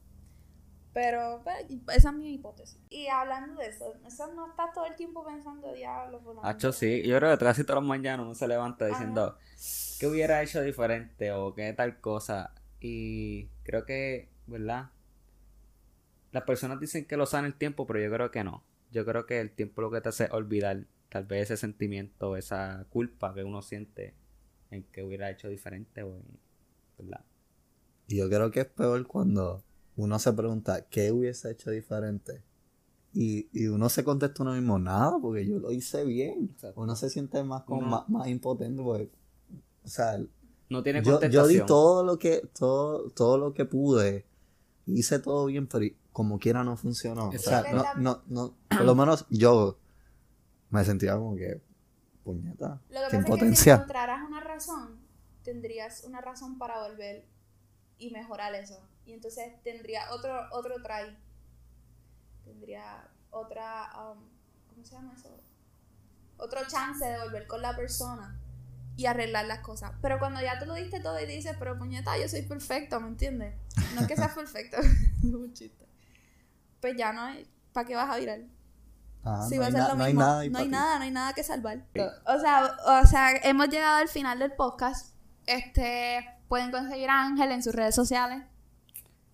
Pero 0.93 1.41
pues, 1.43 1.66
esa 1.98 2.10
es 2.10 2.16
mi 2.16 2.36
hipótesis. 2.36 2.80
Y 2.89 3.08
hablando 3.08 3.60
de 3.60 3.68
eso, 3.68 3.93
eso 4.06 4.28
no 4.34 4.48
estás 4.48 4.72
todo 4.74 4.86
el 4.86 4.96
tiempo 4.96 5.26
pensando, 5.26 5.74
diablo, 5.74 6.22
por 6.22 6.36
la 6.36 6.41
Hacho, 6.43 6.68
mierda". 6.68 6.80
sí. 6.80 7.04
Yo 7.04 7.18
creo 7.18 7.38
que 7.38 7.43
casi 7.43 7.64
todas 7.64 7.82
las 7.82 7.89
mañanas 7.89 8.26
uno 8.26 8.36
se 8.36 8.48
levanta 8.48 8.86
diciendo, 8.86 9.38
¿qué 10.00 10.08
hubiera 10.08 10.41
hecho 10.41 10.62
diferente? 10.62 11.32
O 11.34 11.54
qué 11.54 11.74
tal 11.74 12.00
cosa. 12.00 12.54
Y 12.88 13.49
creo 13.63 13.83
que, 13.86 14.29
¿verdad? 14.47 14.91
Las 16.31 16.43
personas 16.43 16.79
dicen 16.79 17.05
que 17.05 17.17
lo 17.17 17.25
sabe 17.25 17.47
el 17.47 17.55
tiempo, 17.55 17.88
pero 17.88 17.99
yo 17.99 18.11
creo 18.11 18.29
que 18.31 18.43
no. 18.43 18.63
Yo 18.91 19.05
creo 19.05 19.25
que 19.25 19.39
el 19.39 19.51
tiempo 19.51 19.81
lo 19.81 19.89
que 19.91 20.01
te 20.01 20.09
hace 20.09 20.25
es 20.25 20.31
olvidar 20.31 20.86
tal 21.09 21.25
vez 21.25 21.43
ese 21.49 21.57
sentimiento, 21.57 22.36
esa 22.38 22.86
culpa 22.89 23.33
que 23.33 23.43
uno 23.43 23.61
siente 23.61 24.13
en 24.71 24.83
que 24.83 25.03
hubiera 25.03 25.31
hecho 25.31 25.47
diferente 25.49 26.03
o 26.03 26.15
en- 26.17 26.39
¿verdad? 26.99 27.25
Y 28.07 28.17
yo 28.17 28.29
creo 28.29 28.51
que 28.51 28.61
es 28.61 28.67
peor 28.67 29.07
cuando 29.07 29.63
uno 29.95 30.19
se 30.19 30.33
pregunta 30.33 30.86
qué 30.89 31.11
hubiese 31.11 31.51
hecho 31.51 31.71
diferente. 31.71 32.43
Y, 33.13 33.47
y 33.53 33.67
uno 33.67 33.88
se 33.89 34.03
contesta 34.03 34.43
uno 34.43 34.53
mismo, 34.53 34.77
nada, 34.77 35.17
porque 35.21 35.45
yo 35.47 35.57
lo 35.59 35.71
hice 35.71 36.03
bien. 36.03 36.49
Exacto. 36.53 36.81
Uno 36.81 36.95
se 36.95 37.09
siente 37.09 37.43
más, 37.43 37.63
como 37.63 37.81
Uno- 37.81 37.89
más, 37.91 38.09
más 38.09 38.27
impotente 38.27 38.83
porque, 38.83 39.09
o 39.83 39.88
sea, 39.88 40.19
No 40.70 40.82
tiene 40.82 40.99
yo, 40.99 41.05
yo 41.05 41.11
contestación. 41.20 41.61
di 41.61 41.66
todo 41.66 42.03
lo 42.03 42.18
que, 42.18 42.41
todo, 42.57 43.09
todo 43.11 43.38
lo 43.38 43.53
que 43.53 43.66
pude, 43.66 44.26
hice 44.88 45.20
todo 45.20 45.45
bien, 45.45 45.68
pero 45.68 45.86
como 46.11 46.39
quiera 46.39 46.63
no 46.63 46.76
funcionó. 46.76 47.30
O 47.30 47.32
sea, 47.38 47.59
Exacto. 47.59 47.93
no, 47.97 48.01
no, 48.01 48.24
no, 48.28 48.55
por 48.70 48.86
lo 48.86 48.95
menos 48.95 49.26
yo 49.30 49.78
me 50.70 50.84
sentía 50.84 51.16
como 51.16 51.36
que, 51.36 51.61
puñeta, 52.24 52.82
Lo 52.89 53.01
que 53.09 53.18
qué 53.18 53.24
pasa 53.24 53.45
es 53.45 53.49
que 53.51 53.55
si 53.55 53.70
encontraras 53.70 54.28
una 54.28 54.39
razón, 54.41 54.99
tendrías 55.43 56.03
una 56.05 56.22
razón 56.22 56.57
para 56.57 56.82
volver 56.88 57.26
y 57.97 58.11
mejorar 58.11 58.55
eso. 58.55 58.80
Y 59.05 59.13
entonces 59.13 59.61
tendría 59.63 60.11
otro, 60.11 60.34
otro 60.51 60.76
try. 60.82 61.16
Tendría 62.43 63.07
otra, 63.30 63.91
um, 63.95 64.20
¿cómo 64.70 64.84
se 64.84 64.95
llama 64.95 65.13
eso? 65.16 65.30
Otro 66.38 66.61
chance 66.68 67.05
de 67.05 67.20
volver 67.20 67.45
con 67.47 67.61
la 67.61 67.76
persona 67.76 68.39
y 68.98 69.06
arreglar 69.08 69.46
las 69.46 69.60
cosas. 69.60 69.91
Pero 70.02 70.20
cuando 70.20 70.41
ya 70.41 70.58
te 70.60 70.66
lo 70.66 70.74
diste 70.74 71.00
todo 71.00 71.20
y 71.20 71.26
dices, 71.26 71.56
pero 71.60 71.78
puñeta, 71.78 72.18
yo 72.18 72.28
soy 72.30 72.43
perfecto, 72.43 73.00
¿me 73.00 73.08
entiendes? 73.10 73.56
No 73.93 74.02
es 74.02 74.08
que 74.08 74.16
seas 74.16 74.34
perfecto, 74.34 74.78
es 74.82 75.24
un 75.24 75.54
chiste. 75.54 75.86
Pues 76.82 76.96
ya 76.98 77.14
no 77.14 77.22
hay, 77.22 77.48
¿para 77.74 77.88
qué 77.88 77.96
vas 77.96 78.10
a 78.10 78.18
virar? 78.18 78.39
Ajá, 79.24 79.48
Sí, 79.50 79.56
no 79.56 79.62
va 79.62 79.66
a 79.66 79.70
hay 79.70 79.74
ser 79.74 79.82
lo 79.89 79.96
no 79.96 80.04
hay 80.04 80.14
mismo. 80.14 80.22
nada 80.22 80.50
no 80.50 80.60
hay 80.60 80.68
nada, 80.68 80.98
no 81.00 81.04
hay 81.04 81.12
nada 81.12 81.34
que 81.34 81.43
salvar. 81.43 81.84
Sí. 81.93 82.02
O 82.28 82.39
sea, 82.39 82.78
o 83.04 83.08
sea, 83.08 83.32
hemos 83.43 83.70
llegado 83.70 83.98
al 83.98 84.08
final 84.08 84.39
del 84.39 84.54
podcast. 84.54 85.16
Este, 85.48 86.26
pueden 86.48 86.72
conseguir 86.72 87.10
a 87.10 87.24
Ángel 87.24 87.52
en 87.52 87.64
sus 87.64 87.74
redes 87.74 87.96
sociales. 87.96 88.43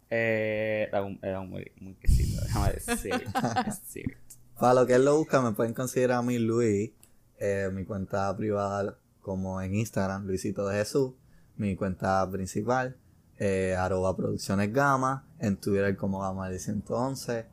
Eh, 0.09 0.87
era 0.89 1.03
un, 1.03 1.19
era 1.21 1.39
un 1.39 1.49
muy, 1.49 1.71
muy 1.79 1.95
quesito, 1.95 2.41
déjame 2.41 2.73
decir. 2.73 3.13
decir. 3.65 4.17
Para 4.59 4.73
lo 4.75 4.85
que 4.85 4.95
él 4.95 5.05
lo 5.05 5.17
busca, 5.17 5.41
me 5.41 5.51
pueden 5.53 5.73
conseguir 5.73 6.11
a 6.11 6.21
mí 6.21 6.37
Luis, 6.37 6.91
eh, 7.39 7.69
mi 7.71 7.85
cuenta 7.85 8.35
privada 8.35 8.97
como 9.21 9.61
en 9.61 9.75
Instagram, 9.75 10.25
Luisito 10.25 10.67
de 10.67 10.77
Jesús, 10.77 11.13
mi 11.57 11.75
cuenta 11.75 12.27
principal, 12.29 12.97
eh, 13.37 13.75
arroba 13.77 14.15
producciones 14.15 14.71
Gama, 14.73 15.25
en 15.39 15.57
Twitter 15.57 15.95
como 15.95 16.19
Gama 16.19 16.49
de 16.49 16.59
111, 16.59 17.45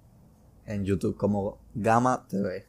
en 0.67 0.85
YouTube 0.85 1.17
como 1.17 1.59
Gama 1.75 2.27
TV. 2.29 2.67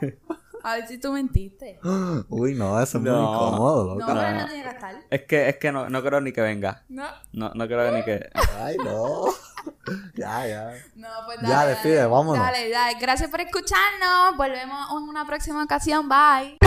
A 0.62 0.74
ver 0.76 0.88
si 0.88 0.98
tú 0.98 1.12
mentiste. 1.12 1.78
Uy, 2.28 2.54
no, 2.54 2.80
eso 2.80 2.98
es 2.98 3.02
muy 3.02 3.10
No. 3.12 3.22
incómodo, 3.22 3.84
No, 3.84 3.94
loco. 4.00 4.06
pero 4.06 4.22
no. 4.32 4.40
no 4.40 4.46
tiene 4.46 4.62
que 4.64 4.68
estar. 4.70 4.94
Es 5.10 5.22
que, 5.22 5.48
es 5.48 5.56
que 5.58 5.72
no, 5.72 5.88
no 5.88 6.02
creo 6.02 6.20
ni 6.20 6.32
que 6.32 6.40
venga. 6.40 6.84
No. 6.88 7.04
No, 7.32 7.50
no 7.54 7.66
creo 7.66 7.92
ni 7.92 8.04
que. 8.04 8.28
Ay, 8.60 8.76
no. 8.78 9.26
ya, 10.16 10.46
ya. 10.46 10.72
No, 10.96 11.08
pues 11.26 11.38
Ya, 11.42 11.48
dale. 11.50 11.70
despide, 11.70 11.94
dale. 11.96 12.08
vámonos. 12.08 12.44
Dale, 12.44 12.68
dale. 12.70 12.98
Gracias 13.00 13.30
por 13.30 13.40
escucharnos. 13.40 14.36
Volvemos 14.36 14.90
en 14.92 15.08
una 15.08 15.24
próxima 15.26 15.62
ocasión. 15.62 16.08
Bye. 16.08 16.58